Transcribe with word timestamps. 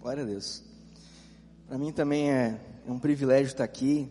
Glória 0.00 0.22
a 0.22 0.26
Deus. 0.26 0.62
Para 1.68 1.76
mim 1.76 1.92
também 1.92 2.30
é, 2.32 2.58
é, 2.86 2.90
um 2.90 2.98
privilégio 2.98 3.48
estar 3.48 3.64
aqui. 3.64 4.10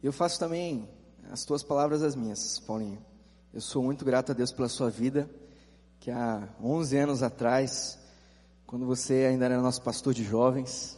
Eu 0.00 0.12
faço 0.12 0.38
também 0.38 0.88
as 1.32 1.44
tuas 1.44 1.60
palavras 1.60 2.04
as 2.04 2.14
minhas, 2.14 2.60
Paulinho. 2.60 3.04
Eu 3.52 3.60
sou 3.60 3.82
muito 3.82 4.04
grato 4.04 4.30
a 4.30 4.34
Deus 4.34 4.52
pela 4.52 4.68
sua 4.68 4.88
vida, 4.88 5.28
que 5.98 6.08
há 6.12 6.48
11 6.62 6.96
anos 6.96 7.22
atrás, 7.24 7.98
quando 8.64 8.86
você 8.86 9.26
ainda 9.28 9.46
era 9.46 9.60
nosso 9.60 9.82
pastor 9.82 10.14
de 10.14 10.22
jovens, 10.22 10.96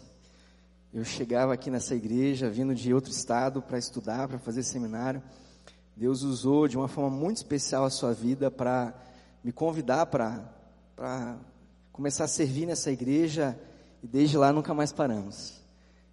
eu 0.93 1.03
chegava 1.03 1.55
aqui 1.55 1.71
nessa 1.71 1.95
igreja, 1.95 2.51
vindo 2.51 2.75
de 2.75 2.93
outro 2.93 3.11
estado 3.11 3.63
para 3.63 3.79
estudar, 3.79 4.29
para 4.29 4.39
fazer 4.39 4.63
seminário. 4.65 5.23
Deus 5.97 6.21
usou 6.25 6.69
de 6.69 6.77
uma 6.77 6.89
forma 6.89 7.09
muito 7.09 7.39
especial 7.39 7.87
a 7.87 7.91
sua 7.91 8.13
vida 8.13 8.51
para 8.51 8.93
me 9.43 9.51
convidar 9.51 10.05
para 10.05 11.39
começar 11.91 12.25
a 12.25 12.29
servir 12.29 12.67
nessa 12.67 12.91
igreja 12.93 13.59
e 14.03 14.07
desde 14.07 14.37
lá 14.37 14.53
nunca 14.53 14.73
mais 14.75 14.93
paramos. 14.93 15.61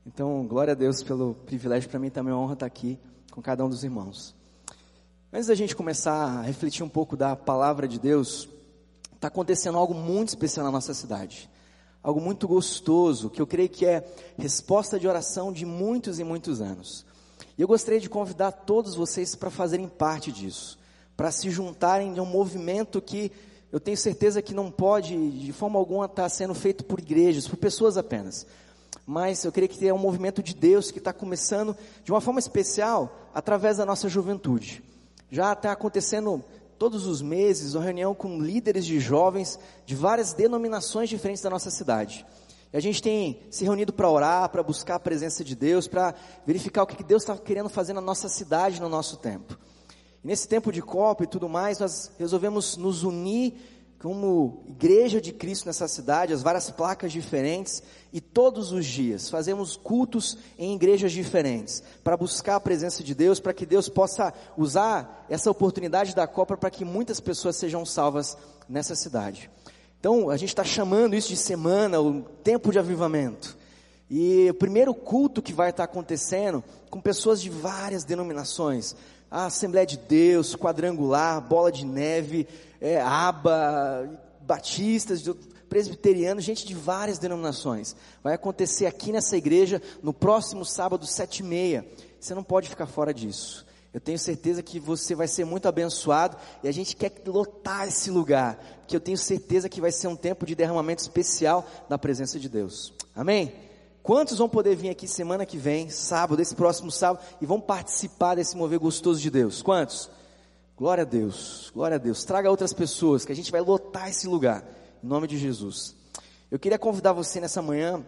Então, 0.05 0.45
glória 0.47 0.71
a 0.71 0.75
Deus 0.75 1.03
pelo 1.03 1.33
privilégio, 1.33 1.89
para 1.89 1.99
mim 1.99 2.09
também 2.09 2.31
é 2.31 2.35
uma 2.35 2.41
honra 2.41 2.53
estar 2.53 2.65
aqui 2.65 2.99
com 3.31 3.41
cada 3.41 3.65
um 3.65 3.69
dos 3.69 3.83
irmãos. 3.83 4.35
Antes 5.31 5.47
da 5.47 5.55
gente 5.55 5.75
começar 5.75 6.39
a 6.39 6.41
refletir 6.41 6.83
um 6.83 6.89
pouco 6.89 7.17
da 7.17 7.35
palavra 7.35 7.87
de 7.87 7.99
Deus, 7.99 8.47
está 9.13 9.27
acontecendo 9.27 9.77
algo 9.77 9.93
muito 9.93 10.29
especial 10.29 10.65
na 10.65 10.71
nossa 10.71 10.93
cidade. 10.93 11.49
Algo 12.01 12.21
muito 12.21 12.47
gostoso, 12.47 13.29
que 13.29 13.41
eu 13.41 13.47
creio 13.47 13.67
que 13.67 13.85
é 13.85 14.07
resposta 14.37 14.97
de 14.97 15.07
oração 15.07 15.51
de 15.51 15.65
muitos 15.65 16.19
e 16.19 16.23
muitos 16.23 16.61
anos. 16.61 17.05
E 17.57 17.61
eu 17.61 17.67
gostaria 17.67 17.99
de 17.99 18.09
convidar 18.09 18.51
todos 18.51 18.95
vocês 18.95 19.35
para 19.35 19.49
fazerem 19.49 19.87
parte 19.87 20.31
disso, 20.31 20.79
para 21.17 21.31
se 21.31 21.49
juntarem 21.49 22.15
em 22.15 22.19
um 22.19 22.25
movimento 22.25 23.01
que 23.01 23.31
eu 23.71 23.79
tenho 23.79 23.97
certeza 23.97 24.41
que 24.41 24.53
não 24.53 24.71
pode, 24.71 25.29
de 25.31 25.51
forma 25.51 25.77
alguma, 25.77 26.05
estar 26.05 26.23
tá 26.23 26.29
sendo 26.29 26.53
feito 26.53 26.85
por 26.85 26.99
igrejas, 26.99 27.47
por 27.47 27.57
pessoas 27.57 27.97
apenas. 27.97 28.45
Mas 29.05 29.43
eu 29.43 29.51
creio 29.51 29.69
que 29.69 29.87
é 29.87 29.93
um 29.93 29.97
movimento 29.97 30.41
de 30.41 30.53
Deus 30.53 30.91
que 30.91 30.99
está 30.99 31.11
começando 31.11 31.75
de 32.03 32.11
uma 32.11 32.21
forma 32.21 32.39
especial 32.39 33.29
através 33.33 33.77
da 33.77 33.85
nossa 33.85 34.07
juventude. 34.07 34.83
Já 35.29 35.53
está 35.53 35.71
acontecendo 35.71 36.43
todos 36.77 37.05
os 37.05 37.21
meses 37.21 37.73
uma 37.73 37.83
reunião 37.83 38.13
com 38.13 38.41
líderes 38.41 38.85
de 38.85 38.99
jovens 38.99 39.59
de 39.85 39.95
várias 39.95 40.33
denominações 40.33 41.09
diferentes 41.09 41.41
da 41.41 41.49
nossa 41.49 41.69
cidade. 41.69 42.25
E 42.71 42.77
a 42.77 42.79
gente 42.79 43.01
tem 43.01 43.39
se 43.49 43.63
reunido 43.63 43.93
para 43.93 44.09
orar, 44.09 44.49
para 44.49 44.63
buscar 44.63 44.95
a 44.95 44.99
presença 44.99 45.43
de 45.43 45.55
Deus, 45.55 45.87
para 45.87 46.13
verificar 46.45 46.83
o 46.83 46.87
que 46.87 47.03
Deus 47.03 47.23
está 47.23 47.37
querendo 47.37 47.69
fazer 47.69 47.93
na 47.93 48.01
nossa 48.01 48.29
cidade, 48.29 48.81
no 48.81 48.89
nosso 48.89 49.17
tempo. 49.17 49.57
Nesse 50.27 50.45
tempo 50.45 50.73
de 50.73 50.81
copa 50.81 51.23
e 51.23 51.27
tudo 51.27 51.47
mais, 51.47 51.79
nós 51.79 52.11
resolvemos 52.19 52.75
nos 52.75 53.03
unir 53.03 53.53
como 53.97 54.61
igreja 54.67 55.21
de 55.21 55.31
Cristo 55.31 55.67
nessa 55.67 55.87
cidade, 55.87 56.33
as 56.33 56.41
várias 56.41 56.69
placas 56.69 57.13
diferentes, 57.13 57.81
e 58.11 58.19
todos 58.19 58.73
os 58.73 58.85
dias 58.85 59.29
fazemos 59.29 59.77
cultos 59.77 60.37
em 60.59 60.75
igrejas 60.75 61.13
diferentes, 61.13 61.81
para 62.03 62.17
buscar 62.17 62.57
a 62.57 62.59
presença 62.59 63.05
de 63.05 63.15
Deus, 63.15 63.39
para 63.39 63.53
que 63.53 63.65
Deus 63.65 63.87
possa 63.87 64.33
usar 64.57 65.25
essa 65.29 65.49
oportunidade 65.49 66.13
da 66.13 66.27
Copa 66.27 66.57
para 66.57 66.71
que 66.71 66.83
muitas 66.83 67.21
pessoas 67.21 67.55
sejam 67.55 67.85
salvas 67.85 68.37
nessa 68.67 68.95
cidade. 68.95 69.49
Então, 69.97 70.29
a 70.29 70.35
gente 70.35 70.49
está 70.49 70.65
chamando 70.65 71.15
isso 71.15 71.29
de 71.29 71.37
semana, 71.37 72.01
o 72.01 72.21
tempo 72.43 72.69
de 72.73 72.79
avivamento. 72.79 73.57
E 74.09 74.49
o 74.49 74.53
primeiro 74.53 74.93
culto 74.93 75.41
que 75.41 75.53
vai 75.53 75.69
estar 75.69 75.85
acontecendo 75.85 76.61
com 76.89 76.99
pessoas 76.99 77.41
de 77.41 77.49
várias 77.49 78.03
denominações, 78.03 78.95
a 79.29 79.45
Assembleia 79.45 79.85
de 79.85 79.97
Deus, 79.97 80.55
Quadrangular, 80.55 81.41
Bola 81.41 81.71
de 81.71 81.85
Neve, 81.85 82.47
é, 82.79 83.01
Aba, 83.01 84.09
Batistas, 84.41 85.23
presbiterianos, 85.69 86.43
gente 86.43 86.65
de 86.65 86.73
várias 86.73 87.19
denominações. 87.19 87.95
Vai 88.23 88.33
acontecer 88.33 88.85
aqui 88.85 89.11
nessa 89.11 89.35
igreja 89.35 89.81
no 90.01 90.13
próximo 90.13 90.63
sábado, 90.63 91.05
sete 91.05 91.39
e 91.39 91.43
meia. 91.43 91.85
Você 92.19 92.33
não 92.33 92.43
pode 92.43 92.69
ficar 92.69 92.87
fora 92.87 93.13
disso. 93.13 93.65
Eu 93.93 94.01
tenho 94.01 94.19
certeza 94.19 94.61
que 94.61 94.79
você 94.79 95.15
vai 95.15 95.27
ser 95.27 95.45
muito 95.45 95.67
abençoado 95.67 96.37
e 96.63 96.67
a 96.67 96.71
gente 96.71 96.95
quer 96.95 97.11
lotar 97.25 97.87
esse 97.87 98.11
lugar, 98.11 98.57
porque 98.79 98.95
eu 98.95 98.99
tenho 98.99 99.17
certeza 99.17 99.67
que 99.67 99.81
vai 99.81 99.91
ser 99.91 100.07
um 100.07 100.15
tempo 100.15 100.45
de 100.45 100.55
derramamento 100.55 101.01
especial 101.01 101.67
da 101.89 101.97
presença 101.97 102.39
de 102.39 102.47
Deus. 102.47 102.93
Amém? 103.15 103.66
Quantos 104.07 104.37
vão 104.37 104.47
poder 104.47 104.73
vir 104.73 104.87
aqui 104.87 105.05
semana 105.05 105.45
que 105.45 105.57
vem, 105.57 105.89
sábado, 105.89 106.41
esse 106.41 106.55
próximo 106.55 106.89
sábado, 106.89 107.25
e 107.41 107.45
vão 107.45 107.59
participar 107.59 108.35
desse 108.35 108.55
mover 108.55 108.79
gostoso 108.79 109.19
de 109.19 109.29
Deus? 109.29 109.61
Quantos? 109.61 110.09
Glória 110.77 111.01
a 111.01 111.05
Deus, 111.05 111.69
glória 111.75 111.95
a 111.95 111.97
Deus. 111.97 112.23
Traga 112.23 112.49
outras 112.49 112.71
pessoas, 112.71 113.25
que 113.25 113.33
a 113.33 113.35
gente 113.35 113.51
vai 113.51 113.59
lotar 113.59 114.07
esse 114.07 114.25
lugar, 114.25 114.63
em 115.03 115.05
nome 115.05 115.27
de 115.27 115.37
Jesus. 115.37 115.93
Eu 116.49 116.57
queria 116.57 116.79
convidar 116.79 117.11
você 117.11 117.41
nessa 117.41 117.61
manhã 117.61 118.01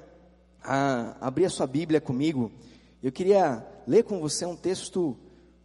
a 0.64 1.18
abrir 1.20 1.44
a 1.44 1.50
sua 1.50 1.68
Bíblia 1.68 2.00
comigo. 2.00 2.50
Eu 3.04 3.12
queria 3.12 3.68
ler 3.86 4.04
com 4.06 4.22
você 4.22 4.46
um 4.46 4.56
texto 4.56 5.18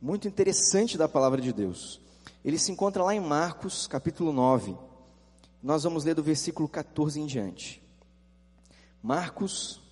muito 0.03 0.27
interessante 0.27 0.99
da 0.99 1.09
palavra 1.09 1.41
de 1.41 1.53
Deus. 1.53 2.01
Ele 2.45 2.59
se 2.59 2.73
encontra 2.73 3.05
lá 3.05 3.15
em 3.15 3.21
Marcos, 3.21 3.87
capítulo 3.87 4.33
9. 4.33 4.77
Nós 5.63 5.85
vamos 5.85 6.03
ler 6.03 6.17
do 6.17 6.25
versículo 6.25 6.69
14 6.69 7.21
em 7.21 7.27
diante. 7.27 7.81
Marcos 9.01 9.84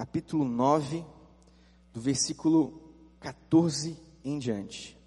capítulo 0.00 0.46
9, 0.46 1.04
do 1.92 2.00
versículo 2.00 2.80
14 3.20 3.98
em 4.24 4.38
diante. 4.38 4.98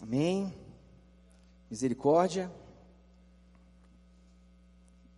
Amém. 0.00 0.54
Misericórdia. 1.70 2.50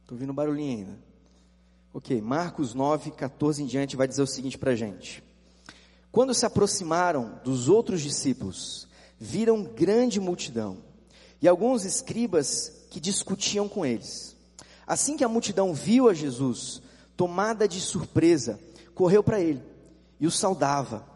Estou 0.01 0.17
ouvindo 0.17 0.33
barulhinho 0.33 0.79
ainda. 0.79 0.99
Ok, 1.95 2.21
Marcos 2.21 2.75
9, 2.75 3.13
14 3.13 3.63
em 3.63 3.67
diante 3.67 3.95
vai 3.95 4.09
dizer 4.09 4.23
o 4.23 4.27
seguinte 4.27 4.59
para 4.59 4.73
a 4.73 4.77
gente. 4.77 5.23
Quando 6.11 6.35
se 6.35 6.45
aproximaram 6.45 7.41
dos 7.45 7.69
outros 7.69 8.01
discípulos, 8.01 8.89
viram 9.21 9.63
grande 9.63 10.19
multidão 10.19 10.79
e 11.41 11.47
alguns 11.47 11.85
escribas 11.85 12.80
que 12.91 13.01
discutiam 13.01 13.69
com 13.69 13.87
eles. 13.87 14.37
Assim 14.87 15.17
que 15.17 15.25
a 15.25 15.29
multidão 15.29 15.73
viu 15.73 16.09
a 16.09 16.15
Jesus, 16.15 16.83
tomada 17.17 17.69
de 17.69 17.81
surpresa, 17.81 18.59
correu 18.95 19.23
para 19.23 19.41
ele 19.41 19.63
e 20.19 20.27
o 20.27 20.31
saudava. 20.31 21.07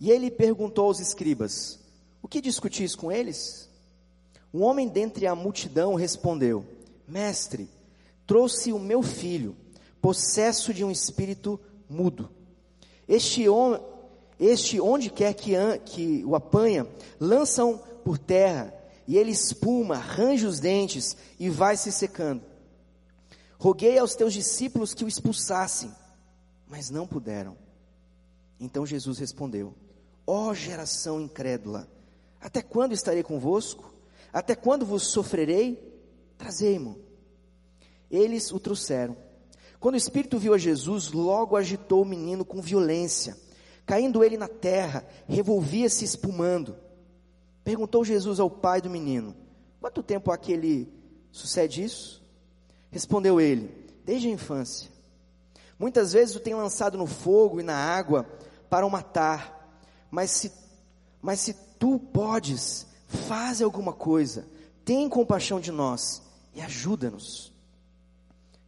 E 0.00 0.10
ele 0.10 0.30
perguntou 0.30 0.86
aos 0.86 0.98
escribas: 0.98 1.78
O 2.20 2.26
que 2.28 2.40
discutis 2.40 2.96
com 2.96 3.10
eles? 3.10 3.70
Um 4.52 4.62
homem 4.62 4.88
dentre 4.88 5.26
a 5.26 5.34
multidão 5.34 5.94
respondeu: 5.94 6.66
Mestre, 7.06 7.68
trouxe 8.26 8.72
o 8.72 8.78
meu 8.78 9.02
filho, 9.02 9.56
possesso 10.02 10.74
de 10.74 10.84
um 10.84 10.90
espírito 10.90 11.58
mudo. 11.88 12.30
Este 13.06 13.44
este 14.38 14.80
onde 14.80 15.10
quer 15.10 15.34
que, 15.34 15.52
que 15.84 16.24
o 16.24 16.34
apanha, 16.34 16.86
lançam 17.18 17.78
por 18.04 18.18
terra 18.18 18.72
e 19.08 19.16
ele 19.16 19.30
espuma, 19.30 19.96
arranja 19.96 20.46
os 20.46 20.60
dentes 20.60 21.16
e 21.40 21.48
vai 21.48 21.78
se 21.78 21.90
secando. 21.90 22.42
Roguei 23.58 23.98
aos 23.98 24.14
teus 24.14 24.34
discípulos 24.34 24.92
que 24.92 25.02
o 25.02 25.08
expulsassem, 25.08 25.90
mas 26.68 26.90
não 26.90 27.06
puderam. 27.06 27.56
Então 28.60 28.84
Jesus 28.84 29.18
respondeu: 29.18 29.74
Ó 30.26 30.50
oh, 30.50 30.54
geração 30.54 31.18
incrédula, 31.22 31.88
até 32.38 32.60
quando 32.60 32.92
estarei 32.92 33.22
convosco? 33.22 33.94
Até 34.30 34.54
quando 34.54 34.84
vos 34.84 35.04
sofrerei? 35.04 35.82
Trazei-mo. 36.36 37.00
Eles 38.10 38.52
o 38.52 38.60
trouxeram. 38.60 39.16
Quando 39.80 39.94
o 39.94 39.98
Espírito 39.98 40.38
viu 40.38 40.52
a 40.52 40.58
Jesus, 40.58 41.12
logo 41.12 41.56
agitou 41.56 42.02
o 42.02 42.06
menino 42.06 42.44
com 42.44 42.60
violência. 42.60 43.38
Caindo 43.86 44.22
ele 44.22 44.36
na 44.36 44.48
terra, 44.48 45.06
revolvia-se 45.26 46.04
espumando. 46.04 46.76
Perguntou 47.68 48.02
Jesus 48.02 48.40
ao 48.40 48.48
pai 48.48 48.80
do 48.80 48.88
menino: 48.88 49.36
Quanto 49.78 50.02
tempo 50.02 50.32
há 50.32 50.38
que 50.38 50.50
ele 50.50 50.90
sucede 51.30 51.84
isso? 51.84 52.24
Respondeu 52.90 53.38
ele: 53.38 53.86
Desde 54.06 54.26
a 54.26 54.30
infância. 54.30 54.90
Muitas 55.78 56.14
vezes 56.14 56.34
o 56.34 56.40
tem 56.40 56.54
lançado 56.54 56.96
no 56.96 57.06
fogo 57.06 57.60
e 57.60 57.62
na 57.62 57.76
água 57.76 58.24
para 58.70 58.86
o 58.86 58.90
matar. 58.90 59.70
Mas 60.10 60.30
se, 60.30 60.50
mas 61.20 61.40
se 61.40 61.52
tu 61.78 61.98
podes, 61.98 62.86
faz 63.06 63.60
alguma 63.60 63.92
coisa. 63.92 64.48
Tem 64.82 65.06
compaixão 65.06 65.60
de 65.60 65.70
nós 65.70 66.22
e 66.54 66.62
ajuda-nos. 66.62 67.52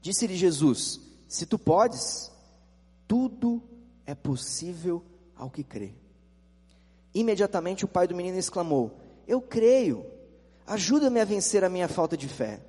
Disse-lhe 0.02 0.37
Jesus: 0.37 1.00
Se 1.26 1.47
tu 1.47 1.58
podes, 1.58 2.31
tudo 3.08 3.62
é 4.05 4.14
possível 4.14 5.02
ao 5.35 5.49
que 5.49 5.64
crê. 5.64 5.94
Imediatamente 7.15 7.85
o 7.85 7.89
pai 7.89 8.07
do 8.07 8.15
menino 8.15 8.39
exclamou: 8.39 8.93
Eu 9.27 9.41
creio, 9.41 10.07
ajuda-me 10.67 11.21
a 11.21 11.25
vencer 11.25 11.65
a 11.65 11.69
minha 11.69 11.89
falta 11.89 12.17
de 12.17 12.29
fé. 12.29 12.61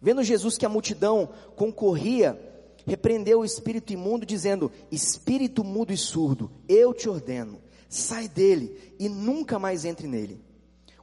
Vendo 0.00 0.22
Jesus 0.22 0.58
que 0.58 0.66
a 0.66 0.68
multidão 0.68 1.28
concorria, 1.54 2.38
repreendeu 2.86 3.40
o 3.40 3.44
espírito 3.44 3.92
imundo, 3.92 4.26
dizendo: 4.26 4.70
Espírito 4.90 5.64
mudo 5.64 5.92
e 5.92 5.96
surdo, 5.96 6.50
eu 6.68 6.92
te 6.92 7.08
ordeno, 7.08 7.58
sai 7.88 8.28
dele 8.28 8.94
e 8.98 9.08
nunca 9.08 9.58
mais 9.58 9.84
entre 9.84 10.06
nele. 10.06 10.44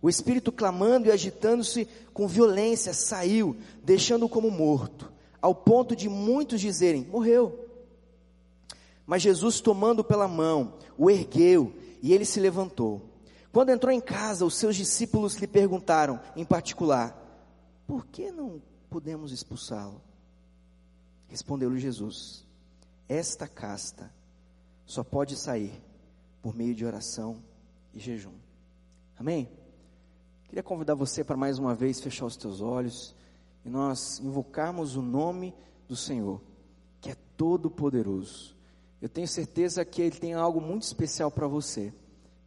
O 0.01 0.09
espírito, 0.09 0.51
clamando 0.51 1.07
e 1.07 1.11
agitando-se 1.11 1.87
com 2.13 2.27
violência, 2.27 2.93
saiu, 2.93 3.55
deixando-o 3.81 4.29
como 4.29 4.51
morto, 4.51 5.11
ao 5.41 5.55
ponto 5.55 5.95
de 5.95 6.07
muitos 6.07 6.61
dizerem: 6.61 7.07
morreu. 7.09 7.59
Mas 9.05 9.21
Jesus, 9.21 9.59
tomando 9.59 10.03
pela 10.03 10.27
mão, 10.27 10.75
o 10.97 11.09
ergueu 11.09 11.73
e 12.03 12.11
ele 12.11 12.25
se 12.25 12.41
levantou. 12.41 13.01
Quando 13.49 13.69
entrou 13.69 13.91
em 13.91 14.01
casa, 14.01 14.45
os 14.45 14.55
seus 14.55 14.75
discípulos 14.75 15.35
lhe 15.35 15.47
perguntaram, 15.47 16.19
em 16.35 16.43
particular: 16.43 17.15
Por 17.87 18.05
que 18.05 18.29
não 18.29 18.61
podemos 18.89 19.31
expulsá-lo? 19.31 20.01
Respondeu-lhe 21.29 21.79
Jesus: 21.79 22.45
Esta 23.07 23.47
casta 23.47 24.13
só 24.85 25.01
pode 25.01 25.37
sair 25.37 25.81
por 26.41 26.53
meio 26.53 26.75
de 26.75 26.85
oração 26.85 27.41
e 27.93 27.99
jejum. 27.99 28.35
Amém? 29.17 29.49
Queria 30.43 30.61
convidar 30.61 30.95
você 30.95 31.23
para 31.23 31.37
mais 31.37 31.57
uma 31.57 31.73
vez 31.73 32.01
fechar 32.01 32.25
os 32.25 32.35
teus 32.35 32.59
olhos 32.59 33.15
e 33.63 33.69
nós 33.69 34.19
invocarmos 34.19 34.97
o 34.97 35.01
nome 35.01 35.55
do 35.87 35.95
Senhor, 35.95 36.41
que 36.99 37.11
é 37.11 37.15
todo 37.37 37.71
poderoso 37.71 38.52
eu 39.03 39.09
tenho 39.09 39.27
certeza 39.27 39.83
que 39.83 40.01
Ele 40.01 40.15
tem 40.15 40.33
algo 40.33 40.61
muito 40.61 40.83
especial 40.83 41.29
para 41.29 41.45
você. 41.45 41.91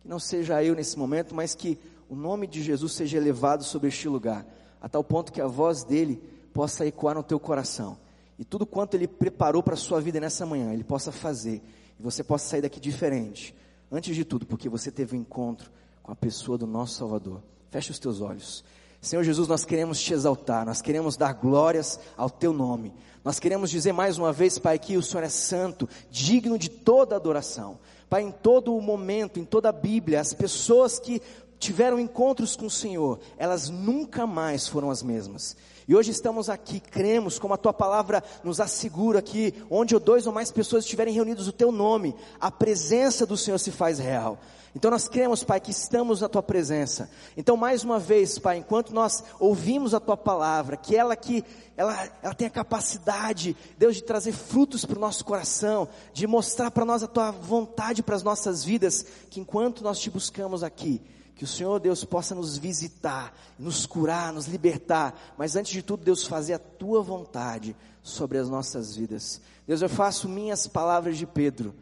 Que 0.01 0.09
não 0.09 0.19
seja 0.19 0.65
eu 0.65 0.75
nesse 0.75 0.99
momento, 0.99 1.35
mas 1.35 1.55
que 1.55 1.79
o 2.09 2.17
nome 2.17 2.47
de 2.47 2.63
Jesus 2.63 2.95
seja 2.95 3.19
elevado 3.19 3.63
sobre 3.63 3.89
este 3.89 4.09
lugar, 4.09 4.47
a 4.81 4.89
tal 4.89 5.05
ponto 5.05 5.31
que 5.31 5.41
a 5.43 5.47
voz 5.47 5.85
dele 5.85 6.17
possa 6.55 6.87
ecoar 6.87 7.15
no 7.15 7.23
teu 7.23 7.39
coração. 7.39 7.99
E 8.39 8.45
tudo 8.45 8.65
quanto 8.65 8.95
Ele 8.95 9.07
preparou 9.07 9.63
para 9.63 9.75
a 9.75 9.77
sua 9.77 10.01
vida 10.01 10.19
nessa 10.19 10.47
manhã, 10.47 10.73
Ele 10.73 10.83
possa 10.83 11.13
fazer. 11.13 11.63
E 12.01 12.03
você 12.03 12.25
possa 12.25 12.49
sair 12.49 12.63
daqui 12.63 12.81
diferente. 12.81 13.55
Antes 13.93 14.17
de 14.17 14.25
tudo, 14.25 14.47
porque 14.47 14.67
você 14.67 14.91
teve 14.91 15.15
um 15.15 15.21
encontro 15.21 15.71
com 16.03 16.11
a 16.11 16.17
pessoa 16.17 16.57
do 16.57 16.67
nosso 16.67 16.95
Salvador. 16.95 17.43
Feche 17.71 17.91
os 17.91 17.99
teus 17.99 18.23
olhos. 18.23 18.65
Senhor 19.07 19.23
Jesus, 19.23 19.47
nós 19.47 19.65
queremos 19.65 20.01
te 20.01 20.13
exaltar, 20.13 20.67
nós 20.67 20.83
queremos 20.83 21.17
dar 21.17 21.33
glórias 21.33 22.01
ao 22.17 22.29
teu 22.29 22.53
nome. 22.53 22.93
Nós 23.25 23.39
queremos 23.39 23.71
dizer 23.71 23.93
mais 23.93 24.19
uma 24.19 24.33
vez, 24.33 24.59
Pai, 24.59 24.81
que 24.81 24.97
o 24.97 25.03
Senhor 25.03 25.23
é 25.23 25.29
santo, 25.29 25.89
digno 26.11 26.59
de 26.59 26.69
toda 26.69 27.15
adoração. 27.15 27.79
Pai, 28.11 28.23
em 28.23 28.33
todo 28.33 28.77
o 28.77 28.83
momento, 28.83 29.39
em 29.39 29.45
toda 29.45 29.69
a 29.69 29.73
Bíblia, 29.73 30.21
as 30.21 30.35
pessoas 30.35 30.99
que 30.99 31.23
tiveram 31.57 32.01
encontros 32.01 32.57
com 32.57 32.67
o 32.67 32.71
Senhor, 32.71 33.21
elas 33.39 33.69
nunca 33.69 34.27
mais 34.27 34.67
foram 34.67 34.91
as 34.91 35.05
mesmas. 35.05 35.57
E 35.89 35.95
hoje 35.95 36.11
estamos 36.11 36.51
aqui, 36.51 36.81
cremos, 36.81 37.39
como 37.39 37.55
a 37.55 37.57
tua 37.57 37.73
palavra 37.73 38.23
nos 38.43 38.59
assegura 38.61 39.23
que 39.23 39.55
onde 39.71 39.97
dois 40.01 40.27
ou 40.27 40.33
mais 40.33 40.51
pessoas 40.51 40.83
estiverem 40.83 41.15
reunidos 41.15 41.47
o 41.47 41.53
teu 41.53 41.71
nome, 41.71 42.15
a 42.41 42.51
presença 42.51 43.25
do 43.25 43.37
Senhor 43.37 43.59
se 43.59 43.71
faz 43.71 44.01
real. 44.01 44.37
Então 44.75 44.91
nós 44.91 45.09
cremos, 45.09 45.45
Pai, 45.45 45.61
que 45.61 45.71
estamos 45.71 46.21
na 46.21 46.29
tua 46.29 46.43
presença. 46.43 47.09
Então 47.37 47.57
mais 47.57 47.85
uma 47.85 48.01
vez, 48.01 48.37
Pai, 48.37 48.59
enquanto 48.59 48.93
nós 48.93 49.23
ouvimos 49.39 49.95
a 49.95 50.01
tua 50.01 50.17
palavra, 50.17 50.77
que 50.77 50.97
ela 50.97 51.15
que 51.15 51.45
ela, 51.77 52.09
ela 52.21 52.35
tem 52.35 52.49
a 52.49 52.51
capacidade, 52.51 53.57
Deus, 53.79 53.95
de 53.95 54.03
trazer 54.03 54.33
frutos 54.33 54.85
para 54.85 54.99
o 54.99 55.01
nosso 55.01 55.25
coração, 55.25 55.89
de 56.13 56.27
mostrar 56.27 56.73
para 56.73 56.85
nós 56.85 57.05
a 57.05 57.07
tua 57.07 57.31
vontade 57.31 58.03
para 58.03 58.17
as 58.17 58.25
nossas 58.25 58.65
vidas, 58.65 59.07
que 59.31 59.39
enquanto 59.39 59.85
nós 59.85 60.01
te 60.01 60.11
buscamos 60.11 60.65
aqui, 60.65 61.01
que 61.37 61.45
o 61.45 61.47
Senhor 61.47 61.79
Deus 61.79 62.03
possa 62.03 62.35
nos 62.35 62.57
visitar, 62.57 63.33
nos 63.59 63.85
curar, 63.85 64.33
nos 64.33 64.47
libertar, 64.47 65.35
mas 65.37 65.55
antes 65.55 65.71
de 65.71 65.83
tudo, 65.83 66.03
Deus, 66.03 66.27
fazer 66.27 66.55
a 66.55 66.59
tua 66.59 67.03
vontade 67.03 67.77
sobre 68.03 68.39
as 68.39 68.49
nossas 68.49 68.97
vidas. 68.97 69.41
Deus, 69.67 69.83
eu 69.83 69.89
faço 69.89 70.31
minhas 70.31 70.67
palavras 70.67 71.19
de 71.19 71.27
Pedro. 71.27 71.75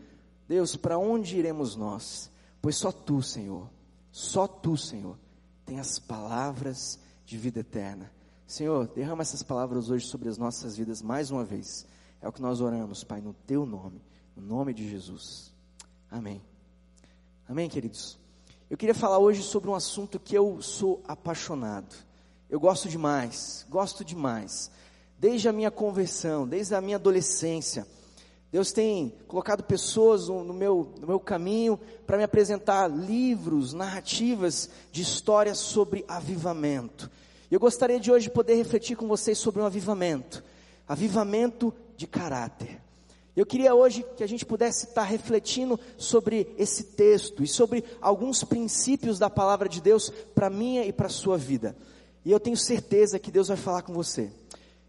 Deus, 0.49 0.75
para 0.75 0.99
onde 0.99 1.39
iremos 1.39 1.77
nós? 1.77 2.31
Pois 2.61 2.75
só 2.75 2.91
tu, 2.91 3.23
Senhor, 3.23 3.71
só 4.11 4.49
tu, 4.49 4.77
Senhor, 4.77 5.17
tem 5.65 5.79
as 5.79 6.01
palavras 6.01 6.99
de 7.25 7.39
vida 7.39 7.61
eterna. 7.61 8.11
Senhor, 8.49 8.89
derrama 8.89 9.23
essas 9.23 9.43
palavras 9.43 9.89
hoje 9.89 10.07
sobre 10.07 10.29
as 10.29 10.37
nossas 10.37 10.77
vidas 10.77 11.01
mais 11.01 11.31
uma 11.31 11.45
vez. 11.45 11.87
É 12.21 12.29
o 12.29 12.33
que 12.33 12.43
nós 12.43 12.61
oramos, 12.61 13.05
Pai, 13.05 13.21
no 13.21 13.33
teu 13.47 13.65
nome, 13.65 14.03
no 14.35 14.43
nome 14.43 14.75
de 14.75 14.89
Jesus. 14.91 15.55
Amém. 16.11 16.43
Amém, 17.49 17.69
queridos. 17.69 18.24
Eu 18.75 18.77
queria 18.77 18.93
falar 18.93 19.21
hoje 19.21 19.41
sobre 19.41 19.71
um 19.71 19.75
assunto 19.77 20.19
que 20.19 20.37
eu 20.37 20.61
sou 20.61 21.01
apaixonado. 21.07 21.95
Eu 22.51 22.59
gosto 22.59 22.89
demais, 22.89 23.65
gosto 23.71 24.05
demais. 24.05 24.69
Desde 25.17 25.49
a 25.49 25.53
minha 25.53 25.71
conversão, 25.71 26.45
desde 26.45 26.75
a 26.75 26.81
minha 26.81 26.97
adolescência, 26.97 27.87
Deus 28.51 28.73
tem 28.73 29.15
colocado 29.29 29.63
pessoas 29.63 30.27
no 30.27 30.53
meu, 30.53 30.93
no 31.01 31.07
meu 31.07 31.21
caminho 31.21 31.79
para 32.05 32.17
me 32.17 32.25
apresentar 32.25 32.89
livros, 32.89 33.73
narrativas 33.73 34.69
de 34.91 35.03
histórias 35.03 35.59
sobre 35.59 36.05
avivamento. 36.09 37.09
Eu 37.53 37.61
gostaria 37.61 38.01
de 38.01 38.11
hoje 38.11 38.29
poder 38.29 38.57
refletir 38.57 38.97
com 38.97 39.07
vocês 39.07 39.39
sobre 39.39 39.63
um 39.63 39.67
avivamento, 39.67 40.43
avivamento 40.89 41.73
de 41.97 42.09
caráter. 42.09 42.84
Eu 43.37 43.45
queria 43.45 43.75
hoje 43.75 44.07
que 44.17 44.23
a 44.23 44.29
gente 44.29 44.47
pudesse 44.47 44.87
estar 44.87 45.03
refletindo 45.03 45.79
sobre 45.97 46.55
esse 46.57 46.85
texto 46.85 47.43
e 47.43 47.49
sobre 47.49 47.83
alguns 48.01 48.45
princípios 48.45 49.19
da 49.19 49.29
palavra 49.29 49.69
de 49.69 49.81
Deus 49.81 50.11
para 50.35 50.49
minha 50.49 50.85
e 50.85 50.93
para 50.93 51.09
sua 51.09 51.37
vida. 51.37 51.77
E 52.25 52.31
eu 52.31 52.39
tenho 52.39 52.57
certeza 52.57 53.19
que 53.19 53.33
Deus 53.33 53.49
vai 53.49 53.57
falar 53.57 53.83
com 53.83 53.93
você. 53.93 54.31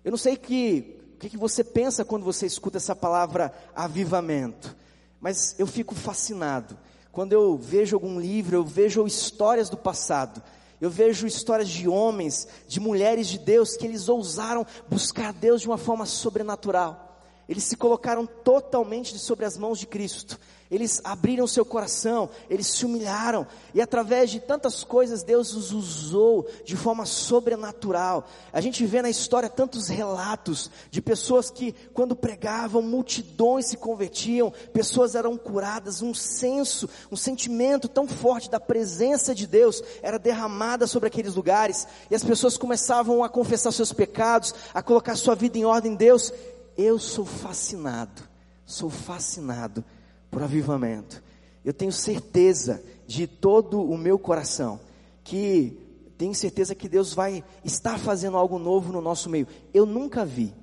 Eu 0.03 0.11
não 0.11 0.17
sei 0.17 0.37
que, 0.37 0.99
o 1.15 1.17
que, 1.17 1.29
que 1.31 1.37
você 1.37 1.63
pensa 1.63 2.05
quando 2.05 2.23
você 2.23 2.45
escuta 2.45 2.77
essa 2.77 2.95
palavra 2.95 3.51
avivamento, 3.75 4.75
mas 5.19 5.55
eu 5.57 5.65
fico 5.65 5.95
fascinado. 5.95 6.77
Quando 7.11 7.33
eu 7.33 7.57
vejo 7.57 7.95
algum 7.95 8.19
livro, 8.19 8.57
eu 8.57 8.63
vejo 8.63 9.07
histórias 9.07 9.69
do 9.69 9.77
passado. 9.77 10.43
Eu 10.79 10.89
vejo 10.91 11.25
histórias 11.25 11.69
de 11.69 11.87
homens, 11.87 12.47
de 12.67 12.79
mulheres 12.79 13.27
de 13.27 13.39
Deus, 13.39 13.75
que 13.75 13.87
eles 13.87 14.07
ousaram 14.07 14.67
buscar 14.87 15.33
Deus 15.33 15.61
de 15.61 15.67
uma 15.67 15.77
forma 15.77 16.05
sobrenatural. 16.05 17.04
Eles 17.47 17.63
se 17.63 17.75
colocaram 17.75 18.25
totalmente 18.25 19.17
sobre 19.19 19.45
as 19.45 19.57
mãos 19.57 19.79
de 19.79 19.85
Cristo. 19.85 20.39
Eles 20.69 20.99
abriram 21.03 21.45
seu 21.45 21.63
coração, 21.63 22.27
eles 22.49 22.65
se 22.65 22.85
humilharam, 22.87 23.45
e 23.71 23.79
através 23.79 24.31
de 24.31 24.39
tantas 24.39 24.83
coisas 24.83 25.21
Deus 25.21 25.53
os 25.53 25.71
usou 25.71 26.47
de 26.65 26.75
forma 26.75 27.05
sobrenatural. 27.05 28.27
A 28.51 28.59
gente 28.59 28.83
vê 28.83 28.99
na 28.99 29.09
história 29.09 29.47
tantos 29.47 29.89
relatos 29.89 30.71
de 30.89 31.03
pessoas 31.03 31.51
que, 31.51 31.71
quando 31.93 32.15
pregavam, 32.15 32.81
multidões 32.81 33.67
se 33.67 33.77
convertiam, 33.77 34.51
pessoas 34.73 35.13
eram 35.13 35.37
curadas, 35.37 36.01
um 36.01 36.15
senso, 36.15 36.89
um 37.11 37.15
sentimento 37.15 37.87
tão 37.87 38.07
forte 38.07 38.49
da 38.49 38.59
presença 38.59 39.35
de 39.35 39.45
Deus 39.45 39.83
era 40.01 40.17
derramada 40.17 40.87
sobre 40.87 41.07
aqueles 41.07 41.35
lugares, 41.35 41.87
e 42.09 42.15
as 42.15 42.23
pessoas 42.23 42.57
começavam 42.57 43.23
a 43.23 43.29
confessar 43.29 43.71
seus 43.71 43.93
pecados, 43.93 44.51
a 44.73 44.81
colocar 44.81 45.15
sua 45.15 45.35
vida 45.35 45.59
em 45.59 45.65
ordem 45.65 45.91
em 45.91 45.95
Deus, 45.95 46.33
eu 46.77 46.99
sou 46.99 47.25
fascinado, 47.25 48.21
sou 48.65 48.89
fascinado 48.89 49.83
por 50.29 50.43
avivamento. 50.43 51.23
Eu 51.63 51.73
tenho 51.73 51.91
certeza 51.91 52.83
de 53.07 53.27
todo 53.27 53.81
o 53.81 53.97
meu 53.97 54.19
coração 54.19 54.79
que 55.23 55.85
tenho 56.17 56.33
certeza 56.33 56.75
que 56.75 56.87
Deus 56.87 57.13
vai 57.13 57.43
estar 57.63 57.99
fazendo 57.99 58.37
algo 58.37 58.57
novo 58.57 58.91
no 58.91 59.01
nosso 59.01 59.29
meio. 59.29 59.47
Eu 59.73 59.85
nunca 59.85 60.25
vi, 60.25 60.53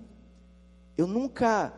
eu 0.96 1.06
nunca, 1.06 1.72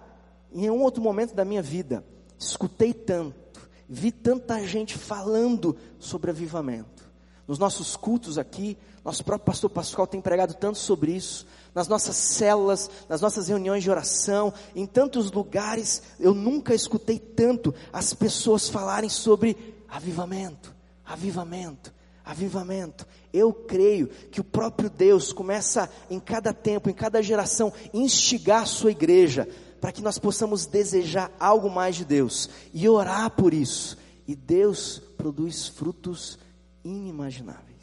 em 0.52 0.62
nenhum 0.62 0.80
outro 0.82 1.02
momento 1.02 1.34
da 1.34 1.44
minha 1.44 1.62
vida, 1.62 2.04
escutei 2.38 2.92
tanto, 2.92 3.68
vi 3.88 4.12
tanta 4.12 4.64
gente 4.66 4.96
falando 4.96 5.76
sobre 5.98 6.30
avivamento. 6.30 7.04
Nos 7.46 7.58
nossos 7.58 7.96
cultos 7.96 8.38
aqui, 8.38 8.78
nosso 9.04 9.22
próprio 9.22 9.44
pastor 9.44 9.68
Pascoal 9.68 10.06
tem 10.06 10.20
pregado 10.20 10.54
tanto 10.54 10.78
sobre 10.78 11.12
isso, 11.12 11.46
nas 11.74 11.88
nossas 11.88 12.16
células, 12.16 12.90
nas 13.08 13.20
nossas 13.20 13.48
reuniões 13.48 13.82
de 13.82 13.90
oração, 13.90 14.54
em 14.74 14.86
tantos 14.86 15.30
lugares, 15.30 16.02
eu 16.18 16.32
nunca 16.32 16.74
escutei 16.74 17.18
tanto 17.18 17.74
as 17.92 18.14
pessoas 18.14 18.68
falarem 18.68 19.10
sobre 19.10 19.74
avivamento, 19.88 20.74
avivamento, 21.04 21.92
avivamento. 22.24 23.06
Eu 23.32 23.52
creio 23.52 24.06
que 24.06 24.40
o 24.40 24.44
próprio 24.44 24.88
Deus 24.88 25.32
começa 25.32 25.90
em 26.08 26.20
cada 26.20 26.54
tempo, 26.54 26.88
em 26.88 26.94
cada 26.94 27.20
geração, 27.20 27.72
instigar 27.92 28.62
a 28.62 28.66
sua 28.66 28.92
igreja, 28.92 29.46
para 29.80 29.92
que 29.92 30.00
nós 30.00 30.18
possamos 30.18 30.64
desejar 30.64 31.30
algo 31.38 31.68
mais 31.68 31.96
de 31.96 32.06
Deus 32.06 32.48
e 32.72 32.88
orar 32.88 33.30
por 33.30 33.52
isso. 33.52 33.98
E 34.26 34.34
Deus 34.34 35.02
produz 35.18 35.68
frutos 35.68 36.38
inimagináveis. 36.82 37.73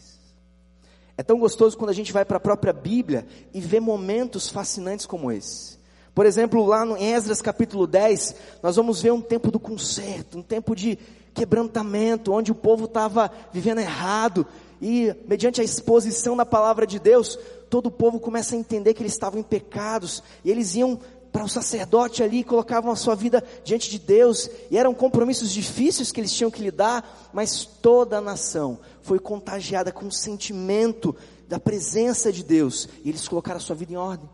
É 1.18 1.24
tão 1.24 1.40
gostoso 1.40 1.78
quando 1.78 1.90
a 1.90 1.94
gente 1.94 2.14
vai 2.14 2.26
para 2.26 2.38
a 2.38 2.42
própria 2.42 2.74
Bíblia 2.74 3.26
e 3.54 3.60
vê 3.60 3.80
momentos 3.80 4.50
fascinantes 4.50 5.06
como 5.06 5.32
esse. 5.32 5.80
Por 6.14 6.26
exemplo, 6.26 6.66
lá 6.66 6.84
no 6.84 6.98
Esdras 6.98 7.42
capítulo 7.42 7.88
10, 7.88 8.36
nós 8.62 8.76
vamos 8.76 9.02
ver 9.02 9.12
um 9.12 9.22
tempo 9.22 9.50
do 9.50 9.60
conserto, 9.60 10.38
um 10.38 10.42
tempo 10.42 10.76
de 10.76 10.98
quebrantamento, 11.34 12.34
onde 12.34 12.52
o 12.52 12.56
povo 12.56 12.86
estava 12.86 13.32
vivendo 13.54 13.80
errado, 13.80 14.46
e 14.82 15.16
mediante 15.28 15.62
a 15.62 15.64
exposição 15.64 16.36
da 16.36 16.46
palavra 16.46 16.86
de 16.86 17.00
Deus, 17.00 17.40
todo 17.70 17.88
o 17.88 17.92
povo 17.92 18.20
começa 18.20 18.56
a 18.56 18.58
entender 18.58 18.94
que 18.94 19.02
eles 19.02 19.14
estavam 19.14 19.40
em 19.40 19.44
pecados, 19.44 20.22
e 20.44 20.52
eles 20.52 20.76
iam 20.76 21.00
para 21.32 21.46
o 21.46 21.50
sacerdote 21.50 22.22
ali, 22.22 22.44
colocavam 22.44 22.92
a 22.92 22.96
sua 22.96 23.16
vida 23.16 23.44
diante 23.64 23.90
de 23.90 23.98
Deus, 23.98 24.50
e 24.70 24.78
eram 24.78 24.94
compromissos 24.94 25.52
difíceis 25.52 26.12
que 26.12 26.20
eles 26.20 26.34
tinham 26.34 26.52
que 26.52 26.62
lidar, 26.62 27.30
mas 27.34 27.66
toda 27.66 28.18
a 28.18 28.22
nação 28.22 28.80
foi 29.02 29.18
contagiada 29.18 29.92
com 29.92 30.08
o 30.08 30.12
sentimento 30.12 31.16
da 31.48 31.60
presença 31.60 32.32
de 32.32 32.44
Deus, 32.44 32.88
e 33.04 33.10
eles 33.10 33.28
colocaram 33.28 33.58
a 33.58 33.62
sua 33.62 33.76
vida 33.76 33.94
em 33.94 33.98
ordem. 33.98 34.30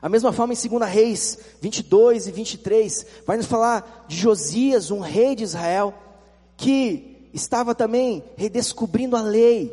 A 0.00 0.08
mesma 0.08 0.32
forma 0.32 0.54
em 0.54 0.68
2 0.68 0.88
Reis 0.88 1.38
22 1.60 2.28
e 2.28 2.32
23, 2.32 3.06
vai 3.26 3.36
nos 3.36 3.46
falar 3.46 4.06
de 4.06 4.16
Josias, 4.16 4.92
um 4.92 5.00
rei 5.00 5.34
de 5.34 5.42
Israel, 5.42 5.92
que 6.56 7.28
estava 7.34 7.74
também 7.74 8.22
redescobrindo 8.36 9.16
a 9.16 9.22
lei, 9.22 9.72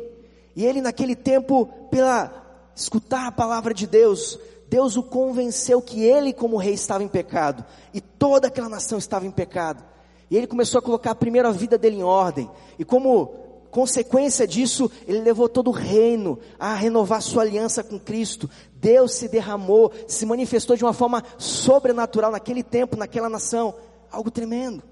e 0.56 0.64
ele 0.64 0.80
naquele 0.80 1.14
tempo, 1.14 1.66
pela 1.90 2.44
escutar 2.74 3.26
a 3.28 3.32
palavra 3.32 3.72
de 3.72 3.86
Deus, 3.86 4.38
Deus 4.68 4.96
o 4.96 5.02
convenceu 5.02 5.80
que 5.80 6.02
ele, 6.02 6.32
como 6.32 6.56
rei, 6.56 6.74
estava 6.74 7.04
em 7.04 7.08
pecado, 7.08 7.64
e 7.94 8.00
toda 8.00 8.48
aquela 8.48 8.68
nação 8.68 8.98
estava 8.98 9.26
em 9.26 9.30
pecado. 9.30 9.84
E 10.30 10.36
ele 10.36 10.46
começou 10.46 10.78
a 10.78 10.82
colocar 10.82 11.14
primeiro 11.14 11.48
a 11.48 11.52
vida 11.52 11.78
dele 11.78 11.96
em 11.96 12.02
ordem, 12.02 12.50
e 12.78 12.84
como 12.84 13.46
consequência 13.70 14.46
disso, 14.46 14.90
ele 15.06 15.20
levou 15.20 15.48
todo 15.48 15.68
o 15.68 15.72
reino 15.72 16.38
a 16.58 16.72
renovar 16.74 17.20
sua 17.20 17.42
aliança 17.42 17.84
com 17.84 17.98
Cristo. 17.98 18.48
Deus 18.74 19.12
se 19.12 19.28
derramou, 19.28 19.92
se 20.06 20.24
manifestou 20.24 20.76
de 20.76 20.84
uma 20.84 20.94
forma 20.94 21.22
sobrenatural 21.36 22.30
naquele 22.30 22.62
tempo, 22.62 22.96
naquela 22.96 23.28
nação, 23.28 23.74
algo 24.10 24.30
tremendo. 24.30 24.82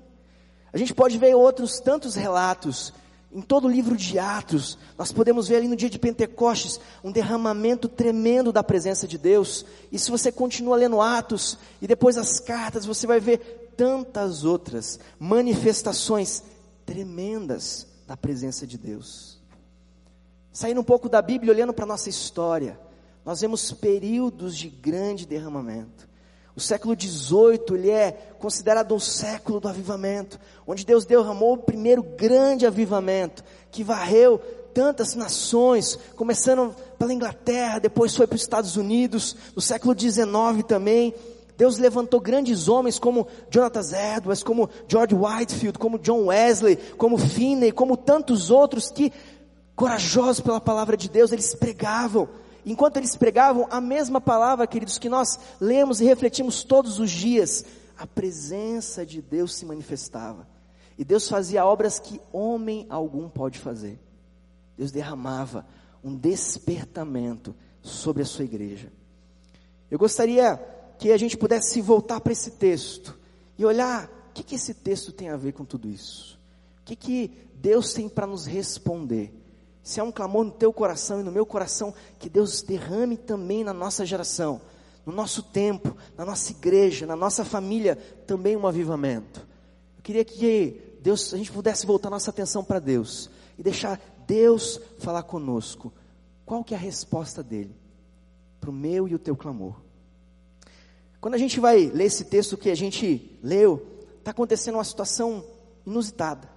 A 0.71 0.76
gente 0.76 0.93
pode 0.93 1.16
ver 1.16 1.35
outros 1.35 1.81
tantos 1.81 2.14
relatos 2.14 2.93
em 3.34 3.40
todo 3.40 3.66
o 3.66 3.70
livro 3.70 3.96
de 3.96 4.16
Atos, 4.16 4.78
nós 4.96 5.10
podemos 5.10 5.48
ver 5.48 5.56
ali 5.56 5.66
no 5.66 5.74
dia 5.74 5.90
de 5.90 5.98
Pentecostes 5.98 6.80
um 7.02 7.10
derramamento 7.10 7.88
tremendo 7.88 8.52
da 8.52 8.62
presença 8.62 9.08
de 9.08 9.18
Deus. 9.18 9.66
E 9.90 9.98
se 9.98 10.08
você 10.08 10.30
continua 10.30 10.76
lendo 10.76 11.00
Atos 11.00 11.58
e 11.82 11.86
depois 11.88 12.16
as 12.16 12.38
cartas, 12.38 12.86
você 12.86 13.08
vai 13.08 13.18
ver 13.18 13.72
tantas 13.76 14.44
outras 14.44 15.00
manifestações 15.18 16.44
tremendas 16.86 17.88
da 18.06 18.16
presença 18.16 18.68
de 18.68 18.78
Deus. 18.78 19.40
Saindo 20.52 20.80
um 20.80 20.84
pouco 20.84 21.08
da 21.08 21.20
Bíblia, 21.20 21.52
olhando 21.52 21.74
para 21.74 21.84
a 21.84 21.88
nossa 21.88 22.08
história, 22.08 22.78
nós 23.24 23.40
vemos 23.40 23.72
períodos 23.72 24.56
de 24.56 24.68
grande 24.68 25.26
derramamento. 25.26 26.08
O 26.56 26.61
século 26.61 26.94
XVIII 26.99 27.64
ele 27.73 27.90
é 27.90 28.12
considerado 28.38 28.94
um 28.94 29.00
século 29.00 29.58
do 29.58 29.68
avivamento, 29.68 30.38
onde 30.66 30.87
Deus 30.87 31.04
derramou 31.04 31.54
o 31.54 31.58
primeiro 31.58 32.02
grande 32.02 32.64
avivamento, 32.64 33.42
que 33.73 33.82
varreu 33.82 34.40
tantas 34.73 35.14
nações, 35.14 35.99
começando 36.16 36.75
pela 36.99 37.12
Inglaterra, 37.12 37.78
depois 37.78 38.14
foi 38.14 38.26
para 38.26 38.37
os 38.37 38.42
Estados 38.42 38.76
Unidos, 38.76 39.37
no 39.54 39.62
século 39.62 39.99
XIX 39.99 40.64
também. 40.66 41.14
Deus 41.56 41.78
levantou 41.78 42.20
grandes 42.20 42.68
homens 42.68 42.99
como 42.99 43.26
Jonathan 43.50 44.16
Edwards, 44.16 44.42
como 44.42 44.68
George 44.88 45.14
Whitefield, 45.14 45.78
como 45.78 45.99
John 45.99 46.26
Wesley, 46.26 46.76
como 46.96 47.18
Finney, 47.18 47.73
como 47.73 47.96
tantos 47.96 48.50
outros 48.50 48.90
que, 48.90 49.12
corajosos 49.76 50.40
pela 50.40 50.61
palavra 50.61 50.96
de 50.96 51.08
Deus, 51.08 51.32
eles 51.32 51.54
pregavam 51.54 52.28
enquanto 52.64 52.97
eles 52.97 53.16
pregavam 53.16 53.66
a 53.71 53.80
mesma 53.80 54.21
palavra, 54.21 54.66
queridos, 54.66 54.99
que 54.99 55.09
nós 55.09 55.38
lemos 55.61 56.00
e 56.00 56.04
refletimos 56.04 56.64
todos 56.64 56.99
os 56.99 57.11
dias, 57.11 57.64
a 57.97 58.06
presença 58.06 59.04
de 59.04 59.21
Deus 59.21 59.54
se 59.54 59.66
manifestava. 59.66 60.47
E 60.97 61.04
Deus 61.04 61.28
fazia 61.28 61.64
obras 61.64 61.99
que 61.99 62.21
homem 62.33 62.87
algum 62.88 63.28
pode 63.28 63.59
fazer. 63.59 63.99
Deus 64.76 64.90
derramava 64.90 65.66
um 66.02 66.14
despertamento 66.14 67.54
sobre 67.83 68.23
a 68.23 68.26
sua 68.26 68.44
igreja. 68.44 68.92
Eu 69.90 69.99
gostaria 69.99 70.56
que 70.99 71.12
a 71.12 71.16
gente 71.16 71.37
pudesse 71.37 71.80
voltar 71.80 72.21
para 72.21 72.33
esse 72.33 72.52
texto 72.52 73.18
e 73.59 73.64
olhar 73.64 74.09
o 74.30 74.33
que, 74.33 74.42
que 74.42 74.54
esse 74.54 74.75
texto 74.75 75.12
tem 75.12 75.28
a 75.28 75.37
ver 75.37 75.52
com 75.52 75.64
tudo 75.64 75.88
isso. 75.88 76.38
O 76.80 76.85
que, 76.85 76.97
que 76.97 77.49
Deus 77.54 77.92
tem 77.92 78.09
para 78.09 78.26
nos 78.26 78.47
responder 78.47 79.33
se 79.84 80.00
há 80.00 80.04
um 80.04 80.10
clamor 80.10 80.44
no 80.44 80.50
teu 80.50 80.72
coração 80.72 81.20
e 81.20 81.22
no 81.22 81.30
meu 81.30 81.44
coração, 81.44 81.92
que 82.18 82.30
Deus 82.30 82.62
derrame 82.62 83.18
também 83.18 83.62
na 83.62 83.74
nossa 83.74 84.06
geração, 84.06 84.62
no 85.04 85.12
nosso 85.12 85.42
tempo, 85.42 85.94
na 86.16 86.24
nossa 86.24 86.50
igreja, 86.52 87.06
na 87.06 87.14
nossa 87.14 87.44
família, 87.44 87.94
também 88.26 88.56
um 88.56 88.66
avivamento. 88.66 89.46
Eu 89.98 90.02
queria 90.02 90.24
que 90.24 90.98
Deus, 91.02 91.34
a 91.34 91.36
gente 91.36 91.52
pudesse 91.52 91.84
voltar 91.84 92.08
nossa 92.08 92.30
atenção 92.30 92.64
para 92.64 92.78
Deus 92.78 93.28
e 93.58 93.62
deixar 93.62 94.00
Deus 94.26 94.80
falar 95.00 95.22
conosco. 95.24 95.92
Qual 96.46 96.64
que 96.64 96.72
é 96.72 96.78
a 96.78 96.80
resposta 96.80 97.42
dele 97.42 97.76
para 98.58 98.70
o 98.70 98.72
meu 98.72 99.06
e 99.06 99.14
o 99.14 99.18
teu 99.18 99.36
clamor? 99.36 99.76
Quando 101.20 101.34
a 101.34 101.38
gente 101.38 101.60
vai 101.60 101.86
ler 101.86 102.04
esse 102.04 102.24
texto 102.24 102.56
que 102.56 102.70
a 102.70 102.74
gente 102.74 103.38
leu, 103.42 103.86
está 104.18 104.30
acontecendo 104.30 104.76
uma 104.76 104.84
situação 104.84 105.44
inusitada. 105.84 106.53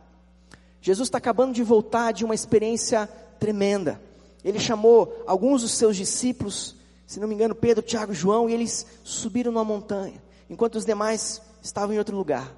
Jesus 0.81 1.07
está 1.07 1.17
acabando 1.17 1.53
de 1.53 1.63
voltar 1.63 2.11
de 2.11 2.23
uma 2.23 2.35
experiência 2.35 3.07
tremenda. 3.39 4.01
Ele 4.43 4.59
chamou 4.59 5.23
alguns 5.27 5.61
dos 5.61 5.71
seus 5.71 5.95
discípulos, 5.97 6.75
se 7.05 7.19
não 7.19 7.27
me 7.27 7.35
engano, 7.35 7.55
Pedro, 7.55 7.83
Tiago 7.83 8.11
e 8.11 8.15
João, 8.15 8.49
e 8.49 8.53
eles 8.53 8.85
subiram 9.03 9.51
numa 9.51 9.65
montanha, 9.65 10.21
enquanto 10.49 10.75
os 10.75 10.85
demais 10.85 11.41
estavam 11.61 11.93
em 11.93 11.99
outro 11.99 12.15
lugar. 12.15 12.53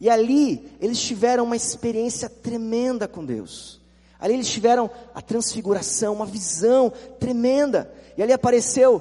E 0.00 0.08
ali 0.08 0.70
eles 0.80 1.00
tiveram 1.00 1.44
uma 1.44 1.56
experiência 1.56 2.28
tremenda 2.28 3.08
com 3.08 3.24
Deus. 3.24 3.80
Ali 4.18 4.34
eles 4.34 4.48
tiveram 4.48 4.90
a 5.14 5.20
transfiguração, 5.20 6.14
uma 6.14 6.26
visão 6.26 6.92
tremenda. 7.18 7.92
E 8.16 8.22
ali 8.22 8.32
apareceu 8.32 9.00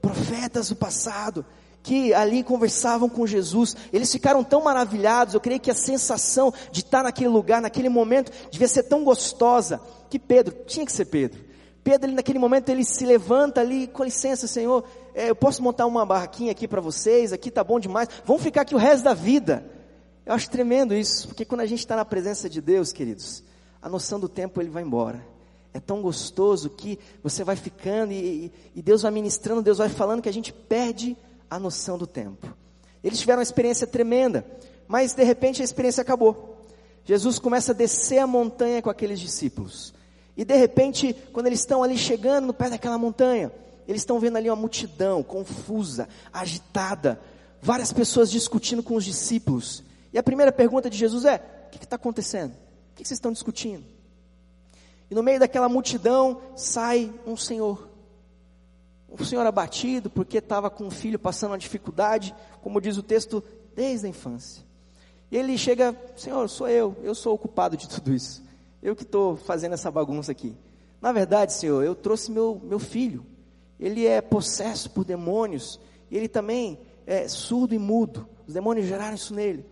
profetas 0.00 0.68
do 0.68 0.76
passado, 0.76 1.44
que 1.82 2.12
ali 2.12 2.42
conversavam 2.42 3.08
com 3.08 3.26
Jesus, 3.26 3.76
eles 3.92 4.10
ficaram 4.10 4.44
tão 4.44 4.62
maravilhados, 4.62 5.34
eu 5.34 5.40
creio 5.40 5.60
que 5.60 5.70
a 5.70 5.74
sensação 5.74 6.52
de 6.70 6.80
estar 6.80 7.02
naquele 7.02 7.28
lugar, 7.28 7.62
naquele 7.62 7.88
momento, 7.88 8.32
devia 8.50 8.68
ser 8.68 8.82
tão 8.84 9.04
gostosa, 9.04 9.80
que 10.10 10.18
Pedro, 10.18 10.54
tinha 10.66 10.84
que 10.84 10.92
ser 10.92 11.06
Pedro, 11.06 11.48
Pedro, 11.88 12.12
naquele 12.12 12.38
momento, 12.38 12.68
ele 12.68 12.84
se 12.84 13.06
levanta 13.06 13.62
ali, 13.62 13.86
com 13.86 14.04
licença, 14.04 14.46
Senhor, 14.46 14.84
é, 15.14 15.30
eu 15.30 15.34
posso 15.34 15.62
montar 15.62 15.86
uma 15.86 16.04
barraquinha 16.04 16.52
aqui 16.52 16.68
para 16.68 16.82
vocês, 16.82 17.32
aqui 17.32 17.50
tá 17.50 17.64
bom 17.64 17.80
demais, 17.80 18.08
vamos 18.26 18.42
ficar 18.42 18.60
aqui 18.60 18.74
o 18.74 18.78
resto 18.78 19.04
da 19.04 19.14
vida. 19.14 19.64
Eu 20.26 20.34
acho 20.34 20.50
tremendo 20.50 20.94
isso, 20.94 21.28
porque 21.28 21.46
quando 21.46 21.62
a 21.62 21.66
gente 21.66 21.78
está 21.78 21.96
na 21.96 22.04
presença 22.04 22.46
de 22.46 22.60
Deus, 22.60 22.92
queridos, 22.92 23.42
a 23.80 23.88
noção 23.88 24.20
do 24.20 24.28
tempo 24.28 24.60
ele 24.60 24.68
vai 24.68 24.82
embora. 24.82 25.24
É 25.72 25.80
tão 25.80 26.02
gostoso 26.02 26.68
que 26.68 26.98
você 27.22 27.42
vai 27.42 27.56
ficando 27.56 28.12
e, 28.12 28.52
e 28.74 28.82
Deus 28.82 29.00
vai 29.00 29.10
ministrando, 29.10 29.62
Deus 29.62 29.78
vai 29.78 29.88
falando 29.88 30.20
que 30.20 30.28
a 30.28 30.32
gente 30.32 30.52
perde 30.52 31.16
a 31.50 31.58
noção 31.58 31.98
do 31.98 32.06
tempo. 32.06 32.54
Eles 33.02 33.18
tiveram 33.18 33.38
uma 33.38 33.44
experiência 33.44 33.86
tremenda, 33.86 34.44
mas 34.86 35.14
de 35.14 35.22
repente 35.22 35.62
a 35.62 35.64
experiência 35.64 36.02
acabou. 36.02 36.64
Jesus 37.04 37.38
começa 37.38 37.72
a 37.72 37.74
descer 37.74 38.18
a 38.18 38.26
montanha 38.26 38.82
com 38.82 38.90
aqueles 38.90 39.18
discípulos. 39.18 39.94
E 40.36 40.44
de 40.44 40.56
repente, 40.56 41.14
quando 41.32 41.46
eles 41.46 41.60
estão 41.60 41.82
ali 41.82 41.96
chegando 41.96 42.46
no 42.46 42.54
pé 42.54 42.70
daquela 42.70 42.98
montanha, 42.98 43.50
eles 43.86 44.02
estão 44.02 44.20
vendo 44.20 44.36
ali 44.36 44.50
uma 44.50 44.56
multidão 44.56 45.22
confusa, 45.22 46.08
agitada, 46.32 47.20
várias 47.62 47.92
pessoas 47.92 48.30
discutindo 48.30 48.82
com 48.82 48.94
os 48.94 49.04
discípulos. 49.04 49.82
E 50.12 50.18
a 50.18 50.22
primeira 50.22 50.52
pergunta 50.52 50.90
de 50.90 50.96
Jesus 50.98 51.24
é: 51.24 51.36
o 51.66 51.70
que 51.70 51.82
está 51.82 51.96
acontecendo? 51.96 52.52
O 52.52 52.94
que 52.94 53.04
vocês 53.04 53.16
estão 53.16 53.32
discutindo? 53.32 53.84
E 55.10 55.14
no 55.14 55.22
meio 55.22 55.40
daquela 55.40 55.68
multidão 55.68 56.40
sai 56.54 57.12
um 57.26 57.36
senhor 57.36 57.87
um 59.10 59.24
senhor 59.24 59.46
abatido 59.46 60.10
porque 60.10 60.38
estava 60.38 60.68
com 60.68 60.84
um 60.84 60.90
filho 60.90 61.18
passando 61.18 61.52
uma 61.52 61.58
dificuldade, 61.58 62.34
como 62.62 62.80
diz 62.80 62.96
o 62.98 63.02
texto, 63.02 63.42
desde 63.74 64.06
a 64.06 64.10
infância. 64.10 64.64
E 65.30 65.36
ele 65.36 65.56
chega, 65.56 65.96
Senhor, 66.16 66.48
sou 66.48 66.68
eu, 66.68 66.96
eu 67.02 67.14
sou 67.14 67.34
o 67.34 67.38
culpado 67.38 67.76
de 67.76 67.88
tudo 67.88 68.12
isso. 68.12 68.42
Eu 68.82 68.96
que 68.96 69.02
estou 69.02 69.36
fazendo 69.36 69.74
essa 69.74 69.90
bagunça 69.90 70.32
aqui. 70.32 70.56
Na 71.00 71.12
verdade, 71.12 71.52
Senhor, 71.52 71.82
eu 71.84 71.94
trouxe 71.94 72.30
meu, 72.30 72.60
meu 72.64 72.78
filho. 72.78 73.24
Ele 73.78 74.06
é 74.06 74.20
possesso 74.20 74.90
por 74.90 75.04
demônios. 75.04 75.78
E 76.10 76.16
ele 76.16 76.28
também 76.28 76.78
é 77.06 77.28
surdo 77.28 77.74
e 77.74 77.78
mudo. 77.78 78.26
Os 78.46 78.54
demônios 78.54 78.86
geraram 78.86 79.14
isso 79.14 79.34
nele. 79.34 79.66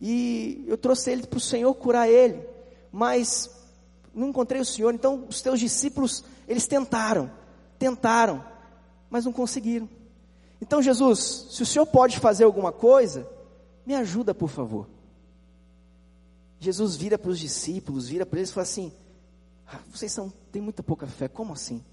E 0.00 0.64
eu 0.66 0.76
trouxe 0.76 1.10
ele 1.10 1.26
para 1.26 1.38
o 1.38 1.40
Senhor 1.40 1.72
curar 1.74 2.08
ele. 2.08 2.46
Mas 2.90 3.50
não 4.14 4.28
encontrei 4.28 4.60
o 4.60 4.64
Senhor. 4.64 4.92
Então 4.92 5.24
os 5.28 5.40
teus 5.40 5.58
discípulos, 5.58 6.24
eles 6.46 6.66
tentaram. 6.66 7.30
Tentaram 7.78 8.51
mas 9.12 9.26
não 9.26 9.32
conseguiram. 9.32 9.86
Então, 10.58 10.80
Jesus, 10.80 11.48
se 11.50 11.62
o 11.62 11.66
Senhor 11.66 11.84
pode 11.84 12.18
fazer 12.18 12.44
alguma 12.44 12.72
coisa, 12.72 13.28
me 13.84 13.94
ajuda, 13.94 14.34
por 14.34 14.48
favor. 14.48 14.88
Jesus 16.58 16.96
vira 16.96 17.18
para 17.18 17.30
os 17.30 17.38
discípulos, 17.38 18.08
vira 18.08 18.24
para 18.24 18.38
eles 18.38 18.48
e 18.48 18.54
fala 18.54 18.62
assim: 18.62 18.90
ah, 19.66 19.80
vocês 19.92 20.10
são, 20.10 20.32
têm 20.50 20.62
muita 20.62 20.82
pouca 20.82 21.06
fé, 21.06 21.28
como 21.28 21.52
assim? 21.52 21.84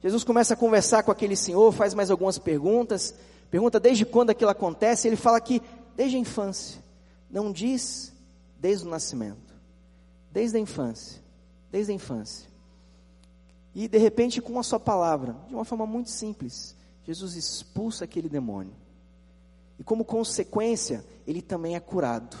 Jesus 0.00 0.24
começa 0.24 0.54
a 0.54 0.56
conversar 0.56 1.02
com 1.02 1.10
aquele 1.10 1.36
senhor, 1.36 1.70
faz 1.70 1.92
mais 1.92 2.10
algumas 2.10 2.38
perguntas, 2.38 3.14
pergunta 3.50 3.78
desde 3.78 4.06
quando 4.06 4.30
aquilo 4.30 4.50
acontece, 4.50 5.06
ele 5.06 5.16
fala 5.16 5.38
que 5.42 5.60
desde 5.94 6.16
a 6.16 6.20
infância, 6.20 6.82
não 7.30 7.52
diz 7.52 8.10
desde 8.58 8.86
o 8.86 8.90
nascimento, 8.90 9.54
desde 10.32 10.56
a 10.56 10.60
infância, 10.60 11.20
desde 11.70 11.92
a 11.92 11.94
infância. 11.94 12.47
E 13.78 13.86
de 13.86 13.96
repente, 13.96 14.42
com 14.42 14.58
a 14.58 14.62
sua 14.64 14.80
palavra, 14.80 15.36
de 15.46 15.54
uma 15.54 15.64
forma 15.64 15.86
muito 15.86 16.10
simples, 16.10 16.74
Jesus 17.04 17.36
expulsa 17.36 18.02
aquele 18.02 18.28
demônio. 18.28 18.72
E 19.78 19.84
como 19.84 20.04
consequência, 20.04 21.04
ele 21.24 21.40
também 21.40 21.76
é 21.76 21.80
curado. 21.80 22.36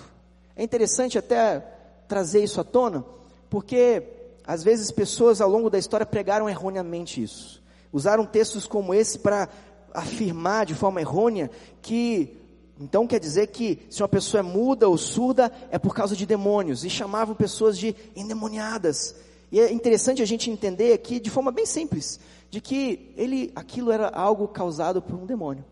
É 0.56 0.64
interessante 0.64 1.16
até 1.16 1.60
trazer 2.08 2.42
isso 2.42 2.60
à 2.60 2.64
tona, 2.64 3.04
porque 3.48 4.02
às 4.44 4.64
vezes 4.64 4.90
pessoas 4.90 5.40
ao 5.40 5.48
longo 5.48 5.70
da 5.70 5.78
história 5.78 6.04
pregaram 6.04 6.50
erroneamente 6.50 7.22
isso. 7.22 7.62
Usaram 7.92 8.26
textos 8.26 8.66
como 8.66 8.92
esse 8.92 9.20
para 9.20 9.48
afirmar 9.94 10.66
de 10.66 10.74
forma 10.74 11.00
errônea 11.00 11.52
que 11.80 12.36
então 12.80 13.06
quer 13.06 13.20
dizer 13.20 13.46
que 13.46 13.86
se 13.88 14.02
uma 14.02 14.08
pessoa 14.08 14.40
é 14.40 14.42
muda 14.42 14.88
ou 14.88 14.98
surda 14.98 15.52
é 15.70 15.78
por 15.78 15.94
causa 15.94 16.16
de 16.16 16.26
demônios 16.26 16.84
e 16.84 16.90
chamavam 16.90 17.36
pessoas 17.36 17.78
de 17.78 17.94
endemoniadas. 18.16 19.27
E 19.50 19.60
é 19.60 19.72
interessante 19.72 20.22
a 20.22 20.26
gente 20.26 20.50
entender 20.50 20.92
aqui 20.92 21.18
de 21.18 21.30
forma 21.30 21.50
bem 21.50 21.66
simples, 21.66 22.20
de 22.50 22.60
que 22.60 23.12
ele 23.16 23.50
aquilo 23.54 23.90
era 23.90 24.08
algo 24.08 24.48
causado 24.48 25.00
por 25.00 25.14
um 25.14 25.26
demônio. 25.26 25.64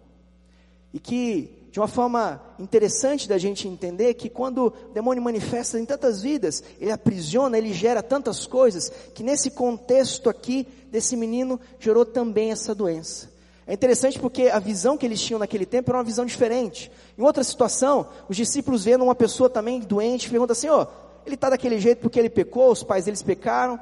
E 0.93 0.99
que 0.99 1.67
de 1.77 1.81
uma 1.81 1.89
forma 1.89 2.41
interessante 2.59 3.29
da 3.29 3.37
gente 3.37 3.69
entender 3.69 4.15
que 4.15 4.31
quando 4.31 4.69
o 4.69 4.93
demônio 4.95 5.23
manifesta 5.23 5.79
em 5.79 5.85
tantas 5.85 6.23
vidas, 6.23 6.65
ele 6.81 6.91
aprisiona, 6.91 7.59
ele 7.59 7.71
gera 7.75 8.03
tantas 8.03 8.47
coisas, 8.47 8.91
que 9.15 9.23
nesse 9.23 9.51
contexto 9.51 10.31
aqui 10.31 10.67
desse 10.91 11.15
menino 11.19 11.61
gerou 11.79 12.07
também 12.07 12.51
essa 12.51 12.75
doença. 12.75 13.31
É 13.67 13.75
interessante 13.75 14.19
porque 14.19 14.45
a 14.45 14.59
visão 14.59 14.97
que 14.97 15.05
eles 15.05 15.21
tinham 15.21 15.39
naquele 15.39 15.67
tempo 15.67 15.91
era 15.91 15.99
uma 15.99 16.05
visão 16.05 16.25
diferente. 16.25 16.91
Em 17.19 17.23
outra 17.23 17.45
situação, 17.45 18.09
os 18.27 18.39
discípulos 18.39 18.85
vendo 18.85 19.05
uma 19.05 19.15
pessoa 19.15 19.51
também 19.51 19.81
doente, 19.81 20.31
perguntam 20.31 20.53
assim, 20.53 20.69
ó, 20.69 20.85
oh, 20.85 20.87
ele 21.27 21.35
está 21.35 21.51
daquele 21.51 21.79
jeito 21.79 22.01
porque 22.01 22.19
ele 22.19 22.31
pecou, 22.31 22.71
os 22.71 22.83
pais 22.83 23.05
deles 23.05 23.23
pecaram, 23.23 23.79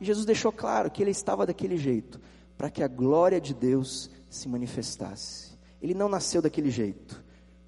e 0.00 0.04
Jesus 0.04 0.26
deixou 0.26 0.52
claro 0.52 0.90
que 0.90 1.02
ele 1.02 1.10
estava 1.10 1.46
daquele 1.46 1.76
jeito, 1.76 2.20
para 2.56 2.70
que 2.70 2.82
a 2.82 2.88
glória 2.88 3.40
de 3.40 3.54
Deus 3.54 4.10
se 4.28 4.48
manifestasse. 4.48 5.52
Ele 5.80 5.94
não 5.94 6.08
nasceu 6.08 6.42
daquele 6.42 6.70
jeito, 6.70 7.22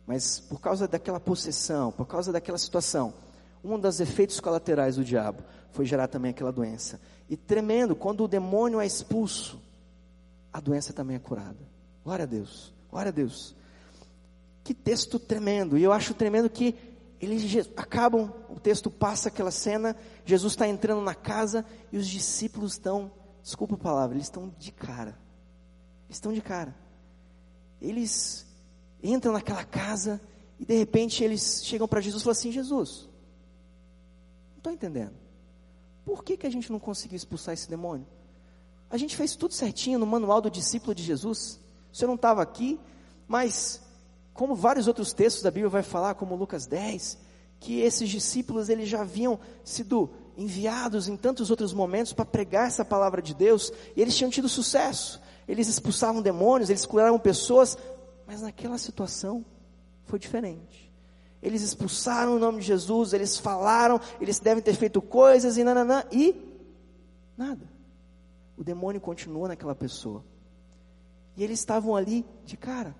mas 0.06 0.40
por 0.40 0.60
causa 0.60 0.88
daquela 0.88 1.20
possessão, 1.20 1.92
por 1.92 2.06
causa 2.06 2.32
daquela 2.32 2.58
situação, 2.58 3.14
um 3.62 3.78
dos 3.78 4.00
efeitos 4.00 4.40
colaterais 4.40 4.96
do 4.96 5.04
diabo 5.04 5.42
foi 5.70 5.86
gerar 5.86 6.08
também 6.08 6.30
aquela 6.30 6.50
doença. 6.50 7.00
E 7.28 7.36
tremendo, 7.36 7.94
quando 7.94 8.24
o 8.24 8.28
demônio 8.28 8.80
é 8.80 8.86
expulso, 8.86 9.60
a 10.52 10.58
doença 10.58 10.92
também 10.92 11.16
é 11.16 11.20
curada. 11.20 11.58
Glória 12.02 12.24
a 12.24 12.26
Deus, 12.26 12.72
glória 12.90 13.10
a 13.10 13.12
Deus. 13.12 13.54
Que 14.64 14.74
texto 14.74 15.18
tremendo, 15.18 15.78
e 15.78 15.82
eu 15.82 15.92
acho 15.92 16.14
tremendo 16.14 16.50
que 16.50 16.74
eles 17.20 17.68
acabam, 17.76 18.32
o 18.48 18.58
texto 18.58 18.90
passa 18.90 19.28
aquela 19.28 19.50
cena, 19.50 19.94
Jesus 20.24 20.54
está 20.54 20.66
entrando 20.66 21.02
na 21.02 21.14
casa 21.14 21.64
e 21.92 21.98
os 21.98 22.08
discípulos 22.08 22.72
estão, 22.72 23.12
desculpa 23.42 23.74
a 23.74 23.78
palavra, 23.78 24.16
eles 24.16 24.26
estão 24.26 24.52
de 24.58 24.72
cara. 24.72 25.18
Eles 26.06 26.16
estão 26.16 26.32
de 26.32 26.40
cara. 26.40 26.74
Eles 27.80 28.46
entram 29.02 29.32
naquela 29.32 29.64
casa 29.64 30.20
e 30.58 30.64
de 30.64 30.76
repente 30.76 31.22
eles 31.22 31.62
chegam 31.64 31.86
para 31.86 32.00
Jesus 32.00 32.22
e 32.22 32.24
falam 32.24 32.38
assim: 32.38 32.52
Jesus, 32.52 33.08
não 34.52 34.58
estou 34.58 34.72
entendendo. 34.72 35.14
Por 36.04 36.24
que, 36.24 36.36
que 36.36 36.46
a 36.46 36.50
gente 36.50 36.72
não 36.72 36.78
conseguiu 36.78 37.16
expulsar 37.16 37.54
esse 37.54 37.68
demônio? 37.68 38.06
A 38.90 38.96
gente 38.96 39.16
fez 39.16 39.36
tudo 39.36 39.54
certinho 39.54 39.98
no 39.98 40.06
manual 40.06 40.40
do 40.40 40.50
discípulo 40.50 40.94
de 40.94 41.02
Jesus. 41.02 41.60
O 41.92 41.96
senhor 41.96 42.08
não 42.08 42.16
estava 42.16 42.42
aqui, 42.42 42.80
mas 43.28 43.80
como 44.32 44.54
vários 44.54 44.86
outros 44.86 45.12
textos 45.12 45.42
da 45.42 45.50
Bíblia 45.50 45.68
vai 45.68 45.82
falar, 45.82 46.14
como 46.14 46.34
Lucas 46.34 46.66
10, 46.66 47.18
que 47.58 47.80
esses 47.80 48.08
discípulos 48.08 48.68
eles 48.68 48.88
já 48.88 49.02
haviam 49.02 49.38
sido 49.62 50.10
enviados 50.36 51.08
em 51.08 51.16
tantos 51.16 51.50
outros 51.50 51.74
momentos 51.74 52.12
para 52.12 52.24
pregar 52.24 52.68
essa 52.68 52.84
palavra 52.84 53.20
de 53.20 53.34
Deus, 53.34 53.72
e 53.94 54.00
eles 54.00 54.16
tinham 54.16 54.30
tido 54.30 54.48
sucesso. 54.48 55.20
Eles 55.46 55.68
expulsavam 55.68 56.22
demônios, 56.22 56.70
eles 56.70 56.86
curaram 56.86 57.18
pessoas, 57.18 57.76
mas 58.26 58.40
naquela 58.40 58.78
situação 58.78 59.44
foi 60.06 60.18
diferente. 60.18 60.90
Eles 61.42 61.62
expulsaram 61.62 62.36
o 62.36 62.38
nome 62.38 62.60
de 62.60 62.66
Jesus, 62.66 63.12
eles 63.12 63.36
falaram, 63.36 64.00
eles 64.20 64.38
devem 64.38 64.62
ter 64.62 64.74
feito 64.74 65.02
coisas 65.02 65.56
e 65.56 65.64
nananã, 65.64 66.04
e 66.12 66.34
nada 67.36 67.80
o 68.60 68.62
demônio 68.62 69.00
continuou 69.00 69.48
naquela 69.48 69.74
pessoa. 69.74 70.22
E 71.34 71.42
eles 71.42 71.58
estavam 71.58 71.96
ali 71.96 72.26
de 72.44 72.58
cara, 72.58 72.94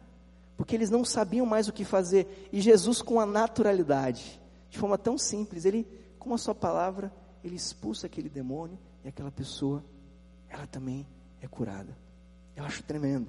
porque 0.61 0.77
eles 0.77 0.91
não 0.91 1.07
sabiam 1.07 1.47
mais 1.47 1.69
o 1.69 1.73
que 1.73 1.87
fazer. 1.87 2.51
E 2.53 2.61
Jesus, 2.61 3.01
com 3.01 3.19
a 3.19 3.25
naturalidade, 3.25 4.39
de 4.69 4.79
forma 4.79 4.99
tão 4.99 5.17
simples, 5.17 5.65
ele, 5.65 5.89
com 6.19 6.35
a 6.35 6.39
sua 6.39 6.55
palavra, 6.55 7.11
ele 7.43 7.57
expulsa 7.57 8.07
aquele 8.07 8.29
demônio 8.29 8.79
e 9.03 9.09
aquela 9.09 9.31
pessoa, 9.31 9.83
ela 10.51 10.67
também 10.67 11.07
é 11.41 11.49
curada. 11.49 11.97
Eu 12.55 12.63
acho 12.63 12.83
tremendo. 12.83 13.29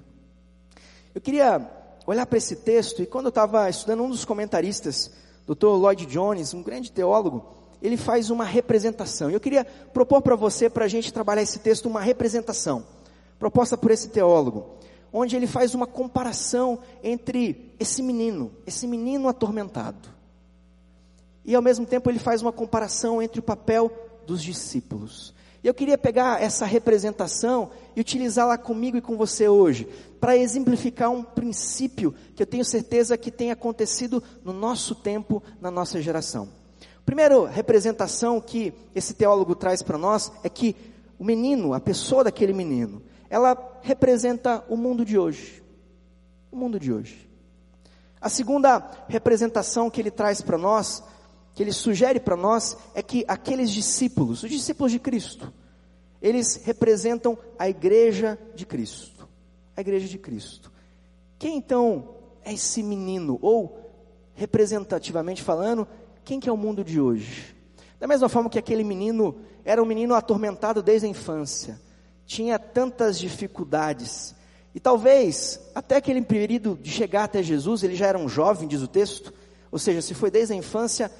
Eu 1.14 1.22
queria 1.22 1.70
olhar 2.06 2.26
para 2.26 2.36
esse 2.36 2.54
texto 2.54 3.00
e 3.02 3.06
quando 3.06 3.24
eu 3.24 3.30
estava 3.30 3.66
estudando 3.70 4.02
um 4.02 4.10
dos 4.10 4.26
comentaristas, 4.26 5.10
Dr. 5.46 5.68
Lloyd 5.68 6.04
Jones, 6.04 6.52
um 6.52 6.62
grande 6.62 6.92
teólogo, 6.92 7.46
ele 7.80 7.96
faz 7.96 8.28
uma 8.28 8.44
representação. 8.44 9.30
Eu 9.30 9.40
queria 9.40 9.64
propor 9.64 10.20
para 10.20 10.36
você, 10.36 10.68
para 10.68 10.84
a 10.84 10.88
gente 10.88 11.10
trabalhar 11.10 11.40
esse 11.40 11.60
texto, 11.60 11.86
uma 11.86 12.02
representação, 12.02 12.84
proposta 13.38 13.74
por 13.74 13.90
esse 13.90 14.10
teólogo, 14.10 14.81
onde 15.12 15.36
ele 15.36 15.46
faz 15.46 15.74
uma 15.74 15.86
comparação 15.86 16.78
entre 17.02 17.74
esse 17.78 18.02
menino, 18.02 18.50
esse 18.66 18.86
menino 18.86 19.28
atormentado, 19.28 20.08
e 21.44 21.54
ao 21.54 21.62
mesmo 21.62 21.84
tempo 21.84 22.08
ele 22.08 22.18
faz 22.18 22.40
uma 22.40 22.52
comparação 22.52 23.20
entre 23.20 23.40
o 23.40 23.42
papel 23.42 23.90
dos 24.26 24.42
discípulos. 24.42 25.34
E 25.62 25.66
eu 25.66 25.74
queria 25.74 25.98
pegar 25.98 26.42
essa 26.42 26.64
representação 26.64 27.70
e 27.94 28.00
utilizá-la 28.00 28.58
comigo 28.58 28.96
e 28.96 29.00
com 29.00 29.16
você 29.16 29.48
hoje, 29.48 29.88
para 30.20 30.36
exemplificar 30.36 31.10
um 31.10 31.22
princípio 31.22 32.14
que 32.34 32.42
eu 32.42 32.46
tenho 32.46 32.64
certeza 32.64 33.16
que 33.16 33.30
tem 33.30 33.50
acontecido 33.50 34.22
no 34.44 34.52
nosso 34.52 34.94
tempo, 34.94 35.42
na 35.60 35.70
nossa 35.70 36.00
geração. 36.00 36.48
Primeira 37.04 37.48
representação 37.48 38.40
que 38.40 38.72
esse 38.94 39.14
teólogo 39.14 39.54
traz 39.54 39.82
para 39.82 39.98
nós 39.98 40.32
é 40.42 40.48
que 40.48 40.76
o 41.18 41.24
menino, 41.24 41.74
a 41.74 41.80
pessoa 41.80 42.24
daquele 42.24 42.52
menino, 42.52 43.02
ela 43.32 43.56
representa 43.80 44.62
o 44.68 44.76
mundo 44.76 45.06
de 45.06 45.18
hoje. 45.18 45.64
O 46.50 46.56
mundo 46.56 46.78
de 46.78 46.92
hoje. 46.92 47.26
A 48.20 48.28
segunda 48.28 48.90
representação 49.08 49.88
que 49.88 50.02
ele 50.02 50.10
traz 50.10 50.42
para 50.42 50.58
nós, 50.58 51.02
que 51.54 51.62
ele 51.62 51.72
sugere 51.72 52.20
para 52.20 52.36
nós, 52.36 52.76
é 52.94 53.02
que 53.02 53.24
aqueles 53.26 53.70
discípulos, 53.70 54.42
os 54.42 54.50
discípulos 54.50 54.92
de 54.92 54.98
Cristo, 54.98 55.50
eles 56.20 56.60
representam 56.62 57.38
a 57.58 57.70
igreja 57.70 58.38
de 58.54 58.66
Cristo. 58.66 59.26
A 59.74 59.80
igreja 59.80 60.06
de 60.06 60.18
Cristo. 60.18 60.70
Quem 61.38 61.56
então 61.56 62.16
é 62.44 62.52
esse 62.52 62.82
menino? 62.82 63.38
Ou, 63.40 63.94
representativamente 64.34 65.42
falando, 65.42 65.88
quem 66.22 66.38
que 66.38 66.50
é 66.50 66.52
o 66.52 66.56
mundo 66.56 66.84
de 66.84 67.00
hoje? 67.00 67.56
Da 67.98 68.06
mesma 68.06 68.28
forma 68.28 68.50
que 68.50 68.58
aquele 68.58 68.84
menino 68.84 69.40
era 69.64 69.82
um 69.82 69.86
menino 69.86 70.14
atormentado 70.14 70.82
desde 70.82 71.06
a 71.06 71.10
infância, 71.10 71.80
tinha 72.32 72.58
tantas 72.58 73.18
dificuldades, 73.18 74.34
e 74.74 74.80
talvez 74.80 75.60
até 75.74 75.96
aquele 75.96 76.22
período 76.22 76.78
de 76.80 76.90
chegar 76.90 77.24
até 77.24 77.42
Jesus, 77.42 77.82
ele 77.82 77.94
já 77.94 78.06
era 78.06 78.18
um 78.18 78.26
jovem, 78.26 78.66
diz 78.66 78.80
o 78.80 78.88
texto, 78.88 79.34
ou 79.70 79.78
seja, 79.78 80.00
se 80.00 80.14
foi 80.14 80.30
desde 80.30 80.54
a 80.54 80.56
infância, 80.56 81.12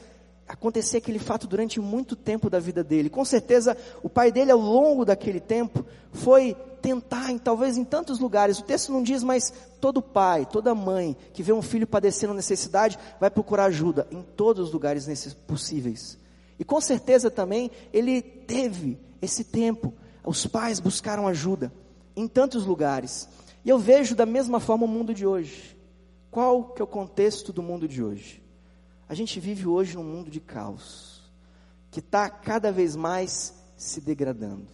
acontecia 0.48 0.96
aquele 0.96 1.18
fato 1.18 1.46
durante 1.46 1.79
muito 1.79 2.16
tempo 2.16 2.48
da 2.48 2.59
vida 2.59 2.83
dele. 2.83 3.11
Com 3.11 3.27
certeza, 3.27 3.77
o 4.03 4.09
pai 4.09 4.33
dele, 4.33 4.53
ao 4.53 4.59
longo 4.59 5.05
daquele 5.05 5.38
tempo, 5.38 5.85
foi 6.12 6.57
tentar, 6.81 7.31
em, 7.31 7.37
talvez 7.37 7.77
em 7.77 7.85
tantos 7.85 8.18
lugares. 8.18 8.59
O 8.59 8.64
texto 8.64 8.90
não 8.90 9.03
diz, 9.03 9.22
mas 9.22 9.53
todo 9.83 10.01
pai, 10.01 10.46
toda 10.51 10.75
mãe 10.75 11.14
que 11.35 11.42
vê 11.42 11.53
um 11.53 11.62
filho 11.62 11.87
padecendo 11.87 12.33
necessidade, 12.33 12.98
vai 13.20 13.31
procurar 13.31 13.66
ajuda 13.66 14.07
em 14.11 14.22
todos 14.22 14.68
os 14.68 14.72
lugares 14.72 15.07
possíveis. 15.46 16.16
E 16.59 16.64
com 16.64 16.81
certeza 16.81 17.31
também 17.31 17.70
ele 17.92 18.22
teve 18.22 18.98
esse 19.20 19.44
tempo. 19.44 19.92
Os 20.25 20.47
pais 20.47 20.79
buscaram 20.79 21.27
ajuda 21.27 21.73
em 22.15 22.29
tantos 22.29 22.65
lugares. 22.65 23.29
E 23.65 23.69
eu 23.69 23.79
vejo 23.79 24.15
da 24.15 24.27
mesma 24.27 24.61
forma 24.61 24.85
o 24.85 24.89
mundo 24.89 25.15
de 25.15 25.27
hoje. 25.27 25.77
Qual 26.31 26.65
que 26.65 26.81
é 26.81 26.85
o 26.85 26.89
contexto 26.89 27.53
do 27.53 27.63
mundo 27.63 27.87
de 27.87 28.03
hoje? 28.03 28.43
A 29.09 29.15
gente 29.15 29.39
vive 29.39 29.67
hoje 29.67 29.97
num 29.97 30.05
mundo 30.05 30.31
de 30.31 30.41
caos, 30.41 31.31
que 31.91 32.01
está 32.01 32.31
cada 32.31 32.73
vez 32.73 32.97
mais 32.97 33.55
se 33.77 34.01
degradando. 34.01 34.69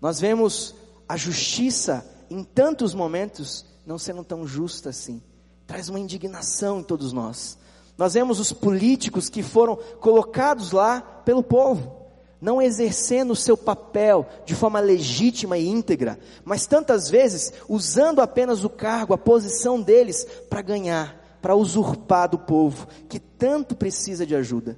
Nós 0.00 0.18
vemos 0.18 0.74
a 1.08 1.16
justiça, 1.16 2.06
em 2.30 2.42
tantos 2.42 2.94
momentos, 2.94 3.66
não 3.84 3.98
sendo 3.98 4.24
tão 4.24 4.46
justa 4.46 4.88
assim. 4.88 5.22
Traz 5.66 5.88
uma 5.88 6.00
indignação 6.00 6.80
em 6.80 6.82
todos 6.82 7.12
nós. 7.12 7.58
Nós 7.98 8.14
vemos 8.14 8.40
os 8.40 8.52
políticos 8.52 9.28
que 9.28 9.42
foram 9.42 9.76
colocados 10.00 10.72
lá 10.72 11.00
pelo 11.00 11.42
povo, 11.42 12.01
não 12.42 12.60
exercendo 12.60 13.30
o 13.30 13.36
seu 13.36 13.56
papel 13.56 14.26
de 14.44 14.52
forma 14.52 14.80
legítima 14.80 15.56
e 15.56 15.68
íntegra, 15.68 16.18
mas 16.44 16.66
tantas 16.66 17.08
vezes 17.08 17.52
usando 17.68 18.20
apenas 18.20 18.64
o 18.64 18.68
cargo, 18.68 19.14
a 19.14 19.18
posição 19.18 19.80
deles 19.80 20.26
para 20.50 20.60
ganhar, 20.60 21.38
para 21.40 21.54
usurpar 21.54 22.28
do 22.28 22.40
povo 22.40 22.88
que 23.08 23.20
tanto 23.20 23.76
precisa 23.76 24.26
de 24.26 24.34
ajuda. 24.34 24.76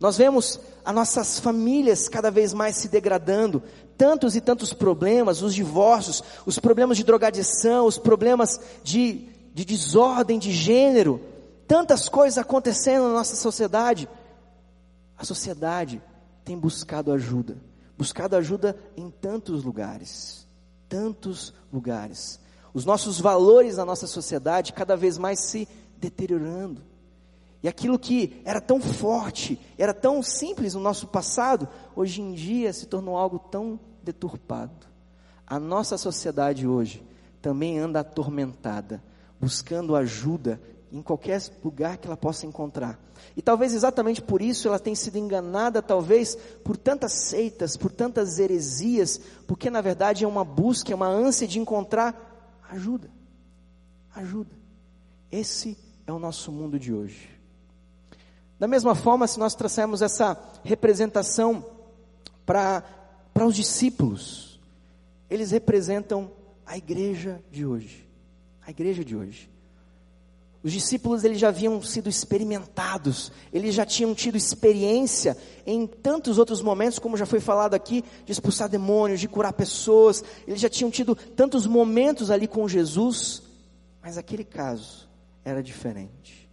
Nós 0.00 0.16
vemos 0.16 0.58
as 0.82 0.94
nossas 0.94 1.38
famílias 1.38 2.08
cada 2.08 2.30
vez 2.30 2.54
mais 2.54 2.76
se 2.76 2.88
degradando, 2.88 3.62
tantos 3.98 4.34
e 4.34 4.40
tantos 4.40 4.72
problemas, 4.72 5.42
os 5.42 5.54
divórcios, 5.54 6.24
os 6.46 6.58
problemas 6.58 6.96
de 6.96 7.04
drogadição, 7.04 7.84
os 7.84 7.98
problemas 7.98 8.58
de, 8.82 9.28
de 9.52 9.66
desordem 9.66 10.38
de 10.38 10.50
gênero, 10.50 11.20
tantas 11.68 12.08
coisas 12.08 12.38
acontecendo 12.38 13.02
na 13.02 13.12
nossa 13.12 13.36
sociedade. 13.36 14.08
A 15.18 15.24
sociedade 15.24 16.00
tem 16.46 16.56
buscado 16.56 17.10
ajuda, 17.10 17.56
buscado 17.98 18.36
ajuda 18.36 18.78
em 18.96 19.10
tantos 19.10 19.64
lugares, 19.64 20.46
tantos 20.88 21.52
lugares. 21.72 22.38
Os 22.72 22.84
nossos 22.84 23.20
valores 23.20 23.78
na 23.78 23.84
nossa 23.84 24.06
sociedade 24.06 24.72
cada 24.72 24.96
vez 24.96 25.18
mais 25.18 25.40
se 25.40 25.66
deteriorando. 25.98 26.82
E 27.64 27.68
aquilo 27.68 27.98
que 27.98 28.40
era 28.44 28.60
tão 28.60 28.80
forte, 28.80 29.60
era 29.76 29.92
tão 29.92 30.22
simples 30.22 30.74
no 30.74 30.80
nosso 30.80 31.08
passado, 31.08 31.68
hoje 31.96 32.22
em 32.22 32.32
dia 32.32 32.72
se 32.72 32.86
tornou 32.86 33.16
algo 33.16 33.40
tão 33.40 33.80
deturpado. 34.00 34.86
A 35.44 35.58
nossa 35.58 35.98
sociedade 35.98 36.64
hoje 36.64 37.04
também 37.42 37.76
anda 37.76 38.00
atormentada, 38.00 39.02
buscando 39.40 39.96
ajuda 39.96 40.60
em 40.92 41.02
qualquer 41.02 41.42
lugar 41.64 41.96
que 41.96 42.06
ela 42.06 42.16
possa 42.16 42.46
encontrar. 42.46 42.98
E 43.36 43.42
talvez 43.42 43.74
exatamente 43.74 44.22
por 44.22 44.40
isso 44.40 44.68
ela 44.68 44.78
tenha 44.78 44.96
sido 44.96 45.18
enganada, 45.18 45.82
talvez 45.82 46.36
por 46.64 46.76
tantas 46.76 47.12
seitas, 47.12 47.76
por 47.76 47.90
tantas 47.90 48.38
heresias, 48.38 49.20
porque 49.46 49.68
na 49.68 49.80
verdade 49.80 50.24
é 50.24 50.28
uma 50.28 50.44
busca, 50.44 50.92
é 50.92 50.94
uma 50.94 51.08
ânsia 51.08 51.46
de 51.46 51.58
encontrar 51.58 52.60
ajuda. 52.70 53.10
Ajuda. 54.14 54.50
Esse 55.30 55.76
é 56.06 56.12
o 56.12 56.18
nosso 56.18 56.52
mundo 56.52 56.78
de 56.78 56.92
hoje. 56.92 57.28
Da 58.58 58.66
mesma 58.66 58.94
forma, 58.94 59.26
se 59.26 59.38
nós 59.38 59.54
trouxermos 59.54 60.00
essa 60.00 60.38
representação 60.64 61.64
para 62.46 62.82
os 63.44 63.54
discípulos, 63.54 64.58
eles 65.28 65.50
representam 65.50 66.30
a 66.64 66.78
igreja 66.78 67.42
de 67.50 67.66
hoje. 67.66 68.08
A 68.66 68.70
igreja 68.70 69.04
de 69.04 69.14
hoje. 69.14 69.50
Os 70.66 70.72
discípulos 70.72 71.22
eles 71.22 71.38
já 71.38 71.46
haviam 71.46 71.80
sido 71.80 72.08
experimentados, 72.08 73.30
eles 73.52 73.72
já 73.72 73.86
tinham 73.86 74.12
tido 74.16 74.36
experiência 74.36 75.36
em 75.64 75.86
tantos 75.86 76.38
outros 76.38 76.60
momentos, 76.60 76.98
como 76.98 77.16
já 77.16 77.24
foi 77.24 77.38
falado 77.38 77.74
aqui, 77.74 78.02
de 78.24 78.32
expulsar 78.32 78.68
demônios, 78.68 79.20
de 79.20 79.28
curar 79.28 79.52
pessoas, 79.52 80.24
eles 80.44 80.60
já 80.60 80.68
tinham 80.68 80.90
tido 80.90 81.14
tantos 81.14 81.68
momentos 81.68 82.32
ali 82.32 82.48
com 82.48 82.66
Jesus, 82.66 83.44
mas 84.02 84.18
aquele 84.18 84.42
caso 84.42 85.08
era 85.44 85.62
diferente. 85.62 86.50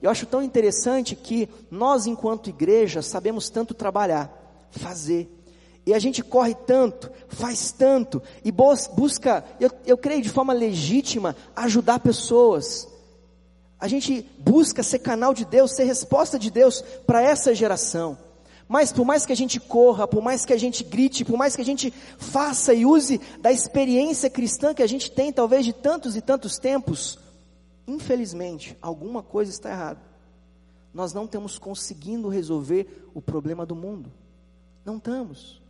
Eu 0.00 0.10
acho 0.10 0.26
tão 0.26 0.44
interessante 0.44 1.16
que 1.16 1.48
nós, 1.68 2.06
enquanto 2.06 2.50
igreja, 2.50 3.02
sabemos 3.02 3.50
tanto 3.50 3.74
trabalhar, 3.74 4.68
fazer. 4.70 5.28
E 5.84 5.92
a 5.92 5.98
gente 5.98 6.22
corre 6.22 6.54
tanto, 6.54 7.10
faz 7.26 7.72
tanto, 7.72 8.22
e 8.44 8.52
busca, 8.52 9.44
eu, 9.58 9.72
eu 9.84 9.98
creio 9.98 10.22
de 10.22 10.30
forma 10.30 10.52
legítima, 10.52 11.34
ajudar 11.56 11.98
pessoas. 11.98 12.94
A 13.78 13.88
gente 13.88 14.22
busca 14.38 14.82
ser 14.82 15.00
canal 15.00 15.34
de 15.34 15.44
Deus, 15.44 15.72
ser 15.72 15.84
resposta 15.84 16.38
de 16.38 16.50
Deus 16.50 16.82
para 17.06 17.22
essa 17.22 17.54
geração. 17.54 18.16
Mas 18.68 18.92
por 18.92 19.04
mais 19.04 19.24
que 19.24 19.32
a 19.32 19.36
gente 19.36 19.60
corra, 19.60 20.08
por 20.08 20.22
mais 20.22 20.44
que 20.44 20.52
a 20.52 20.58
gente 20.58 20.82
grite, 20.82 21.24
por 21.24 21.36
mais 21.36 21.54
que 21.54 21.62
a 21.62 21.64
gente 21.64 21.92
faça 22.18 22.74
e 22.74 22.84
use 22.84 23.20
da 23.40 23.52
experiência 23.52 24.28
cristã 24.28 24.74
que 24.74 24.82
a 24.82 24.88
gente 24.88 25.10
tem, 25.10 25.32
talvez 25.32 25.64
de 25.64 25.72
tantos 25.72 26.16
e 26.16 26.20
tantos 26.20 26.58
tempos, 26.58 27.18
infelizmente, 27.86 28.76
alguma 28.82 29.22
coisa 29.22 29.50
está 29.50 29.70
errada. 29.70 30.00
Nós 30.92 31.12
não 31.12 31.26
estamos 31.26 31.58
conseguindo 31.58 32.28
resolver 32.28 33.08
o 33.14 33.20
problema 33.20 33.64
do 33.64 33.76
mundo. 33.76 34.10
Não 34.84 34.96
estamos. 34.96 35.60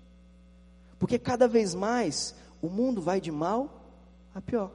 Porque 0.99 1.19
cada 1.19 1.47
vez 1.47 1.75
mais 1.75 2.35
o 2.63 2.69
mundo 2.69 3.03
vai 3.03 3.21
de 3.21 3.31
mal 3.31 3.83
a 4.35 4.41
pior. 4.41 4.71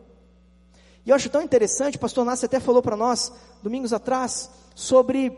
E 1.05 1.09
eu 1.09 1.15
acho 1.15 1.29
tão 1.29 1.41
interessante, 1.41 1.97
o 1.97 1.99
pastor 1.99 2.23
Nassi 2.23 2.45
até 2.45 2.59
falou 2.59 2.81
para 2.81 2.95
nós, 2.95 3.31
domingos 3.63 3.91
atrás, 3.91 4.49
sobre 4.75 5.35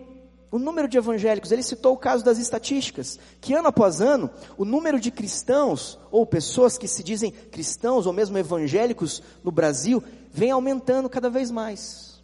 o 0.52 0.60
número 0.60 0.88
de 0.88 0.98
evangélicos. 0.98 1.52
Ele 1.52 1.64
citou 1.64 1.94
o 1.94 1.98
caso 1.98 2.24
das 2.24 2.38
estatísticas, 2.38 3.18
que 3.42 3.54
ano 3.54 3.70
após 3.70 4.02
ano, 4.02 4.30
o 4.56 4.64
número 4.64 5.00
de 5.00 5.10
cristãos, 5.10 5.98
ou 6.12 6.26
pessoas 6.26 6.78
que 6.78 6.88
se 6.88 7.04
dizem 7.04 7.32
cristãos, 7.32 8.06
ou 8.06 8.14
mesmo 8.14 8.38
evangélicos 8.38 9.24
no 9.44 9.52
Brasil, 9.52 10.04
vem 10.32 10.52
aumentando 10.52 11.10
cada 11.10 11.30
vez 11.30 11.50
mais. 11.50 12.22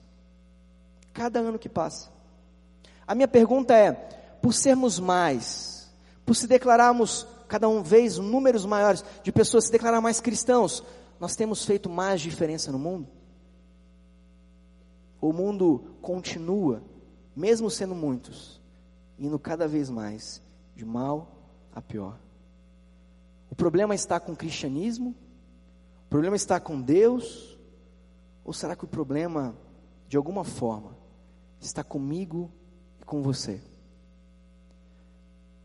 Cada 1.11 1.39
ano 1.39 1.57
que 1.57 1.67
passa. 1.67 2.09
A 3.07 3.15
minha 3.15 3.27
pergunta 3.27 3.73
é: 3.73 3.93
por 4.41 4.53
sermos 4.53 4.99
mais, 4.99 5.89
por 6.23 6.35
se 6.35 6.45
declararmos 6.45 7.25
cada 7.47 7.67
um 7.67 7.81
vez 7.81 8.19
números 8.19 8.63
maiores 8.63 9.03
de 9.23 9.31
pessoas 9.31 9.65
se 9.65 9.71
declarar 9.71 10.01
mais 10.01 10.19
cristãos, 10.19 10.83
nós 11.19 11.35
temos 11.35 11.65
feito 11.65 11.89
mais 11.89 12.21
diferença 12.21 12.71
no 12.71 12.77
mundo? 12.77 13.18
O 15.21 15.33
mundo 15.33 15.95
continua, 16.01 16.81
mesmo 17.35 17.69
sendo 17.69 17.93
muitos, 17.93 18.61
indo 19.17 19.37
cada 19.37 19.67
vez 19.67 19.89
mais 19.89 20.41
de 20.75 20.85
mal 20.85 21.27
a 21.73 21.81
pior. 21.81 22.17
O 23.49 23.55
problema 23.55 23.93
está 23.93 24.19
com 24.19 24.31
o 24.31 24.35
cristianismo? 24.35 25.15
O 26.05 26.09
problema 26.09 26.35
está 26.35 26.59
com 26.59 26.81
Deus? 26.81 27.57
Ou 28.45 28.53
será 28.53 28.75
que 28.75 28.85
o 28.85 28.87
problema, 28.87 29.55
de 30.07 30.17
alguma 30.17 30.43
forma, 30.43 30.95
está 31.59 31.83
comigo 31.83 32.49
e 33.01 33.03
com 33.03 33.21
você? 33.21 33.61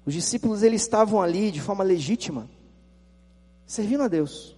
Os 0.05 0.13
discípulos 0.13 0.63
eles 0.63 0.83
estavam 0.83 1.23
ali 1.23 1.51
de 1.51 1.61
forma 1.61 1.83
legítima, 1.83 2.49
servindo 3.67 4.03
a 4.03 4.09
Deus, 4.09 4.55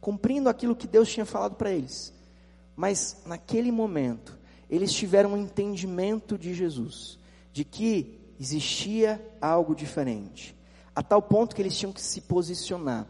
cumprindo 0.00 0.48
aquilo 0.48 0.76
que 0.76 0.86
Deus 0.86 1.10
tinha 1.10 1.24
falado 1.24 1.54
para 1.54 1.70
eles. 1.70 2.12
Mas 2.76 3.22
naquele 3.26 3.70
momento, 3.70 4.38
eles 4.68 4.92
tiveram 4.92 5.32
um 5.34 5.36
entendimento 5.36 6.38
de 6.38 6.54
Jesus, 6.54 7.18
de 7.52 7.64
que 7.64 8.18
existia 8.40 9.20
algo 9.40 9.74
diferente, 9.74 10.56
a 10.94 11.02
tal 11.02 11.22
ponto 11.22 11.54
que 11.54 11.62
eles 11.62 11.76
tinham 11.76 11.92
que 11.92 12.00
se 12.00 12.22
posicionar 12.22 13.06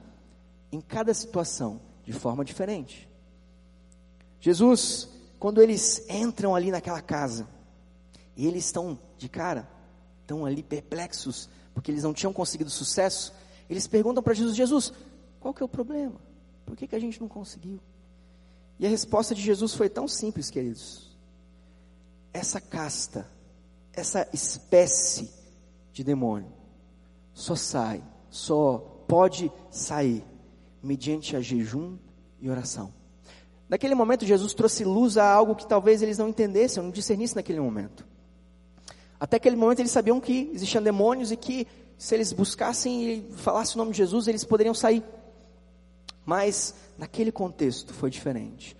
em 0.70 0.80
cada 0.80 1.14
situação 1.14 1.80
de 2.04 2.12
forma 2.12 2.44
diferente. 2.44 3.08
Jesus, 4.40 5.08
quando 5.38 5.62
eles 5.62 6.04
entram 6.08 6.54
ali 6.54 6.70
naquela 6.70 7.00
casa, 7.00 7.48
e 8.36 8.46
eles 8.46 8.64
estão 8.64 8.98
de 9.16 9.28
cara, 9.28 9.68
estão 10.20 10.44
ali 10.44 10.62
perplexos, 10.62 11.48
porque 11.72 11.90
eles 11.90 12.02
não 12.02 12.12
tinham 12.12 12.32
conseguido 12.32 12.70
sucesso, 12.70 13.32
eles 13.68 13.86
perguntam 13.86 14.22
para 14.22 14.34
Jesus: 14.34 14.56
Jesus, 14.56 14.92
qual 15.38 15.54
que 15.54 15.62
é 15.62 15.66
o 15.66 15.68
problema? 15.68 16.20
Por 16.66 16.76
que, 16.76 16.86
que 16.86 16.96
a 16.96 17.00
gente 17.00 17.20
não 17.20 17.28
conseguiu? 17.28 17.80
E 18.82 18.86
a 18.86 18.88
resposta 18.88 19.32
de 19.32 19.40
Jesus 19.40 19.74
foi 19.74 19.88
tão 19.88 20.08
simples, 20.08 20.50
queridos. 20.50 21.08
Essa 22.32 22.60
casta, 22.60 23.30
essa 23.92 24.28
espécie 24.32 25.30
de 25.92 26.02
demônio, 26.02 26.52
só 27.32 27.54
sai, 27.54 28.02
só 28.28 28.78
pode 29.06 29.52
sair 29.70 30.24
mediante 30.82 31.36
a 31.36 31.40
jejum 31.40 31.96
e 32.40 32.50
oração. 32.50 32.92
Naquele 33.68 33.94
momento, 33.94 34.26
Jesus 34.26 34.52
trouxe 34.52 34.82
luz 34.82 35.16
a 35.16 35.32
algo 35.32 35.54
que 35.54 35.68
talvez 35.68 36.02
eles 36.02 36.18
não 36.18 36.30
entendessem, 36.30 36.82
não 36.82 36.90
discernissem 36.90 37.36
naquele 37.36 37.60
momento. 37.60 38.04
Até 39.20 39.36
aquele 39.36 39.54
momento, 39.54 39.78
eles 39.78 39.92
sabiam 39.92 40.20
que 40.20 40.50
existiam 40.52 40.82
demônios 40.82 41.30
e 41.30 41.36
que, 41.36 41.68
se 41.96 42.16
eles 42.16 42.32
buscassem 42.32 43.04
e 43.04 43.32
falassem 43.36 43.76
o 43.76 43.78
nome 43.78 43.92
de 43.92 43.98
Jesus, 43.98 44.26
eles 44.26 44.42
poderiam 44.42 44.74
sair. 44.74 45.04
Mas, 46.26 46.74
naquele 47.02 47.32
contexto, 47.32 47.92
foi 47.92 48.08
diferente. 48.10 48.76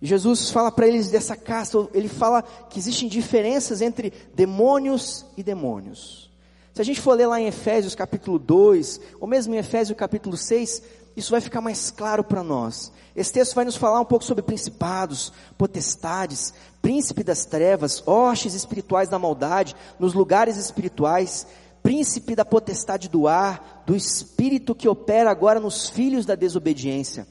Jesus 0.00 0.50
fala 0.50 0.72
para 0.72 0.88
eles 0.88 1.10
dessa 1.10 1.36
casta, 1.36 1.86
ele 1.92 2.08
fala 2.08 2.40
que 2.40 2.78
existem 2.78 3.06
diferenças 3.10 3.82
entre 3.82 4.10
demônios 4.34 5.26
e 5.36 5.42
demônios. 5.42 6.30
Se 6.72 6.80
a 6.80 6.84
gente 6.84 6.98
for 6.98 7.12
ler 7.12 7.26
lá 7.26 7.38
em 7.38 7.46
Efésios 7.46 7.94
capítulo 7.94 8.38
2, 8.38 9.00
ou 9.20 9.28
mesmo 9.28 9.54
em 9.54 9.58
Efésios 9.58 9.98
capítulo 9.98 10.34
6, 10.34 10.82
isso 11.14 11.30
vai 11.30 11.42
ficar 11.42 11.60
mais 11.60 11.90
claro 11.90 12.24
para 12.24 12.42
nós. 12.42 12.90
Esse 13.14 13.34
texto 13.34 13.54
vai 13.54 13.66
nos 13.66 13.76
falar 13.76 14.00
um 14.00 14.06
pouco 14.06 14.24
sobre 14.24 14.42
principados, 14.42 15.30
potestades, 15.58 16.54
príncipe 16.80 17.22
das 17.22 17.44
trevas, 17.44 18.02
hostes 18.06 18.54
espirituais 18.54 19.10
da 19.10 19.18
maldade, 19.18 19.76
nos 19.98 20.14
lugares 20.14 20.56
espirituais, 20.56 21.46
príncipe 21.82 22.34
da 22.34 22.46
potestade 22.46 23.10
do 23.10 23.28
ar, 23.28 23.82
do 23.84 23.94
espírito 23.94 24.74
que 24.74 24.88
opera 24.88 25.30
agora 25.30 25.60
nos 25.60 25.90
filhos 25.90 26.24
da 26.24 26.34
desobediência. 26.34 27.26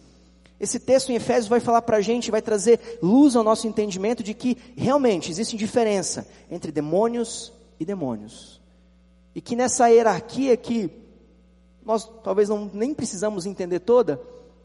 Esse 0.59 0.79
texto 0.79 1.11
em 1.11 1.15
Efésios 1.15 1.47
vai 1.47 1.59
falar 1.59 1.83
para 1.83 1.97
a 1.97 2.01
gente, 2.01 2.31
vai 2.31 2.41
trazer 2.41 2.99
luz 3.01 3.35
ao 3.35 3.43
nosso 3.43 3.67
entendimento 3.67 4.23
de 4.23 4.33
que 4.33 4.57
realmente 4.75 5.29
existe 5.29 5.55
diferença 5.55 6.27
entre 6.49 6.71
demônios 6.71 7.53
e 7.79 7.85
demônios. 7.85 8.59
E 9.35 9.41
que 9.41 9.55
nessa 9.55 9.87
hierarquia 9.87 10.57
que 10.57 10.89
nós 11.85 12.09
talvez 12.23 12.49
não 12.49 12.69
nem 12.73 12.93
precisamos 12.93 13.45
entender 13.45 13.79
toda, 13.79 14.19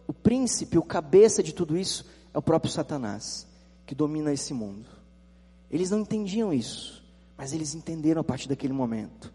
o 0.07 0.13
príncipe, 0.13 0.79
o 0.79 0.83
cabeça 0.83 1.43
de 1.43 1.53
tudo 1.53 1.77
isso 1.77 2.07
é 2.33 2.39
o 2.39 2.43
próprio 2.43 2.73
Satanás, 2.73 3.47
que 3.87 3.95
domina 3.95 4.33
esse 4.33 4.55
mundo. 4.55 4.89
Eles 5.71 5.91
não 5.91 6.01
entendiam 6.01 6.53
isso, 6.53 7.05
mas 7.37 7.53
eles 7.53 7.75
entenderam 7.75 8.21
a 8.21 8.25
partir 8.25 8.49
daquele 8.49 8.73
momento. 8.73 9.33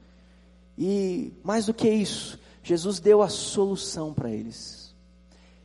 E 0.77 1.31
mais 1.43 1.65
do 1.67 1.73
que 1.73 1.89
isso, 1.89 2.39
Jesus 2.61 2.99
deu 2.99 3.21
a 3.21 3.29
solução 3.29 4.13
para 4.13 4.31
eles. 4.31 4.86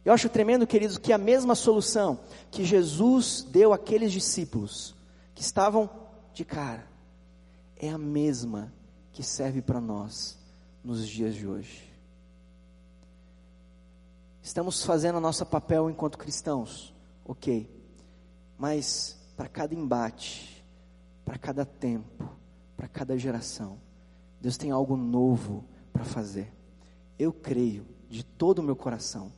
Eu 0.04 0.12
acho 0.12 0.28
tremendo, 0.28 0.66
queridos, 0.66 0.98
que 0.98 1.12
a 1.12 1.18
mesma 1.18 1.54
solução 1.54 2.20
que 2.50 2.64
Jesus 2.64 3.46
deu 3.48 3.72
àqueles 3.72 4.10
discípulos 4.10 4.96
que 5.34 5.42
estavam 5.42 5.88
de 6.34 6.44
cara 6.44 6.86
é 7.76 7.88
a 7.88 7.98
mesma 7.98 8.72
que 9.12 9.22
serve 9.22 9.62
para 9.62 9.80
nós 9.80 10.36
nos 10.82 11.06
dias 11.06 11.34
de 11.34 11.46
hoje. 11.46 11.88
Estamos 14.42 14.84
fazendo 14.84 15.16
o 15.16 15.20
nosso 15.20 15.46
papel 15.46 15.88
enquanto 15.88 16.18
cristãos, 16.18 16.92
ok, 17.24 17.70
mas 18.58 19.16
para 19.36 19.48
cada 19.48 19.72
embate, 19.72 20.64
para 21.24 21.38
cada 21.38 21.64
tempo, 21.64 22.28
para 22.76 22.88
cada 22.88 23.16
geração, 23.16 23.78
Deus 24.40 24.56
tem 24.56 24.72
algo 24.72 24.96
novo 24.96 25.64
para 25.92 26.04
fazer. 26.04 26.52
Eu 27.16 27.32
creio 27.32 27.86
de 28.10 28.24
todo 28.24 28.58
o 28.58 28.62
meu 28.62 28.74
coração 28.74 29.32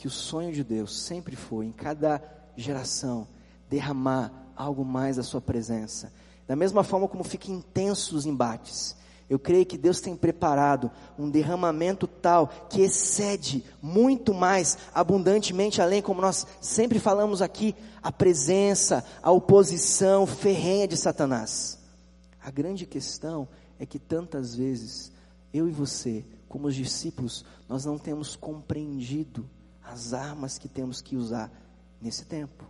que 0.00 0.06
o 0.06 0.10
sonho 0.10 0.50
de 0.50 0.64
Deus 0.64 0.98
sempre 0.98 1.36
foi, 1.36 1.66
em 1.66 1.72
cada 1.72 2.22
geração, 2.56 3.28
derramar 3.68 4.32
algo 4.56 4.82
mais 4.82 5.16
da 5.16 5.22
Sua 5.22 5.42
presença. 5.42 6.10
Da 6.48 6.56
mesma 6.56 6.82
forma 6.82 7.06
como 7.06 7.22
fica 7.22 7.50
intenso 7.50 8.16
os 8.16 8.24
embates, 8.24 8.96
eu 9.28 9.38
creio 9.38 9.66
que 9.66 9.76
Deus 9.76 10.00
tem 10.00 10.16
preparado 10.16 10.90
um 11.18 11.28
derramamento 11.28 12.06
tal 12.06 12.48
que 12.70 12.80
excede 12.80 13.62
muito 13.82 14.32
mais, 14.32 14.78
abundantemente 14.94 15.82
além, 15.82 16.00
como 16.00 16.22
nós 16.22 16.46
sempre 16.62 16.98
falamos 16.98 17.42
aqui, 17.42 17.76
a 18.02 18.10
presença, 18.10 19.04
a 19.22 19.30
oposição 19.30 20.26
ferrenha 20.26 20.88
de 20.88 20.96
Satanás. 20.96 21.78
A 22.42 22.50
grande 22.50 22.86
questão 22.86 23.46
é 23.78 23.84
que 23.84 23.98
tantas 23.98 24.54
vezes 24.54 25.12
eu 25.52 25.68
e 25.68 25.72
você, 25.72 26.24
como 26.48 26.68
os 26.68 26.74
discípulos, 26.74 27.44
nós 27.68 27.84
não 27.84 27.98
temos 27.98 28.34
compreendido 28.34 29.46
as 29.90 30.14
armas 30.14 30.56
que 30.56 30.68
temos 30.68 31.00
que 31.02 31.16
usar 31.16 31.50
nesse 32.00 32.24
tempo. 32.24 32.64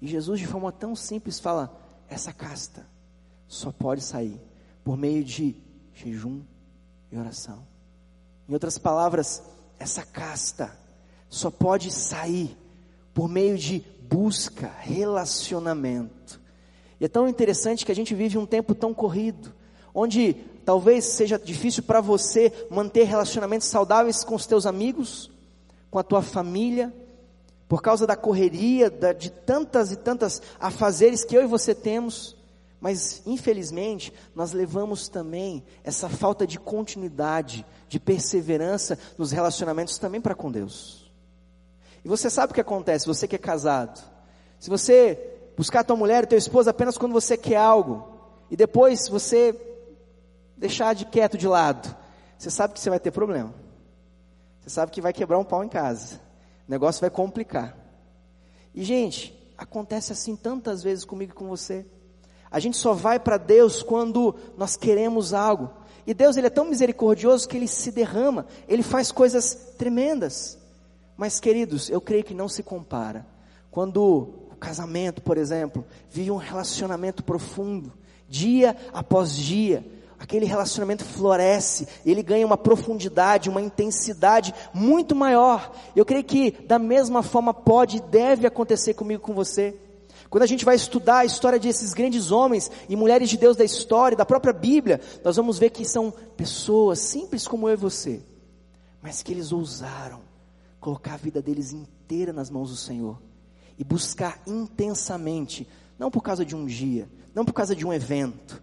E 0.00 0.06
Jesus, 0.06 0.38
de 0.38 0.46
forma 0.46 0.70
tão 0.70 0.94
simples, 0.94 1.40
fala: 1.40 1.76
essa 2.08 2.32
casta 2.32 2.86
só 3.48 3.72
pode 3.72 4.02
sair 4.02 4.40
por 4.84 4.96
meio 4.96 5.24
de 5.24 5.56
jejum 5.92 6.42
e 7.10 7.16
oração. 7.16 7.66
Em 8.48 8.52
outras 8.52 8.78
palavras, 8.78 9.42
essa 9.78 10.04
casta 10.04 10.76
só 11.28 11.50
pode 11.50 11.90
sair 11.90 12.56
por 13.12 13.28
meio 13.28 13.58
de 13.58 13.84
busca, 14.08 14.70
relacionamento. 14.80 16.40
E 17.00 17.04
é 17.04 17.08
tão 17.08 17.28
interessante 17.28 17.84
que 17.84 17.92
a 17.92 17.94
gente 17.94 18.14
vive 18.14 18.38
um 18.38 18.46
tempo 18.46 18.74
tão 18.74 18.94
corrido, 18.94 19.52
onde 19.92 20.34
talvez 20.64 21.04
seja 21.04 21.38
difícil 21.38 21.82
para 21.82 22.00
você 22.00 22.52
manter 22.70 23.04
relacionamentos 23.04 23.66
saudáveis 23.66 24.22
com 24.22 24.34
os 24.34 24.46
teus 24.46 24.66
amigos, 24.66 25.30
com 25.94 26.00
a 26.00 26.02
tua 26.02 26.22
família, 26.22 26.92
por 27.68 27.80
causa 27.80 28.04
da 28.04 28.16
correria, 28.16 28.90
de 29.16 29.30
tantas 29.30 29.92
e 29.92 29.96
tantas 29.96 30.42
afazeres 30.58 31.24
que 31.24 31.36
eu 31.36 31.44
e 31.44 31.46
você 31.46 31.72
temos. 31.72 32.36
Mas, 32.80 33.22
infelizmente, 33.24 34.12
nós 34.34 34.52
levamos 34.52 35.06
também 35.06 35.62
essa 35.84 36.08
falta 36.08 36.48
de 36.48 36.58
continuidade, 36.58 37.64
de 37.88 38.00
perseverança 38.00 38.98
nos 39.16 39.30
relacionamentos 39.30 39.96
também 39.96 40.20
para 40.20 40.34
com 40.34 40.50
Deus. 40.50 41.08
E 42.04 42.08
você 42.08 42.28
sabe 42.28 42.50
o 42.50 42.54
que 42.56 42.60
acontece, 42.60 43.06
você 43.06 43.28
que 43.28 43.36
é 43.36 43.38
casado. 43.38 44.02
Se 44.58 44.68
você 44.68 45.16
buscar 45.56 45.84
tua 45.84 45.94
mulher 45.94 46.24
e 46.24 46.26
teu 46.26 46.38
esposo 46.38 46.68
apenas 46.68 46.98
quando 46.98 47.12
você 47.12 47.36
quer 47.36 47.58
algo, 47.58 48.04
e 48.50 48.56
depois 48.56 49.08
você 49.08 49.56
deixar 50.56 50.92
de 50.92 51.06
quieto 51.06 51.38
de 51.38 51.46
lado, 51.46 51.96
você 52.36 52.50
sabe 52.50 52.74
que 52.74 52.80
você 52.80 52.90
vai 52.90 52.98
ter 52.98 53.12
problema. 53.12 53.62
Você 54.64 54.70
sabe 54.70 54.90
que 54.90 55.02
vai 55.02 55.12
quebrar 55.12 55.38
um 55.38 55.44
pau 55.44 55.62
em 55.62 55.68
casa. 55.68 56.16
O 56.66 56.70
negócio 56.70 57.02
vai 57.02 57.10
complicar. 57.10 57.76
E, 58.74 58.82
gente, 58.82 59.38
acontece 59.58 60.10
assim 60.10 60.34
tantas 60.34 60.82
vezes 60.82 61.04
comigo 61.04 61.32
e 61.32 61.34
com 61.34 61.46
você. 61.46 61.84
A 62.50 62.58
gente 62.58 62.78
só 62.78 62.94
vai 62.94 63.20
para 63.20 63.36
Deus 63.36 63.82
quando 63.82 64.34
nós 64.56 64.74
queremos 64.74 65.34
algo. 65.34 65.70
E 66.06 66.14
Deus 66.14 66.38
ele 66.38 66.46
é 66.46 66.50
tão 66.50 66.64
misericordioso 66.64 67.46
que 67.46 67.58
ele 67.58 67.68
se 67.68 67.92
derrama, 67.92 68.46
ele 68.66 68.82
faz 68.82 69.12
coisas 69.12 69.54
tremendas. 69.76 70.58
Mas 71.14 71.38
queridos, 71.38 71.90
eu 71.90 72.00
creio 72.00 72.24
que 72.24 72.32
não 72.32 72.48
se 72.48 72.62
compara. 72.62 73.26
Quando 73.70 74.02
o 74.50 74.56
casamento, 74.56 75.20
por 75.20 75.36
exemplo, 75.36 75.84
vive 76.10 76.30
um 76.30 76.36
relacionamento 76.36 77.22
profundo, 77.22 77.92
dia 78.28 78.76
após 78.92 79.36
dia, 79.36 79.84
aquele 80.24 80.46
relacionamento 80.46 81.04
floresce, 81.04 81.86
ele 82.04 82.22
ganha 82.22 82.46
uma 82.46 82.56
profundidade, 82.56 83.50
uma 83.50 83.60
intensidade 83.60 84.54
muito 84.72 85.14
maior. 85.14 85.70
Eu 85.94 86.04
creio 86.04 86.24
que 86.24 86.50
da 86.50 86.78
mesma 86.78 87.22
forma 87.22 87.52
pode 87.52 87.98
e 87.98 88.00
deve 88.00 88.46
acontecer 88.46 88.94
comigo 88.94 89.22
com 89.22 89.34
você. 89.34 89.78
Quando 90.30 90.42
a 90.42 90.46
gente 90.46 90.64
vai 90.64 90.74
estudar 90.74 91.18
a 91.18 91.24
história 91.24 91.58
desses 91.58 91.92
grandes 91.92 92.32
homens 92.32 92.70
e 92.88 92.96
mulheres 92.96 93.28
de 93.28 93.36
Deus 93.36 93.56
da 93.56 93.64
história, 93.64 94.16
da 94.16 94.24
própria 94.24 94.52
Bíblia, 94.52 95.00
nós 95.22 95.36
vamos 95.36 95.58
ver 95.58 95.70
que 95.70 95.84
são 95.84 96.12
pessoas 96.36 96.98
simples 96.98 97.46
como 97.46 97.68
eu 97.68 97.74
e 97.74 97.76
você, 97.76 98.20
mas 99.00 99.22
que 99.22 99.30
eles 99.30 99.52
ousaram 99.52 100.20
colocar 100.80 101.14
a 101.14 101.18
vida 101.18 101.40
deles 101.40 101.72
inteira 101.72 102.32
nas 102.32 102.50
mãos 102.50 102.70
do 102.70 102.76
Senhor 102.76 103.20
e 103.78 103.84
buscar 103.84 104.40
intensamente, 104.46 105.68
não 105.98 106.10
por 106.10 106.22
causa 106.22 106.44
de 106.44 106.56
um 106.56 106.64
dia, 106.64 107.08
não 107.34 107.44
por 107.44 107.52
causa 107.52 107.76
de 107.76 107.86
um 107.86 107.92
evento, 107.92 108.62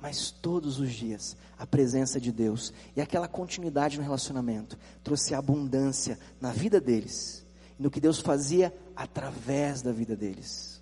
mas 0.00 0.30
todos 0.30 0.78
os 0.78 0.92
dias 0.92 1.36
a 1.58 1.66
presença 1.66 2.20
de 2.20 2.30
Deus 2.30 2.72
e 2.96 3.00
aquela 3.00 3.26
continuidade 3.26 3.96
no 3.96 4.04
relacionamento 4.04 4.78
trouxe 5.02 5.34
abundância 5.34 6.18
na 6.40 6.52
vida 6.52 6.80
deles, 6.80 7.44
no 7.78 7.90
que 7.90 8.00
Deus 8.00 8.20
fazia 8.20 8.72
através 8.94 9.82
da 9.82 9.92
vida 9.92 10.14
deles. 10.16 10.80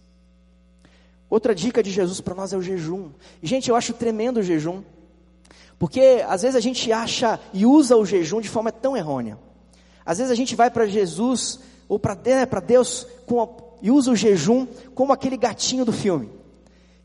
Outra 1.28 1.54
dica 1.54 1.82
de 1.82 1.90
Jesus 1.90 2.20
para 2.20 2.34
nós 2.34 2.52
é 2.52 2.56
o 2.56 2.62
jejum. 2.62 3.10
Gente, 3.42 3.68
eu 3.68 3.76
acho 3.76 3.92
tremendo 3.92 4.38
o 4.38 4.42
jejum. 4.42 4.82
Porque 5.78 6.24
às 6.26 6.42
vezes 6.42 6.56
a 6.56 6.60
gente 6.60 6.90
acha 6.92 7.40
e 7.52 7.66
usa 7.66 7.96
o 7.96 8.06
jejum 8.06 8.40
de 8.40 8.48
forma 8.48 8.70
tão 8.70 8.96
errônea. 8.96 9.38
Às 10.04 10.18
vezes 10.18 10.30
a 10.30 10.36
gente 10.36 10.54
vai 10.54 10.70
para 10.70 10.86
Jesus 10.86 11.58
ou 11.88 11.98
para 11.98 12.14
né, 12.14 12.46
Deus 12.64 13.06
a, 13.28 13.48
e 13.82 13.90
usa 13.90 14.10
o 14.10 14.16
jejum 14.16 14.66
como 14.94 15.12
aquele 15.12 15.36
gatinho 15.36 15.84
do 15.84 15.92
filme, 15.92 16.30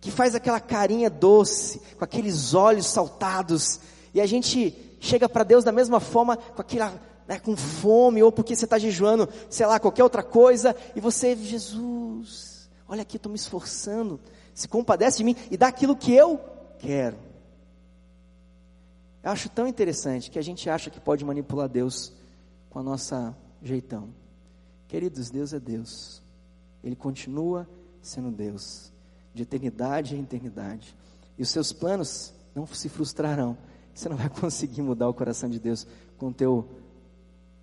que 0.02 0.12
faz 0.12 0.36
aquela 0.36 0.60
carinha 0.60 1.10
doce, 1.10 1.80
com 1.98 2.04
aqueles 2.04 2.54
olhos 2.54 2.88
saltados, 2.88 3.80
e 4.14 4.20
a 4.20 4.26
gente 4.26 4.76
chega 5.00 5.30
para 5.30 5.46
Deus 5.46 5.64
da 5.64 5.72
mesma 5.72 6.02
forma, 6.02 6.36
com 6.36 6.62
aquela, 6.62 6.94
né, 7.26 7.40
com 7.40 7.56
fome, 7.56 8.22
ou 8.22 8.32
porque 8.32 8.56
você 8.56 8.66
está 8.66 8.78
jejuando, 8.78 9.30
sei 9.50 9.66
lá, 9.66 9.80
qualquer 9.80 10.04
outra 10.04 10.24
coisa, 10.24 10.76
e 10.96 11.00
você, 11.00 11.36
Jesus, 11.36 12.52
Olha 12.92 13.04
aqui, 13.04 13.16
estou 13.16 13.32
me 13.32 13.38
esforçando. 13.38 14.20
Se 14.54 14.68
compadece 14.68 15.20
de 15.20 15.24
mim 15.24 15.34
e 15.50 15.56
dá 15.56 15.70
aquilo 15.70 15.96
que 15.96 16.14
eu 16.14 16.38
quero. 16.78 17.16
Eu 19.24 19.32
acho 19.32 19.48
tão 19.48 19.66
interessante 19.66 20.30
que 20.30 20.38
a 20.38 20.42
gente 20.42 20.70
acha 20.70 20.90
que 20.90 21.00
pode 21.00 21.24
manipular 21.24 21.70
Deus 21.70 22.12
com 22.70 22.80
a 22.80 22.84
nossa 22.84 23.34
jeitão. 23.64 24.10
Queridos, 24.90 25.30
Deus 25.30 25.54
é 25.54 25.60
Deus. 25.60 26.22
Ele 26.84 26.98
continua 26.98 27.66
sendo 28.02 28.30
Deus, 28.30 28.92
de 29.34 29.44
eternidade 29.44 30.16
em 30.16 30.22
eternidade. 30.22 30.96
E 31.38 31.42
os 31.42 31.50
seus 31.50 31.72
planos 31.72 32.34
não 32.54 32.66
se 32.68 32.90
frustrarão. 32.90 33.58
Você 33.94 34.10
não 34.10 34.18
vai 34.18 34.30
conseguir 34.32 34.82
mudar 34.82 35.10
o 35.10 35.14
coração 35.14 35.50
de 35.50 35.60
Deus 35.60 35.88
com 36.18 36.28
o 36.30 36.34
teu 36.34 36.68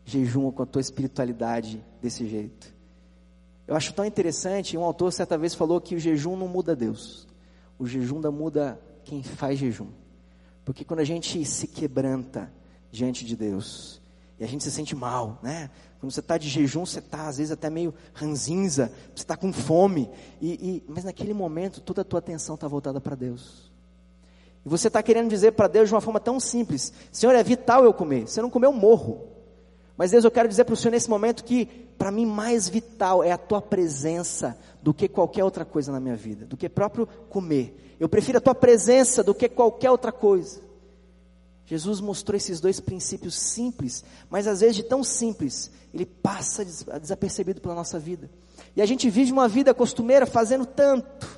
jejum 0.05 0.45
ou 0.45 0.53
com 0.53 0.63
a 0.63 0.67
tua 0.67 0.81
espiritualidade 0.81 1.85
desse 2.01 2.27
jeito. 2.27 2.75
Eu 3.67 3.77
acho 3.77 3.93
tão 3.93 4.05
interessante, 4.05 4.79
um 4.79 4.83
autor 4.83 5.13
certa 5.13 5.37
vez 5.37 5.55
falou 5.55 5.81
que 5.81 5.95
o 5.95 5.99
jejum 5.99 6.37
não 6.37 6.49
muda 6.49 6.75
Deus. 6.75 7.29
O 7.79 7.87
jejum 7.87 8.21
da 8.21 8.31
muda 8.31 8.81
quem 9.05 9.23
faz 9.23 9.59
jejum. 9.59 9.89
Porque 10.65 10.85
quando 10.85 11.01
a 11.01 11.05
gente 11.05 11.45
se 11.45 11.67
quebranta 11.67 12.51
diante 12.91 13.25
de 13.25 13.37
Deus, 13.37 14.01
e 14.39 14.45
a 14.45 14.47
gente 14.47 14.63
se 14.63 14.71
sente 14.71 14.95
mal, 14.95 15.39
né? 15.43 15.71
Quando 15.99 16.13
você 16.13 16.21
está 16.21 16.39
de 16.39 16.49
jejum, 16.49 16.87
você 16.87 17.01
está 17.01 17.27
às 17.27 17.39
vezes 17.39 17.51
até 17.51 17.69
meio 17.69 17.93
ranzinza, 18.15 18.93
você 19.15 19.23
está 19.23 19.37
com 19.37 19.53
fome, 19.53 20.09
e, 20.41 20.53
e, 20.53 20.85
mas 20.87 21.05
naquele 21.05 21.35
momento 21.35 21.81
toda 21.81 22.03
a 22.03 22.05
tua 22.05 22.21
atenção 22.21 22.55
está 22.55 22.69
voltada 22.69 23.01
para 23.01 23.17
Deus. 23.17 23.73
E 24.65 24.69
você 24.69 24.87
está 24.87 25.03
querendo 25.03 25.29
dizer 25.29 25.53
para 25.53 25.67
Deus 25.67 25.89
de 25.89 25.95
uma 25.95 26.01
forma 26.01 26.21
tão 26.21 26.39
simples: 26.39 26.93
Senhor, 27.11 27.35
é 27.35 27.43
vital 27.43 27.85
eu 27.85 27.93
comer. 27.93 28.29
Se 28.29 28.39
eu 28.39 28.43
não 28.43 28.51
comer, 28.51 28.67
eu 28.67 28.73
morro. 28.73 29.27
Mas 29.97 30.13
Deus, 30.13 30.25
eu 30.25 30.31
quero 30.31 30.49
dizer 30.49 30.63
para 30.63 30.75
o 30.75 30.77
Senhor 30.77 30.93
nesse 30.93 31.11
momento 31.11 31.43
que 31.43 31.67
para 31.99 32.13
mim 32.13 32.25
mais 32.25 32.69
vital 32.69 33.25
é 33.25 33.33
a 33.33 33.39
tua 33.39 33.61
presença 33.61 34.57
do 34.81 34.95
que 34.95 35.09
qualquer 35.09 35.43
outra 35.43 35.65
coisa 35.65 35.91
na 35.91 35.99
minha 35.99 36.15
vida, 36.15 36.47
do 36.47 36.57
que 36.57 36.69
próprio 36.69 37.09
comer. 37.29 37.97
Eu 37.99 38.09
prefiro 38.09 38.39
a 38.39 38.41
tua 38.41 38.55
presença 38.55 39.25
do 39.25 39.35
que 39.35 39.49
qualquer 39.49 39.91
outra 39.91 40.13
coisa. 40.13 40.68
Jesus 41.69 42.01
mostrou 42.01 42.35
esses 42.35 42.61
dois 42.61 42.81
princípios 42.81 43.35
simples, 43.35 44.03
mas 44.31 44.47
às 44.47 44.61
vezes 44.61 44.77
de 44.77 44.83
tão 44.83 45.05
simples, 45.05 45.71
ele 45.93 46.07
passa 46.07 46.65
desapercebido 46.65 47.61
pela 47.61 47.75
nossa 47.75 47.99
vida. 47.99 48.31
E 48.75 48.81
a 48.81 48.87
gente 48.87 49.11
vive 49.11 49.33
uma 49.33 49.47
vida 49.47 49.75
costumeira 49.75 50.25
fazendo 50.25 50.65
tanto, 50.65 51.29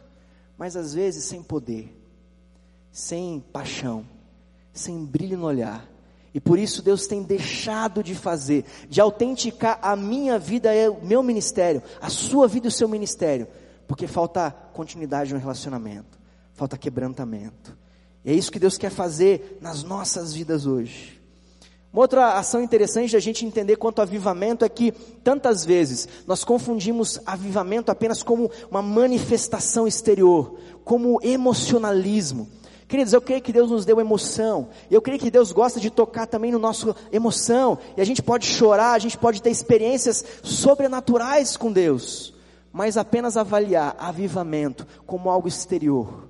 mas 0.57 0.77
às 0.77 0.95
vezes 0.95 1.25
sem 1.25 1.43
poder, 1.43 1.93
sem 2.93 3.41
paixão, 3.53 4.07
sem 4.73 5.05
brilho 5.05 5.37
no 5.37 5.47
olhar. 5.47 5.91
E 6.33 6.39
por 6.39 6.61
isso 6.61 6.81
Deus 6.81 7.09
tem 7.09 7.25
deixado 7.25 8.01
de 8.01 8.15
fazer, 8.15 8.65
de 8.89 9.01
autenticar 9.01 9.81
a 9.83 9.97
minha 9.97 10.39
vida 10.39 10.71
o 10.93 11.05
meu 11.05 11.25
ministério, 11.25 11.83
a 12.01 12.09
sua 12.09 12.47
vida 12.47 12.69
e 12.69 12.69
o 12.69 12.73
seu 12.73 12.87
ministério, 12.87 13.49
porque 13.89 14.07
falta 14.07 14.53
continuidade 14.73 15.35
no 15.35 15.41
relacionamento, 15.41 16.21
falta 16.55 16.79
quebrantamento. 16.79 17.77
E 18.25 18.31
é 18.31 18.35
isso 18.35 18.53
que 18.53 18.59
Deus 18.59 18.77
quer 18.77 18.91
fazer 18.91 19.59
nas 19.61 19.83
nossas 19.83 20.33
vidas 20.33 20.67
hoje. 20.67 21.21
Uma 21.93 22.03
outra 22.03 22.35
ação 22.35 22.63
interessante 22.63 23.11
de 23.11 23.17
a 23.17 23.21
gente 23.21 23.45
entender 23.45 23.75
quanto 23.77 23.99
ao 23.99 24.07
avivamento 24.07 24.65
é 24.65 24.69
que, 24.69 24.93
tantas 25.25 25.65
vezes, 25.65 26.07
nós 26.25 26.45
confundimos 26.45 27.19
avivamento 27.27 27.91
apenas 27.91 28.23
como 28.23 28.49
uma 28.71 28.81
manifestação 28.81 29.89
exterior, 29.89 30.57
como 30.85 31.19
emocionalismo. 31.21 32.49
Queridos, 32.87 33.13
eu 33.13 33.21
creio 33.21 33.43
que 33.43 33.53
Deus 33.53 33.71
nos 33.71 33.85
deu 33.85 34.01
emoção. 34.01 34.69
Eu 34.89 35.03
creio 35.03 35.19
que 35.19 35.31
Deus 35.31 35.51
gosta 35.51 35.81
de 35.81 35.91
tocar 35.91 36.27
também 36.27 36.53
no 36.53 36.59
nosso 36.61 36.95
emoção. 37.11 37.79
E 37.97 38.01
a 38.01 38.05
gente 38.05 38.23
pode 38.23 38.47
chorar, 38.47 38.93
a 38.93 38.99
gente 38.99 39.19
pode 39.19 39.43
ter 39.43 39.51
experiências 39.51 40.25
sobrenaturais 40.43 41.57
com 41.57 41.73
Deus. 41.73 42.35
Mas 42.73 42.97
apenas 42.97 43.37
avaliar 43.37 43.97
avivamento 43.99 44.87
como 45.07 45.29
algo 45.29 45.49
exterior 45.49 46.29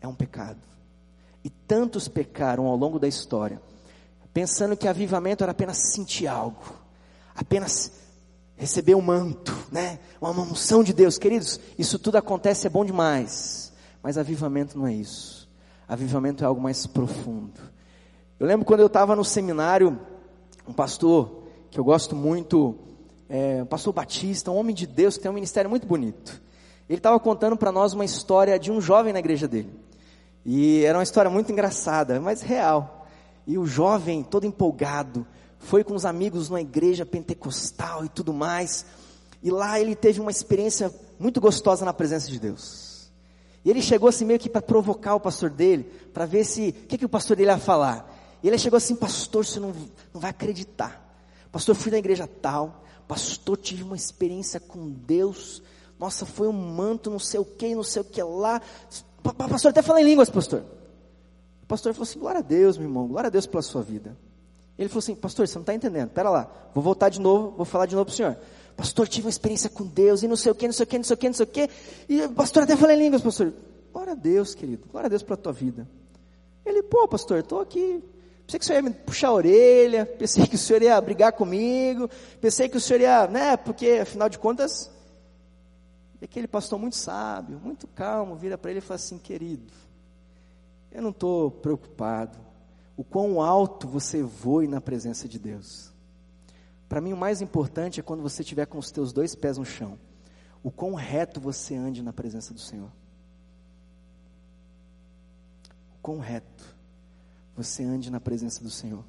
é 0.00 0.06
um 0.06 0.14
pecado. 0.14 0.69
E 1.44 1.50
tantos 1.50 2.08
pecaram 2.08 2.66
ao 2.66 2.76
longo 2.76 2.98
da 2.98 3.08
história, 3.08 3.60
pensando 4.32 4.76
que 4.76 4.86
avivamento 4.86 5.42
era 5.42 5.52
apenas 5.52 5.78
sentir 5.92 6.26
algo, 6.26 6.62
apenas 7.34 7.92
receber 8.56 8.94
um 8.94 9.00
manto, 9.00 9.56
né? 9.72 9.98
Uma 10.20 10.30
unção 10.42 10.84
de 10.84 10.92
Deus. 10.92 11.16
Queridos, 11.16 11.58
isso 11.78 11.98
tudo 11.98 12.16
acontece, 12.16 12.66
é 12.66 12.70
bom 12.70 12.84
demais. 12.84 13.72
Mas 14.02 14.18
avivamento 14.18 14.78
não 14.78 14.86
é 14.86 14.92
isso. 14.92 15.48
Avivamento 15.88 16.44
é 16.44 16.46
algo 16.46 16.60
mais 16.60 16.86
profundo. 16.86 17.60
Eu 18.38 18.46
lembro 18.46 18.66
quando 18.66 18.80
eu 18.80 18.86
estava 18.86 19.16
no 19.16 19.24
seminário, 19.24 19.98
um 20.66 20.72
pastor 20.72 21.42
que 21.70 21.80
eu 21.80 21.84
gosto 21.84 22.14
muito, 22.14 22.76
é, 23.28 23.62
um 23.62 23.66
pastor 23.66 23.92
Batista, 23.92 24.50
um 24.50 24.56
homem 24.56 24.74
de 24.74 24.86
Deus 24.86 25.16
que 25.16 25.22
tem 25.22 25.30
um 25.30 25.34
ministério 25.34 25.70
muito 25.70 25.86
bonito. 25.86 26.40
Ele 26.88 26.98
estava 26.98 27.18
contando 27.18 27.56
para 27.56 27.72
nós 27.72 27.92
uma 27.92 28.04
história 28.04 28.58
de 28.58 28.70
um 28.70 28.80
jovem 28.80 29.12
na 29.12 29.20
igreja 29.20 29.48
dele. 29.48 29.70
E 30.44 30.84
era 30.84 30.98
uma 30.98 31.04
história 31.04 31.30
muito 31.30 31.52
engraçada, 31.52 32.20
mas 32.20 32.40
real. 32.40 33.06
E 33.46 33.58
o 33.58 33.66
jovem, 33.66 34.22
todo 34.22 34.46
empolgado, 34.46 35.26
foi 35.58 35.84
com 35.84 35.94
os 35.94 36.04
amigos 36.04 36.48
numa 36.48 36.60
igreja 36.60 37.04
pentecostal 37.04 38.04
e 38.04 38.08
tudo 38.08 38.32
mais. 38.32 38.84
E 39.42 39.50
lá 39.50 39.78
ele 39.78 39.94
teve 39.94 40.20
uma 40.20 40.30
experiência 40.30 40.92
muito 41.18 41.40
gostosa 41.40 41.84
na 41.84 41.92
presença 41.92 42.28
de 42.30 42.38
Deus. 42.38 43.10
E 43.64 43.70
ele 43.70 43.82
chegou 43.82 44.08
assim 44.08 44.24
meio 44.24 44.38
que 44.38 44.48
para 44.48 44.62
provocar 44.62 45.14
o 45.14 45.20
pastor 45.20 45.50
dele, 45.50 45.84
para 46.14 46.24
ver 46.24 46.44
se, 46.44 46.68
o 46.68 46.86
que, 46.86 46.98
que 46.98 47.04
o 47.04 47.08
pastor 47.08 47.36
dele 47.36 47.50
ia 47.50 47.58
falar. 47.58 48.10
E 48.42 48.48
ele 48.48 48.56
chegou 48.58 48.78
assim, 48.78 48.96
pastor, 48.96 49.44
você 49.44 49.60
não, 49.60 49.72
não 50.14 50.20
vai 50.20 50.30
acreditar. 50.30 51.06
Pastor, 51.52 51.74
fui 51.74 51.92
na 51.92 51.98
igreja 51.98 52.26
tal, 52.26 52.82
pastor, 53.06 53.56
tive 53.58 53.82
uma 53.82 53.96
experiência 53.96 54.58
com 54.58 54.88
Deus. 54.88 55.62
Nossa, 55.98 56.24
foi 56.24 56.48
um 56.48 56.52
manto, 56.52 57.10
não 57.10 57.18
sei 57.18 57.38
o 57.38 57.44
que, 57.44 57.74
não 57.74 57.82
sei 57.82 58.00
o 58.00 58.04
que 58.04 58.22
lá. 58.22 58.62
Pastor, 59.22 59.70
até 59.70 59.82
fala 59.82 60.00
em 60.00 60.04
línguas, 60.04 60.30
pastor. 60.30 60.62
O 61.62 61.66
pastor 61.66 61.92
falou 61.92 62.04
assim, 62.04 62.18
glória 62.18 62.38
a 62.38 62.42
Deus, 62.42 62.76
meu 62.76 62.88
irmão, 62.88 63.06
glória 63.06 63.28
a 63.28 63.30
Deus 63.30 63.46
pela 63.46 63.62
sua 63.62 63.82
vida. 63.82 64.16
Ele 64.78 64.88
falou 64.88 65.00
assim, 65.00 65.14
pastor, 65.14 65.46
você 65.46 65.54
não 65.56 65.62
está 65.62 65.74
entendendo, 65.74 66.08
pera 66.08 66.30
lá, 66.30 66.50
vou 66.74 66.82
voltar 66.82 67.08
de 67.08 67.20
novo, 67.20 67.50
vou 67.56 67.66
falar 67.66 67.86
de 67.86 67.94
novo 67.94 68.06
para 68.06 68.12
o 68.12 68.16
senhor 68.16 68.36
pastor, 68.80 69.06
tive 69.06 69.26
uma 69.26 69.30
experiência 69.30 69.68
com 69.68 69.84
Deus, 69.84 70.22
e 70.22 70.28
não 70.28 70.36
sei 70.36 70.50
o 70.50 70.54
que, 70.54 70.66
não 70.66 70.72
sei 70.72 70.84
o 70.84 70.86
que, 70.86 70.96
não 70.96 71.04
sei 71.04 71.14
o 71.14 71.16
que, 71.18 71.26
não 71.28 71.34
sei 71.34 71.44
o 71.44 71.46
que, 71.46 71.70
e 72.08 72.28
pastor 72.28 72.62
até 72.62 72.74
falei 72.74 72.96
em 72.96 73.00
línguas, 73.00 73.20
pastor, 73.20 73.52
glória 73.92 74.12
a 74.12 74.16
Deus, 74.16 74.54
querido, 74.54 74.88
glória 74.90 75.06
a 75.06 75.10
Deus 75.10 75.22
pela 75.22 75.36
tua 75.36 75.52
vida. 75.52 75.86
Ele, 76.64 76.82
pô, 76.82 77.06
pastor, 77.06 77.40
estou 77.40 77.60
aqui, 77.60 78.02
pensei 78.46 78.58
que 78.58 78.64
o 78.64 78.66
senhor 78.66 78.78
ia 78.78 78.82
me 78.82 78.90
puxar 78.90 79.28
a 79.28 79.32
orelha, 79.32 80.06
pensei 80.18 80.46
que 80.46 80.54
o 80.54 80.58
senhor 80.58 80.80
ia 80.80 80.98
brigar 80.98 81.32
comigo, 81.32 82.08
pensei 82.40 82.70
que 82.70 82.76
o 82.78 82.80
senhor 82.80 83.02
ia, 83.02 83.26
né, 83.26 83.56
porque 83.58 83.98
afinal 84.00 84.30
de 84.30 84.38
contas, 84.38 84.90
e 86.20 86.24
aquele 86.24 86.46
pastor 86.46 86.78
muito 86.78 86.96
sábio, 86.96 87.58
muito 87.58 87.86
calmo, 87.88 88.36
vira 88.36 88.58
para 88.58 88.70
ele 88.70 88.78
e 88.78 88.82
fala 88.82 88.96
assim, 88.96 89.18
querido, 89.18 89.72
eu 90.92 91.00
não 91.00 91.10
estou 91.10 91.50
preocupado, 91.50 92.38
o 92.96 93.02
quão 93.02 93.40
alto 93.40 93.88
você 93.88 94.22
voe 94.22 94.66
na 94.66 94.80
presença 94.80 95.26
de 95.26 95.38
Deus. 95.38 95.90
Para 96.88 97.00
mim, 97.00 97.12
o 97.12 97.16
mais 97.16 97.40
importante 97.40 98.00
é 98.00 98.02
quando 98.02 98.22
você 98.22 98.42
estiver 98.42 98.66
com 98.66 98.76
os 98.76 98.90
teus 98.90 99.12
dois 99.12 99.34
pés 99.34 99.56
no 99.56 99.64
chão. 99.64 99.98
O 100.62 100.70
quão 100.70 100.94
reto 100.94 101.40
você 101.40 101.74
ande 101.74 102.02
na 102.02 102.12
presença 102.12 102.52
do 102.52 102.60
Senhor. 102.60 102.90
O 105.94 106.02
quão 106.02 106.18
reto 106.18 106.76
você 107.56 107.84
ande 107.84 108.10
na 108.10 108.20
presença 108.20 108.62
do 108.62 108.68
Senhor. 108.68 109.04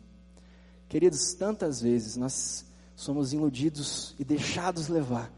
Queridos, 0.88 1.34
tantas 1.34 1.82
vezes 1.82 2.15
nós 2.15 2.65
somos 2.95 3.34
iludidos 3.34 4.15
e 4.19 4.24
deixados 4.24 4.88
levar 4.88 5.32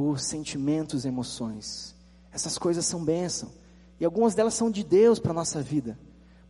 por 0.00 0.18
sentimentos 0.18 1.04
e 1.04 1.08
emoções. 1.08 1.94
Essas 2.32 2.56
coisas 2.56 2.86
são 2.86 3.04
bênção. 3.04 3.52
E 4.00 4.04
algumas 4.04 4.34
delas 4.34 4.54
são 4.54 4.70
de 4.70 4.82
Deus 4.82 5.18
para 5.18 5.32
a 5.32 5.34
nossa 5.34 5.60
vida. 5.60 5.98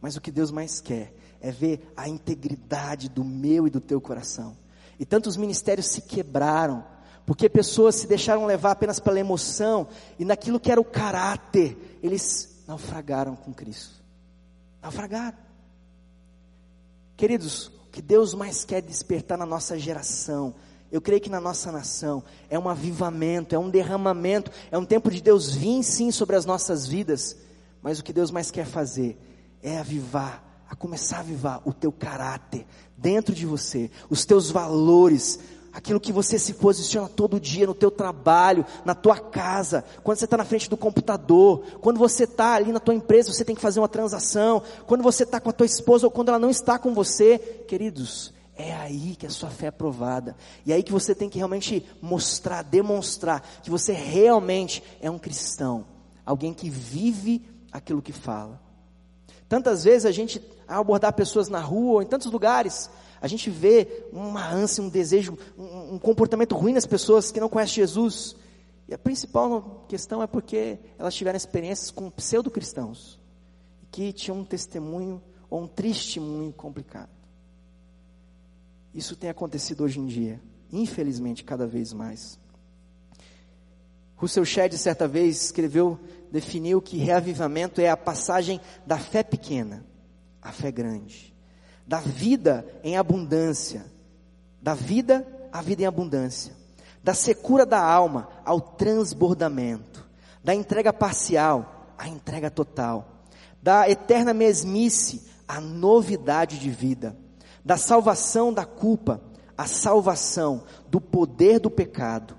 Mas 0.00 0.14
o 0.14 0.20
que 0.20 0.30
Deus 0.30 0.52
mais 0.52 0.80
quer 0.80 1.12
é 1.40 1.50
ver 1.50 1.92
a 1.96 2.08
integridade 2.08 3.08
do 3.08 3.24
meu 3.24 3.66
e 3.66 3.70
do 3.70 3.80
teu 3.80 4.00
coração 4.00 4.56
e 5.00 5.04
tantos 5.06 5.34
ministérios 5.34 5.86
se 5.86 6.02
quebraram, 6.02 6.84
porque 7.24 7.48
pessoas 7.48 7.94
se 7.94 8.06
deixaram 8.06 8.44
levar 8.44 8.72
apenas 8.72 9.00
pela 9.00 9.18
emoção 9.18 9.88
e 10.18 10.24
naquilo 10.26 10.60
que 10.60 10.70
era 10.70 10.80
o 10.80 10.84
caráter, 10.84 11.98
eles 12.02 12.62
naufragaram 12.68 13.34
com 13.34 13.52
Cristo. 13.52 14.00
Naufragaram. 14.82 15.38
Queridos, 17.16 17.68
o 17.68 17.90
que 17.90 18.02
Deus 18.02 18.34
mais 18.34 18.64
quer 18.64 18.82
despertar 18.82 19.38
na 19.38 19.46
nossa 19.46 19.78
geração, 19.78 20.54
eu 20.90 21.00
creio 21.00 21.20
que 21.20 21.30
na 21.30 21.40
nossa 21.40 21.70
nação, 21.70 22.22
é 22.48 22.58
um 22.58 22.68
avivamento, 22.68 23.54
é 23.54 23.58
um 23.58 23.70
derramamento, 23.70 24.50
é 24.70 24.78
um 24.78 24.84
tempo 24.84 25.10
de 25.10 25.20
Deus 25.20 25.54
vir 25.54 25.82
sim 25.82 26.10
sobre 26.10 26.36
as 26.36 26.44
nossas 26.44 26.86
vidas, 26.86 27.36
mas 27.82 27.98
o 27.98 28.04
que 28.04 28.12
Deus 28.12 28.30
mais 28.30 28.50
quer 28.50 28.66
fazer 28.66 29.18
é 29.62 29.78
avivar 29.78 30.50
a 30.68 30.76
começar 30.76 31.16
a 31.16 31.20
avivar 31.20 31.60
o 31.64 31.72
teu 31.72 31.90
caráter 31.90 32.64
dentro 32.96 33.34
de 33.34 33.44
você, 33.44 33.90
os 34.08 34.24
teus 34.24 34.50
valores, 34.50 35.40
aquilo 35.72 35.98
que 35.98 36.12
você 36.12 36.38
se 36.38 36.54
posiciona 36.54 37.08
todo 37.08 37.40
dia 37.40 37.66
no 37.66 37.74
teu 37.74 37.90
trabalho, 37.90 38.64
na 38.84 38.94
tua 38.94 39.18
casa, 39.18 39.84
quando 40.02 40.18
você 40.18 40.26
está 40.26 40.36
na 40.36 40.44
frente 40.44 40.70
do 40.70 40.76
computador, 40.76 41.64
quando 41.80 41.98
você 41.98 42.24
está 42.24 42.54
ali 42.54 42.70
na 42.70 42.80
tua 42.80 42.94
empresa, 42.94 43.32
você 43.32 43.44
tem 43.44 43.54
que 43.54 43.60
fazer 43.60 43.80
uma 43.80 43.88
transação, 43.88 44.62
quando 44.86 45.02
você 45.02 45.24
está 45.24 45.40
com 45.40 45.50
a 45.50 45.52
tua 45.52 45.66
esposa 45.66 46.06
ou 46.06 46.10
quando 46.10 46.28
ela 46.28 46.38
não 46.38 46.50
está 46.50 46.78
com 46.78 46.94
você, 46.94 47.38
queridos, 47.66 48.32
é 48.60 48.74
aí 48.74 49.16
que 49.16 49.26
a 49.26 49.30
sua 49.30 49.50
fé 49.50 49.66
é 49.66 49.70
provada. 49.70 50.36
E 50.64 50.72
é 50.72 50.76
aí 50.76 50.82
que 50.82 50.92
você 50.92 51.14
tem 51.14 51.28
que 51.28 51.38
realmente 51.38 51.84
mostrar, 52.00 52.62
demonstrar 52.62 53.40
que 53.62 53.70
você 53.70 53.92
realmente 53.92 54.82
é 55.00 55.10
um 55.10 55.18
cristão, 55.18 55.86
alguém 56.24 56.52
que 56.52 56.68
vive 56.68 57.44
aquilo 57.72 58.02
que 58.02 58.12
fala. 58.12 58.60
Tantas 59.48 59.84
vezes 59.84 60.06
a 60.06 60.12
gente, 60.12 60.40
ao 60.68 60.80
abordar 60.80 61.12
pessoas 61.12 61.48
na 61.48 61.60
rua 61.60 61.94
ou 61.94 62.02
em 62.02 62.06
tantos 62.06 62.30
lugares, 62.30 62.88
a 63.20 63.26
gente 63.26 63.50
vê 63.50 64.06
uma 64.12 64.48
ânsia, 64.48 64.82
um 64.82 64.88
desejo, 64.88 65.36
um, 65.58 65.94
um 65.94 65.98
comportamento 65.98 66.56
ruim 66.56 66.72
nas 66.72 66.86
pessoas 66.86 67.30
que 67.30 67.40
não 67.40 67.48
conhecem 67.48 67.76
Jesus. 67.76 68.36
E 68.88 68.94
a 68.94 68.98
principal 68.98 69.84
questão 69.88 70.22
é 70.22 70.26
porque 70.26 70.78
elas 70.98 71.14
tiveram 71.14 71.36
experiências 71.36 71.90
com 71.90 72.10
pseudo-cristãos, 72.10 73.18
que 73.90 74.12
tinham 74.12 74.38
um 74.38 74.44
testemunho 74.44 75.22
ou 75.48 75.62
um 75.62 75.66
testemunho 75.66 76.52
complicado. 76.52 77.19
Isso 78.94 79.16
tem 79.16 79.30
acontecido 79.30 79.84
hoje 79.84 80.00
em 80.00 80.06
dia, 80.06 80.40
infelizmente, 80.72 81.44
cada 81.44 81.66
vez 81.66 81.92
mais. 81.92 82.38
Russell 84.16 84.44
Shedd, 84.44 84.76
certa 84.76 85.08
vez, 85.08 85.44
escreveu, 85.44 85.98
definiu 86.30 86.82
que 86.82 86.98
reavivamento 86.98 87.80
é 87.80 87.88
a 87.88 87.96
passagem 87.96 88.60
da 88.86 88.98
fé 88.98 89.22
pequena 89.22 89.84
à 90.42 90.52
fé 90.52 90.70
grande, 90.70 91.34
da 91.86 92.00
vida 92.00 92.66
em 92.84 92.96
abundância, 92.96 93.84
da 94.60 94.74
vida 94.74 95.26
à 95.52 95.62
vida 95.62 95.82
em 95.82 95.86
abundância, 95.86 96.52
da 97.02 97.14
secura 97.14 97.64
da 97.64 97.82
alma 97.82 98.28
ao 98.44 98.60
transbordamento, 98.60 100.06
da 100.44 100.54
entrega 100.54 100.92
parcial 100.92 101.94
à 101.96 102.08
entrega 102.08 102.50
total, 102.50 103.24
da 103.62 103.88
eterna 103.88 104.32
mesmice 104.32 105.22
à 105.46 105.60
novidade 105.60 106.58
de 106.58 106.70
vida, 106.70 107.16
da 107.64 107.76
salvação 107.76 108.52
da 108.52 108.64
culpa 108.64 109.20
à 109.56 109.66
salvação 109.66 110.64
do 110.88 111.00
poder 111.00 111.60
do 111.60 111.70
pecado, 111.70 112.34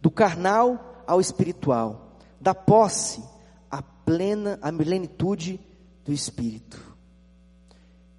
do 0.00 0.10
carnal 0.10 1.02
ao 1.06 1.20
espiritual, 1.20 2.16
da 2.40 2.54
posse 2.54 3.22
à 3.70 3.82
plena, 3.82 4.58
à 4.62 4.72
plenitude 4.72 5.60
do 6.04 6.12
Espírito. 6.12 6.80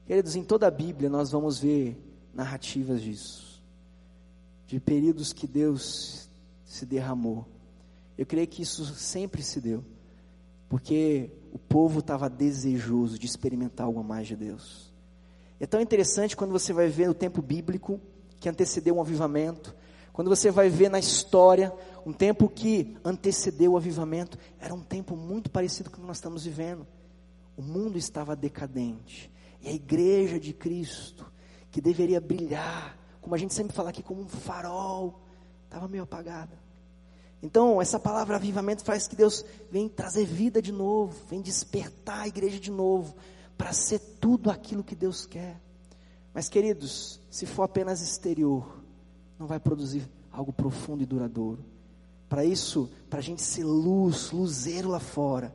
Queridos, 0.05 0.35
em 0.35 0.43
toda 0.43 0.67
a 0.67 0.71
Bíblia 0.71 1.09
nós 1.09 1.31
vamos 1.31 1.59
ver 1.59 1.97
narrativas 2.33 3.01
disso, 3.01 3.63
de 4.67 4.79
períodos 4.79 5.31
que 5.31 5.47
Deus 5.47 6.29
se 6.65 6.85
derramou. 6.85 7.47
Eu 8.17 8.25
creio 8.25 8.47
que 8.47 8.61
isso 8.61 8.85
sempre 8.85 9.41
se 9.41 9.61
deu, 9.61 9.83
porque 10.67 11.31
o 11.51 11.57
povo 11.57 11.99
estava 11.99 12.29
desejoso 12.29 13.17
de 13.17 13.25
experimentar 13.25 13.85
algo 13.85 14.03
mais 14.03 14.27
de 14.27 14.35
Deus. 14.35 14.92
É 15.59 15.65
tão 15.65 15.79
interessante 15.79 16.35
quando 16.35 16.51
você 16.51 16.73
vai 16.73 16.87
ver 16.87 17.07
no 17.07 17.13
tempo 17.13 17.41
bíblico 17.41 17.99
que 18.39 18.49
antecedeu 18.49 18.95
um 18.95 19.01
avivamento, 19.01 19.75
quando 20.11 20.29
você 20.29 20.51
vai 20.51 20.69
ver 20.69 20.89
na 20.89 20.99
história 20.99 21.73
um 22.05 22.13
tempo 22.13 22.49
que 22.49 22.95
antecedeu 23.03 23.71
o 23.71 23.77
avivamento, 23.77 24.37
era 24.59 24.73
um 24.73 24.81
tempo 24.81 25.15
muito 25.15 25.49
parecido 25.49 25.89
com 25.89 25.97
o 25.97 25.99
que 26.01 26.07
nós 26.07 26.17
estamos 26.17 26.45
vivendo. 26.45 26.85
O 27.57 27.61
mundo 27.61 27.97
estava 27.97 28.35
decadente 28.35 29.31
e 29.61 29.69
a 29.69 29.71
igreja 29.71 30.39
de 30.39 30.53
Cristo, 30.53 31.25
que 31.71 31.79
deveria 31.79 32.19
brilhar, 32.19 32.97
como 33.21 33.33
a 33.33 33.37
gente 33.37 33.53
sempre 33.53 33.73
fala 33.73 33.89
aqui, 33.89 34.03
como 34.03 34.21
um 34.21 34.27
farol, 34.27 35.21
estava 35.65 35.87
meio 35.87 36.03
apagada. 36.03 36.61
Então, 37.41 37.81
essa 37.81 37.99
palavra 37.99 38.35
avivamento 38.35 38.83
faz 38.83 39.07
que 39.07 39.15
Deus 39.15 39.43
vem 39.71 39.89
trazer 39.89 40.25
vida 40.25 40.61
de 40.61 40.71
novo, 40.71 41.15
vem 41.29 41.41
despertar 41.41 42.21
a 42.21 42.27
igreja 42.27 42.59
de 42.59 42.69
novo, 42.69 43.15
para 43.57 43.73
ser 43.73 43.99
tudo 44.19 44.49
aquilo 44.49 44.83
que 44.83 44.95
Deus 44.95 45.25
quer. 45.25 45.59
Mas, 46.33 46.49
queridos, 46.49 47.19
se 47.29 47.45
for 47.45 47.63
apenas 47.63 48.01
exterior, 48.01 48.83
não 49.37 49.45
vai 49.45 49.59
produzir 49.59 50.09
algo 50.31 50.51
profundo 50.51 51.03
e 51.03 51.05
duradouro. 51.05 51.63
Para 52.27 52.43
isso, 52.43 52.89
para 53.09 53.19
a 53.19 53.21
gente 53.21 53.41
ser 53.41 53.63
luz, 53.63 54.31
luzeiro 54.31 54.89
lá 54.89 54.99
fora, 54.99 55.53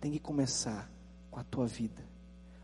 tem 0.00 0.12
que 0.12 0.18
começar 0.18 0.90
com 1.30 1.40
a 1.40 1.44
tua 1.44 1.66
vida. 1.66 2.02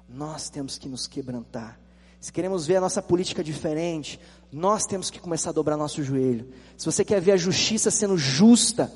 Nós 0.09 0.51
temos 0.51 0.77
que 0.77 0.89
nos 0.89 1.07
quebrantar. 1.07 1.81
Se 2.21 2.33
queremos 2.33 2.67
ver 2.67 2.77
a 2.77 2.81
nossa 2.81 3.03
política 3.03 3.43
diferente, 3.43 4.21
nós 4.53 4.85
temos 4.85 5.11
que 5.11 5.19
começar 5.19 5.51
a 5.51 5.53
dobrar 5.53 5.77
nosso 5.77 6.03
joelho. 6.03 6.53
Se 6.77 6.87
você 6.87 7.05
quer 7.05 7.21
ver 7.21 7.33
a 7.33 7.37
justiça 7.37 7.91
sendo 7.91 8.17
justa, 8.17 8.93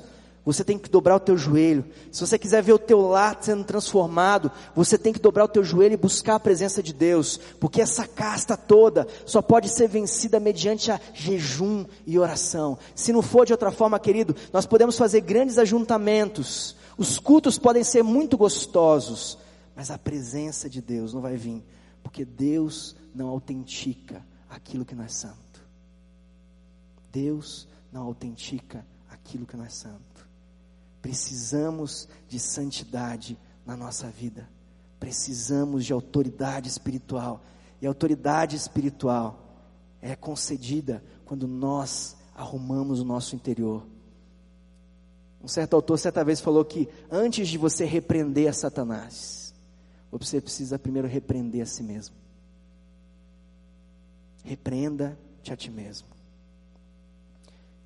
você 0.51 0.63
tem 0.63 0.79
que 0.79 0.89
dobrar 0.89 1.15
o 1.15 1.19
teu 1.19 1.37
joelho. 1.37 1.85
Se 2.11 2.25
você 2.25 2.39
quiser 2.39 2.63
ver 2.63 2.73
o 2.73 2.79
teu 2.79 3.01
lar 3.01 3.37
sendo 3.39 3.63
transformado, 3.63 4.51
você 4.75 4.97
tem 4.97 5.13
que 5.13 5.19
dobrar 5.19 5.45
o 5.45 5.47
teu 5.47 5.63
joelho 5.63 5.93
e 5.93 5.97
buscar 5.97 6.35
a 6.35 6.39
presença 6.39 6.81
de 6.81 6.91
Deus, 6.91 7.39
porque 7.59 7.79
essa 7.79 8.07
casta 8.07 8.57
toda 8.57 9.07
só 9.27 9.43
pode 9.43 9.69
ser 9.69 9.87
vencida 9.87 10.39
mediante 10.39 10.91
a 10.91 10.99
jejum 11.13 11.85
e 12.03 12.17
oração. 12.17 12.79
Se 12.95 13.13
não 13.13 13.21
for 13.21 13.45
de 13.45 13.53
outra 13.53 13.71
forma, 13.71 13.99
querido, 13.99 14.35
nós 14.51 14.65
podemos 14.65 14.97
fazer 14.97 15.21
grandes 15.21 15.59
ajuntamentos. 15.59 16.75
Os 16.97 17.19
cultos 17.19 17.59
podem 17.59 17.83
ser 17.83 18.03
muito 18.03 18.35
gostosos, 18.35 19.37
mas 19.75 19.91
a 19.91 19.99
presença 19.99 20.67
de 20.67 20.81
Deus 20.81 21.13
não 21.13 21.21
vai 21.21 21.35
vir, 21.35 21.63
porque 22.01 22.25
Deus 22.25 22.95
não 23.13 23.27
autentica 23.27 24.25
aquilo 24.49 24.83
que 24.83 24.95
não 24.95 25.03
é 25.03 25.09
santo. 25.09 25.37
Deus 27.11 27.67
não 27.91 28.01
autentica 28.01 28.83
aquilo 29.11 29.45
que 29.45 29.55
não 29.55 29.65
é 29.65 29.69
santo. 29.69 30.18
Precisamos 31.01 32.07
de 32.27 32.39
santidade 32.39 33.37
na 33.65 33.75
nossa 33.75 34.07
vida. 34.07 34.49
Precisamos 34.99 35.85
de 35.85 35.93
autoridade 35.93 36.67
espiritual. 36.67 37.43
E 37.81 37.87
autoridade 37.87 38.55
espiritual 38.55 39.49
é 40.01 40.15
concedida 40.15 41.03
quando 41.25 41.47
nós 41.47 42.17
arrumamos 42.35 42.99
o 42.99 43.05
nosso 43.05 43.35
interior. 43.35 43.85
Um 45.41 45.47
certo 45.47 45.75
autor 45.75 45.97
certa 45.97 46.23
vez 46.23 46.41
falou 46.41 46.65
que 46.65 46.89
antes 47.09 47.47
de 47.47 47.57
você 47.57 47.85
repreender 47.85 48.49
a 48.49 48.53
Satanás, 48.53 49.53
você 50.11 50.41
precisa 50.41 50.77
primeiro 50.77 51.07
repreender 51.07 51.61
a 51.61 51.65
si 51.65 51.81
mesmo. 51.81 52.15
Repreenda-te 54.43 55.53
a 55.53 55.55
ti 55.55 55.69
mesmo. 55.69 56.07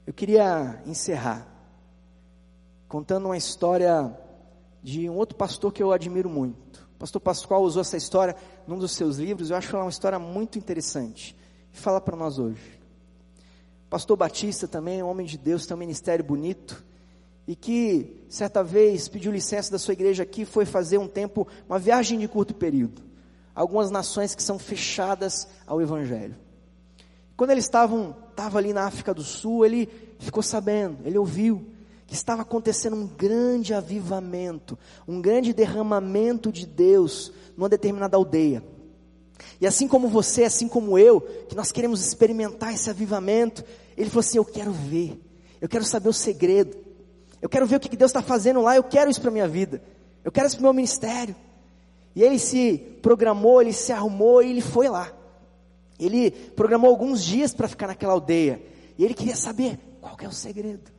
Eu 0.06 0.14
queria 0.14 0.82
encerrar 0.86 1.53
contando 2.94 3.26
uma 3.26 3.36
história 3.36 4.16
de 4.84 5.10
um 5.10 5.16
outro 5.16 5.36
pastor 5.36 5.74
que 5.74 5.82
eu 5.82 5.92
admiro 5.92 6.30
muito. 6.30 6.88
O 6.94 7.00
pastor 7.00 7.20
Pascoal 7.20 7.64
usou 7.64 7.82
essa 7.82 7.98
história 7.98 8.36
num 8.68 8.78
dos 8.78 8.92
seus 8.92 9.18
livros, 9.18 9.50
eu 9.50 9.58
acho 9.58 9.76
ela 9.76 9.86
uma 9.86 9.90
história 9.90 10.20
muito 10.20 10.60
interessante. 10.60 11.36
Fala 11.72 12.00
para 12.00 12.16
nós 12.16 12.38
hoje. 12.38 12.80
O 13.88 13.90
pastor 13.90 14.16
Batista 14.16 14.68
também 14.68 15.00
é 15.00 15.04
um 15.04 15.10
homem 15.10 15.26
de 15.26 15.40
Deus, 15.40 15.66
tem 15.66 15.74
um 15.74 15.80
ministério 15.80 16.24
bonito, 16.24 16.86
e 17.48 17.56
que 17.56 18.24
certa 18.30 18.64
vez 18.64 19.08
pediu 19.08 19.32
licença 19.32 19.72
da 19.72 19.80
sua 19.80 19.94
igreja 19.94 20.22
aqui, 20.22 20.46
foi 20.46 20.64
fazer 20.64 21.00
um 21.00 21.08
tempo, 21.08 21.48
uma 21.68 21.80
viagem 21.80 22.20
de 22.20 22.28
curto 22.28 22.54
período. 22.54 23.02
Algumas 23.56 23.90
nações 23.90 24.36
que 24.36 24.44
são 24.44 24.60
fechadas 24.60 25.48
ao 25.66 25.82
Evangelho. 25.82 26.36
Quando 27.36 27.50
eles 27.50 27.64
estavam, 27.64 28.16
estava 28.30 28.60
ali 28.60 28.72
na 28.72 28.86
África 28.86 29.16
do 29.16 29.24
Sul, 29.24 29.66
ele 29.66 29.90
ficou 30.20 30.44
sabendo, 30.44 31.00
ele 31.04 31.18
ouviu 31.18 31.73
estava 32.14 32.42
acontecendo 32.42 32.96
um 32.96 33.08
grande 33.08 33.74
avivamento, 33.74 34.78
um 35.08 35.22
grande 35.22 35.54
derramamento 35.54 36.52
de 36.52 36.66
Deus 36.66 37.32
numa 37.58 37.70
determinada 37.70 38.18
aldeia. 38.18 38.64
E 39.60 39.68
assim 39.68 39.88
como 39.88 40.08
você, 40.08 40.44
assim 40.44 40.68
como 40.68 40.98
eu, 40.98 41.22
que 41.22 41.56
nós 41.56 41.72
queremos 41.72 42.06
experimentar 42.06 42.74
esse 42.74 42.90
avivamento, 42.90 43.64
ele 43.98 44.10
falou 44.10 44.22
assim: 44.22 44.38
Eu 44.38 44.46
quero 44.46 44.72
ver, 44.72 45.20
eu 45.62 45.70
quero 45.70 45.84
saber 45.84 46.10
o 46.10 46.14
segredo, 46.14 46.78
eu 47.42 47.50
quero 47.50 47.66
ver 47.66 47.78
o 47.78 47.80
que 47.80 47.96
Deus 47.96 48.10
está 48.10 48.22
fazendo 48.22 48.62
lá, 48.62 48.76
eu 48.76 48.84
quero 48.84 49.10
isso 49.10 49.22
para 49.22 49.30
a 49.30 49.34
minha 49.34 49.48
vida, 49.48 49.82
eu 50.24 50.32
quero 50.32 50.48
isso 50.48 50.56
para 50.56 50.64
o 50.64 50.66
meu 50.66 50.74
ministério. 50.74 51.36
E 52.16 52.22
ele 52.22 52.38
se 52.38 52.78
programou, 53.02 53.62
ele 53.62 53.74
se 53.74 53.92
arrumou 53.92 54.44
e 54.44 54.52
ele 54.52 54.62
foi 54.62 54.88
lá. 54.88 55.12
Ele 56.00 56.32
programou 56.32 56.90
alguns 56.90 57.24
dias 57.24 57.54
para 57.54 57.68
ficar 57.68 57.88
naquela 57.88 58.14
aldeia. 58.14 58.62
E 58.98 59.04
ele 59.04 59.14
queria 59.14 59.36
saber 59.36 59.80
qual 60.00 60.16
é 60.20 60.28
o 60.28 60.32
segredo. 60.32 60.92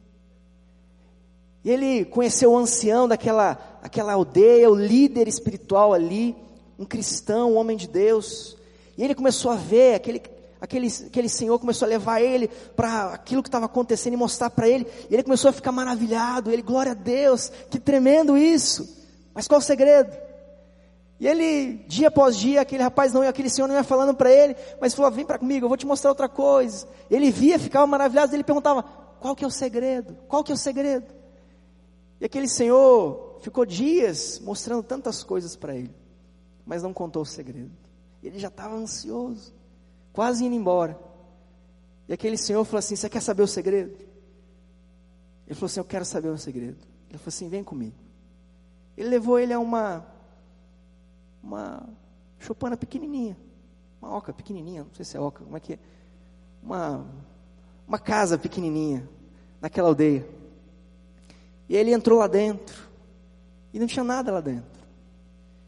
E 1.65 1.71
ele 1.71 2.05
conheceu 2.05 2.53
o 2.53 2.59
ancião 2.59 3.09
daquela 3.09 3.59
aquela 3.85 4.15
aldeia, 4.15 4.71
o 4.71 4.75
líder 4.75 5.29
espiritual 5.29 5.93
ali, 5.93 6.35
um 6.79 6.87
cristão, 6.87 7.53
um 7.53 7.57
homem 7.57 7.77
de 7.77 7.87
Deus. 7.87 8.57
E 8.97 9.05
ele 9.05 9.15
começou 9.15 9.51
a 9.51 9.57
ver, 9.57 9.95
aquele, 9.95 10.23
aquele, 10.59 10.89
aquele 11.07 11.29
senhor 11.29 11.59
começou 11.59 11.85
a 11.85 11.89
levar 11.91 12.23
ele 12.23 12.49
para 12.75 13.13
aquilo 13.13 13.43
que 13.43 13.49
estava 13.49 13.67
acontecendo 13.67 14.15
e 14.15 14.17
mostrar 14.17 14.49
para 14.49 14.67
ele. 14.67 14.87
E 15.11 15.15
ele 15.15 15.23
começou 15.23 15.51
a 15.51 15.53
ficar 15.53 15.71
maravilhado. 15.71 16.51
Ele, 16.51 16.63
glória 16.63 16.93
a 16.93 16.95
Deus, 16.95 17.53
que 17.71 17.79
tremendo 17.79 18.39
isso. 18.39 18.89
Mas 19.35 19.47
qual 19.47 19.59
o 19.59 19.63
segredo? 19.63 20.17
E 21.21 21.29
ele, 21.29 21.85
dia 21.87 22.09
após 22.09 22.37
dia, 22.39 22.63
aquele 22.63 22.83
rapaz 22.83 23.13
não, 23.13 23.21
aquele 23.21 23.51
senhor 23.51 23.69
não 23.69 23.75
ia 23.75 23.85
falando 23.85 24.15
para 24.15 24.33
ele, 24.33 24.57
mas 24.81 24.95
falou: 24.95 25.11
vem 25.11 25.27
para 25.27 25.39
comigo, 25.39 25.65
eu 25.65 25.69
vou 25.69 25.77
te 25.77 25.87
mostrar 25.87 26.11
outra 26.11 26.29
coisa. 26.29 26.89
Ele 27.11 27.31
via, 27.31 27.59
ficava 27.59 27.87
maravilhado, 27.87 28.35
ele 28.35 28.43
perguntava: 28.43 28.83
qual 29.21 29.37
que 29.37 29.45
é 29.45 29.47
o 29.47 29.51
segredo? 29.51 30.17
Qual 30.27 30.43
que 30.43 30.51
é 30.51 30.55
o 30.55 30.59
segredo? 30.59 31.24
E 32.25 32.27
aquele 32.27 32.49
senhor 32.49 33.37
ficou 33.43 33.67
dias 33.67 34.41
mostrando 34.41 34.83
tantas 34.83 35.23
coisas 35.23 35.57
para 35.57 35.77
ele, 35.77 35.95
mas 36.65 36.83
não 36.83 36.91
contou 36.91 37.21
o 37.21 37.27
segredo. 37.27 37.71
Ele 38.23 38.39
já 38.39 38.49
estava 38.49 38.75
ansioso, 38.75 39.53
quase 40.11 40.43
indo 40.43 40.55
embora. 40.55 40.99
E 42.09 42.15
aquele 42.15 42.39
senhor 42.39 42.65
falou 42.65 42.79
assim: 42.79 42.97
Você 42.97 43.11
quer 43.11 43.21
saber 43.21 43.43
o 43.43 43.47
segredo? 43.47 43.91
Ele 45.47 45.55
falou 45.55 45.67
assim: 45.67 45.81
Eu 45.81 45.85
quero 45.85 46.07
saber 46.07 46.31
o 46.31 46.39
segredo. 46.39 46.79
Ele 47.11 47.19
falou 47.19 47.29
assim: 47.29 47.47
Vem 47.51 47.63
comigo. 47.63 47.97
Ele 48.97 49.11
levou 49.11 49.39
ele 49.39 49.53
a 49.53 49.59
uma, 49.59 50.07
uma 51.43 51.87
chopana 52.39 52.75
pequenininha, 52.75 53.37
uma 54.01 54.17
oca 54.17 54.33
pequenininha, 54.33 54.85
não 54.85 54.95
sei 54.95 55.05
se 55.05 55.15
é 55.15 55.21
oca, 55.21 55.45
como 55.45 55.59
é 55.59 55.61
que 55.61 55.75
é? 55.75 55.79
Uma, 56.63 57.07
uma 57.87 57.99
casa 57.99 58.39
pequenininha, 58.39 59.07
naquela 59.61 59.89
aldeia. 59.89 60.27
E 61.69 61.77
ele 61.77 61.93
entrou 61.93 62.19
lá 62.19 62.27
dentro. 62.27 62.89
E 63.73 63.79
não 63.79 63.87
tinha 63.87 64.05
nada 64.05 64.33
lá 64.33 64.41
dentro. 64.41 64.85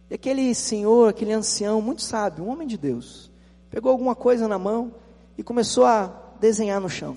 E 0.08 0.14
aquele 0.14 0.54
senhor, 0.54 1.08
aquele 1.08 1.32
ancião, 1.32 1.82
muito 1.82 2.02
sábio, 2.02 2.44
um 2.44 2.48
homem 2.48 2.66
de 2.66 2.76
Deus, 2.76 3.30
pegou 3.68 3.90
alguma 3.90 4.14
coisa 4.14 4.46
na 4.46 4.58
mão 4.58 4.94
e 5.36 5.42
começou 5.42 5.84
a 5.84 6.06
desenhar 6.40 6.80
no 6.80 6.88
chão. 6.88 7.16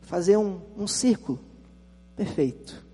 Fazer 0.00 0.36
um, 0.36 0.60
um 0.76 0.86
círculo 0.86 1.38
perfeito. 2.16 2.84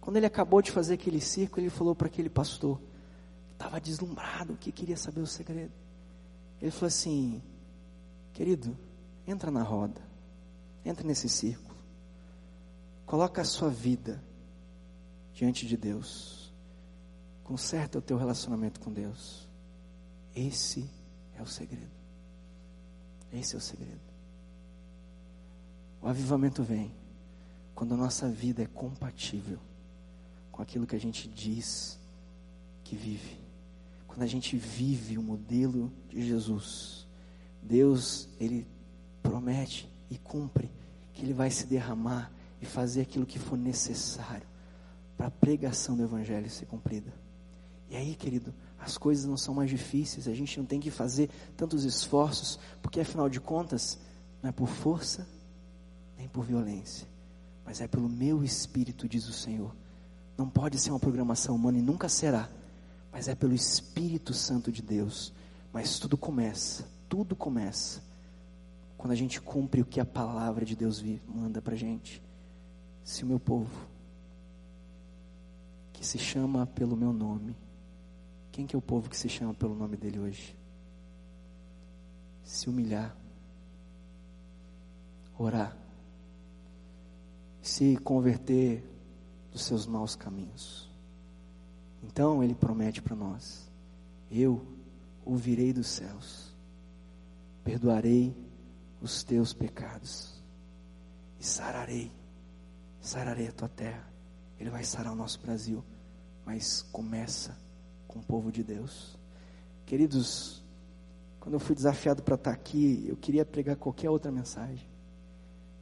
Quando 0.00 0.16
ele 0.16 0.26
acabou 0.26 0.62
de 0.62 0.70
fazer 0.70 0.94
aquele 0.94 1.20
círculo, 1.20 1.62
ele 1.62 1.70
falou 1.70 1.94
para 1.94 2.06
aquele 2.06 2.28
pastor, 2.30 2.78
que 3.46 3.52
estava 3.52 3.80
deslumbrado, 3.80 4.56
que 4.56 4.72
queria 4.72 4.96
saber 4.96 5.20
o 5.20 5.26
segredo. 5.26 5.72
Ele 6.60 6.70
falou 6.70 6.88
assim: 6.88 7.42
Querido, 8.32 8.76
entra 9.26 9.50
na 9.50 9.62
roda, 9.62 10.00
entra 10.84 11.06
nesse 11.06 11.28
círculo. 11.28 11.67
Coloca 13.08 13.40
a 13.40 13.44
sua 13.44 13.70
vida 13.70 14.22
diante 15.32 15.66
de 15.66 15.78
Deus. 15.78 16.52
Conserta 17.42 17.98
o 17.98 18.02
teu 18.02 18.18
relacionamento 18.18 18.78
com 18.80 18.92
Deus. 18.92 19.48
Esse 20.36 20.90
é 21.34 21.40
o 21.40 21.46
segredo. 21.46 21.90
Esse 23.32 23.54
é 23.54 23.58
o 23.58 23.62
segredo. 23.62 24.02
O 26.02 26.06
avivamento 26.06 26.62
vem 26.62 26.94
quando 27.74 27.94
a 27.94 27.96
nossa 27.96 28.28
vida 28.28 28.62
é 28.62 28.66
compatível 28.66 29.58
com 30.52 30.60
aquilo 30.60 30.86
que 30.86 30.94
a 30.94 31.00
gente 31.00 31.26
diz 31.26 31.98
que 32.84 32.94
vive. 32.94 33.38
Quando 34.06 34.20
a 34.20 34.26
gente 34.26 34.54
vive 34.58 35.16
o 35.16 35.22
modelo 35.22 35.90
de 36.10 36.28
Jesus. 36.28 37.08
Deus, 37.62 38.28
Ele 38.38 38.68
promete 39.22 39.88
e 40.10 40.18
cumpre 40.18 40.70
que 41.14 41.22
Ele 41.22 41.32
vai 41.32 41.50
se 41.50 41.66
derramar 41.66 42.36
e 42.60 42.66
fazer 42.66 43.02
aquilo 43.02 43.26
que 43.26 43.38
for 43.38 43.56
necessário 43.56 44.46
para 45.16 45.26
a 45.26 45.30
pregação 45.30 45.96
do 45.96 46.02
Evangelho 46.02 46.48
ser 46.48 46.66
cumprida. 46.66 47.12
E 47.90 47.96
aí, 47.96 48.14
querido, 48.14 48.54
as 48.78 48.96
coisas 48.96 49.24
não 49.24 49.36
são 49.36 49.54
mais 49.54 49.70
difíceis, 49.70 50.28
a 50.28 50.34
gente 50.34 50.58
não 50.58 50.66
tem 50.66 50.78
que 50.78 50.90
fazer 50.90 51.28
tantos 51.56 51.84
esforços, 51.84 52.58
porque 52.82 53.00
afinal 53.00 53.28
de 53.28 53.40
contas, 53.40 53.98
não 54.42 54.50
é 54.50 54.52
por 54.52 54.68
força 54.68 55.26
nem 56.16 56.28
por 56.28 56.44
violência, 56.44 57.06
mas 57.64 57.80
é 57.80 57.88
pelo 57.88 58.08
meu 58.08 58.44
espírito, 58.44 59.08
diz 59.08 59.28
o 59.28 59.32
Senhor. 59.32 59.74
Não 60.36 60.48
pode 60.48 60.78
ser 60.78 60.90
uma 60.90 61.00
programação 61.00 61.54
humana 61.56 61.78
e 61.78 61.82
nunca 61.82 62.08
será, 62.08 62.48
mas 63.10 63.28
é 63.28 63.34
pelo 63.34 63.54
Espírito 63.54 64.32
Santo 64.32 64.70
de 64.70 64.82
Deus. 64.82 65.32
Mas 65.72 65.98
tudo 65.98 66.16
começa, 66.16 66.88
tudo 67.08 67.34
começa 67.34 68.02
quando 68.96 69.12
a 69.12 69.16
gente 69.16 69.40
cumpre 69.40 69.80
o 69.80 69.86
que 69.86 70.00
a 70.00 70.04
palavra 70.04 70.64
de 70.64 70.76
Deus 70.76 71.04
manda 71.26 71.62
para 71.62 71.76
gente. 71.76 72.22
Se 73.08 73.24
o 73.24 73.26
meu 73.26 73.40
povo, 73.40 73.88
que 75.94 76.06
se 76.06 76.18
chama 76.18 76.66
pelo 76.66 76.94
meu 76.94 77.10
nome, 77.10 77.56
quem 78.52 78.66
que 78.66 78.76
é 78.76 78.78
o 78.78 78.82
povo 78.82 79.08
que 79.08 79.16
se 79.16 79.30
chama 79.30 79.54
pelo 79.54 79.74
nome 79.74 79.96
dele 79.96 80.18
hoje? 80.18 80.54
Se 82.44 82.68
humilhar, 82.68 83.16
orar, 85.38 85.74
se 87.62 87.96
converter 87.96 88.84
dos 89.50 89.62
seus 89.62 89.86
maus 89.86 90.14
caminhos. 90.14 90.92
Então 92.02 92.44
ele 92.44 92.54
promete 92.54 93.00
para 93.00 93.16
nós: 93.16 93.72
Eu 94.30 94.66
ouvirei 95.24 95.72
dos 95.72 95.86
céus, 95.86 96.54
perdoarei 97.64 98.36
os 99.00 99.24
teus 99.24 99.54
pecados 99.54 100.44
e 101.40 101.44
sararei, 101.46 102.12
sararei 103.00 103.48
a 103.48 103.52
tua 103.52 103.68
terra. 103.68 104.04
Ele 104.58 104.70
vai 104.70 104.84
sarar 104.84 105.12
o 105.12 105.16
nosso 105.16 105.40
Brasil, 105.40 105.84
mas 106.44 106.82
começa 106.90 107.56
com 108.06 108.18
o 108.18 108.22
povo 108.22 108.50
de 108.50 108.62
Deus. 108.62 109.16
Queridos, 109.86 110.62
quando 111.38 111.54
eu 111.54 111.60
fui 111.60 111.74
desafiado 111.74 112.22
para 112.22 112.34
estar 112.34 112.50
aqui, 112.50 113.06
eu 113.08 113.16
queria 113.16 113.44
pregar 113.44 113.76
qualquer 113.76 114.10
outra 114.10 114.32
mensagem. 114.32 114.86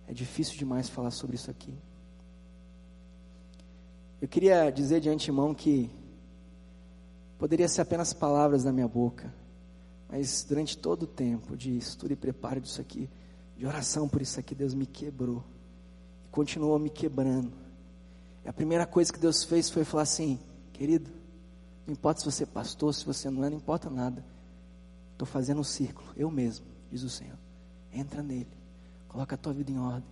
É 0.06 0.12
difícil 0.12 0.56
demais 0.56 0.88
falar 0.88 1.10
sobre 1.10 1.36
isso 1.36 1.50
aqui. 1.50 1.74
Eu 4.20 4.28
queria 4.28 4.70
dizer 4.70 5.00
de 5.00 5.08
antemão 5.08 5.54
que 5.54 5.90
poderia 7.38 7.68
ser 7.68 7.82
apenas 7.82 8.12
palavras 8.12 8.64
da 8.64 8.72
minha 8.72 8.88
boca, 8.88 9.32
mas 10.08 10.44
durante 10.44 10.78
todo 10.78 11.02
o 11.02 11.06
tempo 11.06 11.56
de 11.56 11.76
estudo 11.76 12.12
e 12.12 12.16
preparo 12.16 12.60
disso 12.60 12.80
aqui, 12.80 13.10
de 13.56 13.66
oração 13.66 14.08
por 14.08 14.22
isso 14.22 14.38
aqui, 14.38 14.54
Deus 14.54 14.74
me 14.74 14.86
quebrou 14.86 15.44
continuou 16.36 16.78
me 16.78 16.90
quebrando. 16.90 17.50
E 18.44 18.48
a 18.48 18.52
primeira 18.52 18.84
coisa 18.84 19.10
que 19.10 19.18
Deus 19.18 19.42
fez 19.42 19.70
foi 19.70 19.84
falar 19.84 20.02
assim: 20.02 20.38
querido, 20.70 21.10
não 21.86 21.94
importa 21.94 22.20
se 22.20 22.26
você 22.26 22.42
é 22.42 22.46
pastor, 22.46 22.94
se 22.94 23.06
você 23.06 23.30
não 23.30 23.42
é, 23.42 23.48
não 23.48 23.56
importa 23.56 23.88
nada. 23.88 24.22
Estou 25.12 25.26
fazendo 25.26 25.62
um 25.62 25.64
círculo, 25.64 26.06
eu 26.14 26.30
mesmo, 26.30 26.66
diz 26.92 27.02
o 27.02 27.08
Senhor. 27.08 27.38
Entra 27.90 28.22
nele, 28.22 28.50
coloca 29.08 29.34
a 29.34 29.38
tua 29.38 29.54
vida 29.54 29.70
em 29.70 29.78
ordem. 29.78 30.10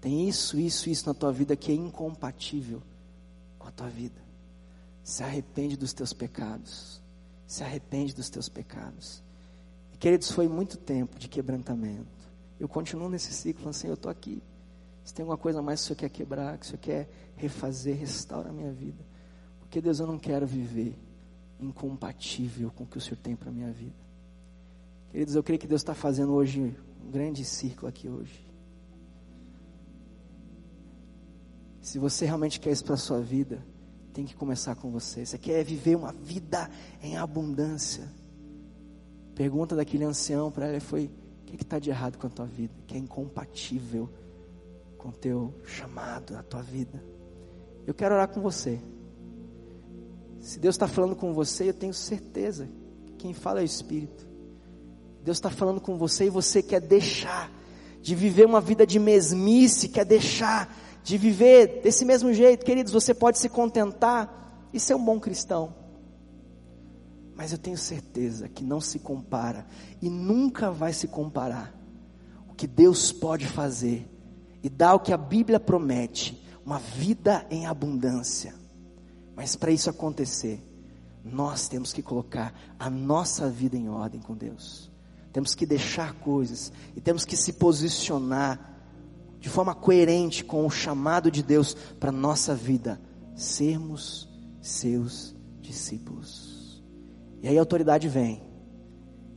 Tem 0.00 0.28
isso, 0.28 0.58
isso, 0.58 0.90
isso 0.90 1.06
na 1.06 1.14
tua 1.14 1.32
vida 1.32 1.54
que 1.54 1.70
é 1.70 1.74
incompatível 1.76 2.82
com 3.60 3.68
a 3.68 3.70
tua 3.70 3.88
vida. 3.88 4.20
Se 5.04 5.22
arrepende 5.22 5.76
dos 5.76 5.92
teus 5.92 6.12
pecados. 6.12 7.00
Se 7.46 7.62
arrepende 7.62 8.12
dos 8.12 8.28
teus 8.28 8.48
pecados. 8.48 9.22
E, 9.92 9.96
queridos, 9.96 10.32
foi 10.32 10.48
muito 10.48 10.76
tempo 10.76 11.16
de 11.18 11.28
quebrantamento. 11.28 12.17
Eu 12.58 12.68
continuo 12.68 13.08
nesse 13.08 13.32
ciclo, 13.32 13.68
assim, 13.68 13.88
eu 13.88 13.94
estou 13.94 14.10
aqui. 14.10 14.42
Se 15.04 15.14
tem 15.14 15.22
alguma 15.22 15.38
coisa 15.38 15.62
mais 15.62 15.80
que 15.80 15.84
o 15.84 15.86
Senhor 15.88 15.98
quer 15.98 16.08
quebrar, 16.10 16.58
que 16.58 16.66
o 16.66 16.68
Senhor 16.68 16.80
quer 16.80 17.08
refazer, 17.36 17.96
restaura 17.96 18.50
a 18.50 18.52
minha 18.52 18.72
vida. 18.72 19.04
Porque, 19.60 19.80
Deus, 19.80 20.00
eu 20.00 20.06
não 20.06 20.18
quero 20.18 20.46
viver 20.46 20.98
incompatível 21.60 22.70
com 22.70 22.84
o 22.84 22.86
que 22.86 22.98
o 22.98 23.00
Senhor 23.00 23.16
tem 23.16 23.34
para 23.34 23.48
a 23.48 23.52
minha 23.52 23.72
vida. 23.72 23.96
Queridos, 25.10 25.34
eu 25.34 25.42
creio 25.42 25.58
que 25.58 25.66
Deus 25.66 25.80
está 25.80 25.94
fazendo 25.94 26.32
hoje 26.32 26.76
um 27.04 27.10
grande 27.10 27.44
círculo 27.44 27.88
aqui 27.88 28.08
hoje. 28.08 28.46
Se 31.80 31.98
você 31.98 32.26
realmente 32.26 32.60
quer 32.60 32.70
isso 32.70 32.84
para 32.84 32.94
a 32.94 32.98
sua 32.98 33.20
vida, 33.20 33.64
tem 34.12 34.26
que 34.26 34.36
começar 34.36 34.74
com 34.74 34.90
você. 34.90 35.24
Você 35.24 35.38
quer 35.38 35.64
viver 35.64 35.96
uma 35.96 36.12
vida 36.12 36.70
em 37.02 37.16
abundância. 37.16 38.12
Pergunta 39.34 39.74
daquele 39.74 40.04
ancião 40.04 40.50
para 40.50 40.68
ele 40.68 40.80
foi: 40.80 41.10
que 41.56 41.64
está 41.64 41.78
de 41.78 41.90
errado 41.90 42.18
com 42.18 42.26
a 42.26 42.30
tua 42.30 42.46
vida? 42.46 42.74
Que 42.86 42.94
é 42.94 42.98
incompatível 42.98 44.08
com 44.96 45.08
o 45.08 45.12
teu 45.12 45.54
chamado, 45.64 46.36
a 46.36 46.42
tua 46.42 46.62
vida. 46.62 47.02
Eu 47.86 47.94
quero 47.94 48.14
orar 48.14 48.28
com 48.28 48.40
você. 48.40 48.80
Se 50.40 50.58
Deus 50.58 50.74
está 50.74 50.86
falando 50.86 51.16
com 51.16 51.32
você, 51.32 51.70
eu 51.70 51.74
tenho 51.74 51.94
certeza 51.94 52.68
que 53.06 53.12
quem 53.12 53.34
fala 53.34 53.60
é 53.60 53.62
o 53.62 53.64
Espírito. 53.64 54.26
Deus 55.24 55.36
está 55.36 55.50
falando 55.50 55.80
com 55.80 55.96
você 55.96 56.26
e 56.26 56.30
você 56.30 56.62
quer 56.62 56.80
deixar 56.80 57.50
de 58.00 58.14
viver 58.14 58.46
uma 58.46 58.60
vida 58.60 58.86
de 58.86 58.98
mesmice, 58.98 59.88
quer 59.88 60.04
deixar 60.04 60.74
de 61.02 61.18
viver 61.18 61.80
desse 61.82 62.04
mesmo 62.04 62.32
jeito. 62.32 62.64
Queridos, 62.64 62.92
você 62.92 63.14
pode 63.14 63.38
se 63.38 63.48
contentar 63.48 64.68
e 64.72 64.78
ser 64.78 64.94
um 64.94 65.04
bom 65.04 65.18
cristão. 65.18 65.74
Mas 67.38 67.52
eu 67.52 67.58
tenho 67.58 67.78
certeza 67.78 68.48
que 68.48 68.64
não 68.64 68.80
se 68.80 68.98
compara 68.98 69.64
e 70.02 70.10
nunca 70.10 70.72
vai 70.72 70.92
se 70.92 71.06
comparar 71.06 71.72
o 72.48 72.52
que 72.52 72.66
Deus 72.66 73.12
pode 73.12 73.46
fazer 73.46 74.10
e 74.60 74.68
dar 74.68 74.94
o 74.94 74.98
que 74.98 75.12
a 75.12 75.16
Bíblia 75.16 75.60
promete, 75.60 76.44
uma 76.66 76.80
vida 76.80 77.46
em 77.48 77.64
abundância. 77.64 78.52
Mas 79.36 79.54
para 79.54 79.70
isso 79.70 79.88
acontecer, 79.88 80.60
nós 81.24 81.68
temos 81.68 81.92
que 81.92 82.02
colocar 82.02 82.52
a 82.76 82.90
nossa 82.90 83.48
vida 83.48 83.76
em 83.76 83.88
ordem 83.88 84.20
com 84.20 84.34
Deus. 84.34 84.90
Temos 85.32 85.54
que 85.54 85.64
deixar 85.64 86.14
coisas 86.14 86.72
e 86.96 87.00
temos 87.00 87.24
que 87.24 87.36
se 87.36 87.52
posicionar 87.52 88.76
de 89.38 89.48
forma 89.48 89.76
coerente 89.76 90.42
com 90.42 90.66
o 90.66 90.70
chamado 90.70 91.30
de 91.30 91.44
Deus 91.44 91.72
para 92.00 92.10
nossa 92.10 92.52
vida, 92.52 93.00
sermos 93.36 94.28
seus 94.60 95.36
discípulos. 95.60 96.47
E 97.42 97.48
aí 97.48 97.56
a 97.56 97.60
autoridade 97.60 98.08
vem. 98.08 98.42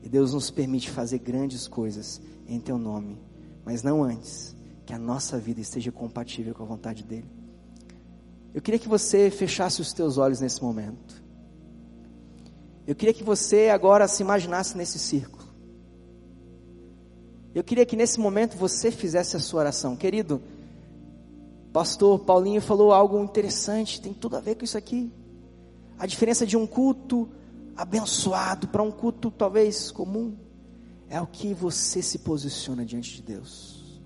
E 0.01 0.09
Deus 0.09 0.33
nos 0.33 0.49
permite 0.49 0.89
fazer 0.89 1.19
grandes 1.19 1.67
coisas 1.67 2.21
em 2.47 2.59
teu 2.59 2.77
nome, 2.77 3.19
mas 3.63 3.83
não 3.83 4.03
antes 4.03 4.55
que 4.85 4.93
a 4.93 4.97
nossa 4.97 5.37
vida 5.37 5.61
esteja 5.61 5.91
compatível 5.91 6.53
com 6.55 6.63
a 6.63 6.65
vontade 6.65 7.03
dele. 7.03 7.29
Eu 8.53 8.61
queria 8.61 8.79
que 8.79 8.89
você 8.89 9.29
fechasse 9.29 9.79
os 9.79 9.93
teus 9.93 10.17
olhos 10.17 10.41
nesse 10.41 10.61
momento. 10.61 11.21
Eu 12.85 12.95
queria 12.95 13.13
que 13.13 13.23
você 13.23 13.69
agora 13.69 14.07
se 14.07 14.23
imaginasse 14.23 14.75
nesse 14.75 14.99
círculo. 14.99 15.43
Eu 17.53 17.63
queria 17.63 17.85
que 17.85 17.95
nesse 17.95 18.19
momento 18.19 18.57
você 18.57 18.91
fizesse 18.91 19.37
a 19.37 19.39
sua 19.39 19.61
oração. 19.61 19.95
Querido, 19.95 20.41
pastor 21.71 22.19
Paulinho 22.19 22.61
falou 22.61 22.91
algo 22.91 23.23
interessante, 23.23 24.01
tem 24.01 24.13
tudo 24.13 24.35
a 24.35 24.41
ver 24.41 24.55
com 24.55 24.65
isso 24.65 24.77
aqui. 24.77 25.11
A 25.97 26.05
diferença 26.05 26.45
de 26.45 26.57
um 26.57 26.65
culto 26.65 27.29
abençoado 27.75 28.67
para 28.67 28.83
um 28.83 28.91
culto 28.91 29.31
talvez 29.31 29.91
comum 29.91 30.35
é 31.09 31.19
o 31.19 31.27
que 31.27 31.53
você 31.53 32.01
se 32.01 32.19
posiciona 32.19 32.85
diante 32.85 33.15
de 33.15 33.21
Deus. 33.21 34.01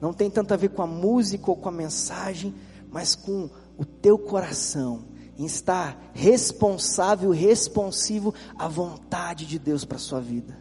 Não 0.00 0.12
tem 0.12 0.30
tanto 0.30 0.52
a 0.52 0.56
ver 0.56 0.70
com 0.70 0.82
a 0.82 0.86
música 0.86 1.50
ou 1.50 1.56
com 1.56 1.68
a 1.68 1.72
mensagem, 1.72 2.54
mas 2.90 3.14
com 3.14 3.50
o 3.76 3.84
teu 3.84 4.18
coração 4.18 5.04
em 5.36 5.44
estar 5.44 6.10
responsável, 6.12 7.30
responsivo 7.30 8.34
à 8.56 8.66
vontade 8.66 9.46
de 9.46 9.58
Deus 9.58 9.84
para 9.84 9.96
a 9.96 10.00
sua 10.00 10.20
vida. 10.20 10.58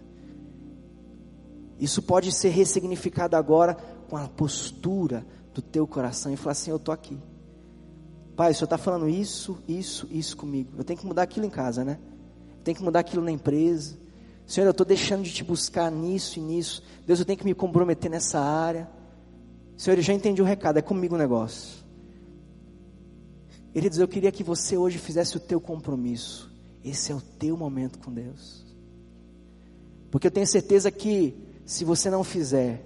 Isso 1.80 2.01
pode 2.01 2.32
ser 2.32 2.49
ressignificado 2.49 3.36
agora 3.36 3.76
com 4.07 4.18
a 4.18 4.28
postura 4.28 5.26
do 5.53 5.61
teu 5.61 5.88
coração 5.88 6.32
e 6.32 6.38
falar 6.38 6.51
assim: 6.51 6.72
Eu 6.72 6.78
estou 6.78 6.93
aqui. 6.93 7.18
Pai, 8.38 8.51
o 8.51 8.53
Senhor 8.53 8.65
está 8.65 8.77
falando 8.77 9.09
isso, 9.09 9.57
isso, 9.67 10.07
isso 10.11 10.38
comigo. 10.38 10.69
Eu 10.77 10.83
tenho 10.83 10.99
que 10.99 11.07
mudar 11.07 11.23
aquilo 11.23 11.47
em 11.47 11.49
casa, 11.49 11.83
né? 11.83 11.97
Eu 12.59 12.63
tenho 12.63 12.77
que 12.77 12.83
mudar 12.83 12.99
aquilo 12.99 13.23
na 13.23 13.31
empresa. 13.31 13.97
Senhor, 14.45 14.67
eu 14.67 14.71
estou 14.71 14.85
deixando 14.85 15.23
de 15.23 15.33
te 15.33 15.43
buscar 15.43 15.91
nisso 15.91 16.38
e 16.38 16.41
nisso. 16.43 16.83
Deus, 17.03 17.17
eu 17.17 17.25
tenho 17.25 17.39
que 17.39 17.43
me 17.43 17.55
comprometer 17.55 18.11
nessa 18.11 18.39
área. 18.39 18.88
Senhor, 19.75 19.97
eu 19.97 20.03
já 20.03 20.13
entendi 20.13 20.39
o 20.39 20.45
recado, 20.45 20.77
é 20.77 20.83
comigo 20.83 21.15
o 21.15 21.17
negócio. 21.17 21.83
Queridos, 23.73 23.97
eu 23.97 24.07
queria 24.07 24.31
que 24.31 24.43
você 24.43 24.77
hoje 24.77 24.99
fizesse 24.99 25.35
o 25.35 25.39
teu 25.39 25.59
compromisso. 25.59 26.53
Esse 26.85 27.11
é 27.11 27.15
o 27.15 27.21
teu 27.21 27.57
momento 27.57 27.97
com 27.97 28.13
Deus. 28.13 28.63
Porque 30.11 30.27
eu 30.27 30.31
tenho 30.31 30.45
certeza 30.45 30.91
que 30.91 31.35
se 31.65 31.83
você 31.83 32.07
não 32.11 32.23
fizer, 32.23 32.85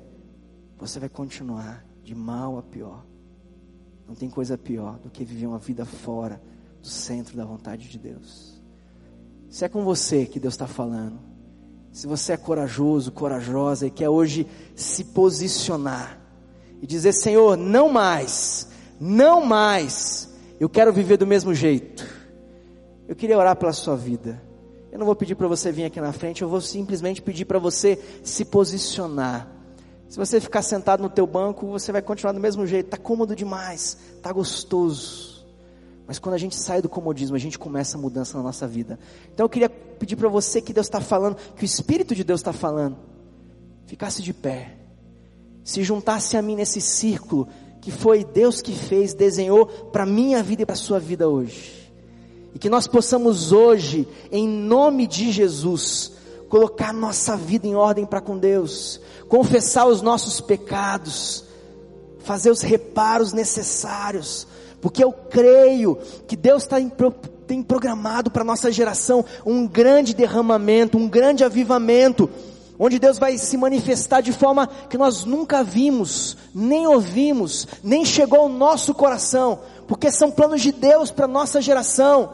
você 0.78 0.98
vai 0.98 1.10
continuar 1.10 1.86
de 2.02 2.16
mal 2.16 2.58
a 2.58 2.64
pior. 2.64 3.11
Não 4.12 4.16
tem 4.16 4.30
coisa 4.30 4.58
pior 4.58 5.00
do 5.00 5.10
que 5.10 5.24
viver 5.24 5.48
uma 5.48 5.58
vida 5.58 5.86
fora 5.86 6.42
do 6.82 6.88
centro 6.90 7.38
da 7.38 7.46
vontade 7.46 7.88
de 7.88 7.98
Deus. 7.98 8.62
Se 9.50 9.64
é 9.64 9.70
com 9.70 9.86
você 9.86 10.26
que 10.26 10.38
Deus 10.38 10.54
está 10.54 10.68
falando, 10.68 11.18
se 11.94 12.08
você 12.08 12.34
é 12.34 12.38
corajoso, 12.38 13.14
corajosa 13.14 13.88
e 13.88 13.90
quer 13.90 14.10
hoje 14.10 14.46
se 14.76 15.06
posicionar 15.06 16.20
e 16.82 16.86
dizer: 16.86 17.14
Senhor, 17.14 17.56
não 17.56 17.88
mais, 17.88 18.68
não 19.00 19.46
mais, 19.46 20.30
eu 20.60 20.68
quero 20.68 20.92
viver 20.92 21.16
do 21.16 21.26
mesmo 21.26 21.54
jeito. 21.54 22.06
eu 23.08 23.16
queria 23.16 23.38
orar 23.38 23.56
pela 23.56 23.72
sua 23.72 23.96
vida. 23.96 24.44
Eu 24.92 25.00
não 25.00 25.06
vou 25.06 25.16
pedir 25.16 25.36
para 25.36 25.48
você 25.48 25.72
vir 25.72 25.86
aqui 25.86 26.02
na 26.02 26.12
frente, 26.12 26.42
eu 26.42 26.50
vou 26.50 26.60
simplesmente 26.60 27.22
pedir 27.22 27.46
para 27.46 27.60
você 27.60 27.98
se 28.26 28.44
posicionar. 28.44 29.48
Se 30.12 30.18
você 30.18 30.42
ficar 30.42 30.62
sentado 30.62 31.02
no 31.02 31.10
teu 31.10 31.26
banco, 31.26 31.68
você 31.68 31.90
vai 31.90 32.02
continuar 32.02 32.34
do 32.34 32.40
mesmo 32.42 32.68
jeito, 32.68 32.90
tá 32.90 32.98
cômodo 32.98 33.34
demais, 33.34 33.98
tá 34.22 34.30
gostoso. 34.34 35.48
Mas 36.06 36.20
quando 36.20 36.36
a 36.36 36.38
gente 36.38 36.54
sai 36.54 36.82
do 36.82 36.90
comodismo, 36.90 37.34
a 37.38 37.40
gente 37.40 37.58
começa 37.58 37.98
a 37.98 38.02
mudança 38.02 38.36
na 38.38 38.44
nossa 38.44 38.68
vida. 38.68 39.00
Então 39.34 39.46
eu 39.46 39.50
queria 39.50 39.70
pedir 39.70 40.18
para 40.18 40.28
você 40.28 40.62
que 40.62 40.74
Deus 40.74 40.88
está 40.88 41.00
falando, 41.00 41.38
que 41.56 41.64
o 41.64 41.66
Espírito 41.66 42.14
de 42.14 42.26
Deus 42.26 42.42
está 42.42 42.52
falando, 42.52 42.98
ficasse 43.86 44.22
de 44.22 44.34
pé, 44.34 44.76
se 45.64 45.82
juntasse 45.82 46.36
a 46.36 46.42
mim 46.42 46.58
nesse 46.58 46.82
círculo 46.82 47.48
que 47.80 47.90
foi 47.90 48.26
Deus 48.26 48.62
que 48.62 48.74
fez, 48.74 49.14
desenhou 49.14 49.66
para 49.66 50.06
minha 50.06 50.44
vida 50.44 50.64
e 50.64 50.66
para 50.66 50.76
sua 50.76 51.00
vida 51.00 51.30
hoje. 51.30 51.90
E 52.54 52.60
que 52.60 52.70
nós 52.70 52.86
possamos 52.86 53.54
hoje, 53.54 54.06
em 54.30 54.46
nome 54.46 55.08
de 55.08 55.32
Jesus, 55.32 56.11
colocar 56.52 56.92
nossa 56.92 57.38
vida 57.38 57.66
em 57.66 57.76
ordem 57.76 58.06
para 58.06 58.20
com 58.20 58.38
Deus, 58.38 59.00
confessar 59.30 59.88
os 59.88 60.02
nossos 60.02 60.42
pecados, 60.42 61.46
fazer 62.20 62.52
os 62.52 62.60
reparos 62.60 63.32
necessários, 63.32 64.46
porque 64.82 65.02
eu 65.02 65.14
creio 65.14 65.98
que 66.28 66.36
Deus 66.36 66.64
está 66.64 66.76
tem 67.48 67.64
programado 67.64 68.30
para 68.30 68.44
nossa 68.44 68.70
geração 68.70 69.24
um 69.46 69.66
grande 69.66 70.14
derramamento, 70.14 70.98
um 70.98 71.08
grande 71.08 71.46
avivamento, 71.46 72.30
onde 72.78 73.00
Deus 73.00 73.18
vai 73.18 73.38
se 73.38 73.56
manifestar 73.56 74.20
de 74.20 74.34
forma 74.34 74.68
que 74.90 74.98
nós 74.98 75.24
nunca 75.24 75.64
vimos, 75.64 76.36
nem 76.54 76.86
ouvimos, 76.86 77.66
nem 77.82 78.04
chegou 78.04 78.42
ao 78.42 78.50
nosso 78.50 78.94
coração, 78.94 79.60
porque 79.88 80.12
são 80.12 80.30
planos 80.30 80.62
de 80.62 80.74
Deus 80.74 81.12
para 81.12 81.28
nossa 81.28 81.62
geração. 81.62 82.30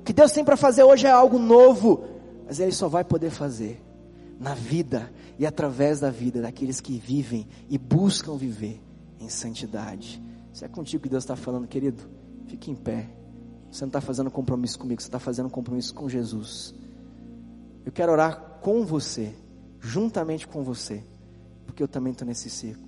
O 0.00 0.04
que 0.04 0.12
Deus 0.12 0.30
tem 0.30 0.44
para 0.44 0.56
fazer 0.56 0.84
hoje 0.84 1.08
é 1.08 1.10
algo 1.10 1.40
novo, 1.40 2.17
mas 2.48 2.58
Ele 2.58 2.72
só 2.72 2.88
vai 2.88 3.04
poder 3.04 3.28
fazer 3.28 3.78
na 4.40 4.54
vida 4.54 5.12
e 5.38 5.44
através 5.44 6.00
da 6.00 6.10
vida 6.10 6.40
daqueles 6.40 6.80
que 6.80 6.98
vivem 6.98 7.46
e 7.68 7.76
buscam 7.76 8.38
viver 8.38 8.80
em 9.20 9.28
santidade. 9.28 10.20
Se 10.50 10.64
é 10.64 10.68
contigo 10.68 11.02
que 11.02 11.10
Deus 11.10 11.24
está 11.24 11.36
falando, 11.36 11.68
querido, 11.68 12.02
fique 12.46 12.70
em 12.70 12.74
pé. 12.74 13.06
Você 13.70 13.84
não 13.84 13.90
está 13.90 14.00
fazendo 14.00 14.30
compromisso 14.30 14.78
comigo, 14.78 14.98
você 14.98 15.08
está 15.08 15.18
fazendo 15.18 15.50
compromisso 15.50 15.92
com 15.92 16.08
Jesus. 16.08 16.74
Eu 17.84 17.92
quero 17.92 18.12
orar 18.12 18.58
com 18.62 18.82
você 18.82 19.34
juntamente 19.78 20.48
com 20.48 20.62
você, 20.62 21.04
porque 21.66 21.82
eu 21.82 21.88
também 21.88 22.12
estou 22.12 22.26
nesse 22.26 22.48
círculo. 22.48 22.86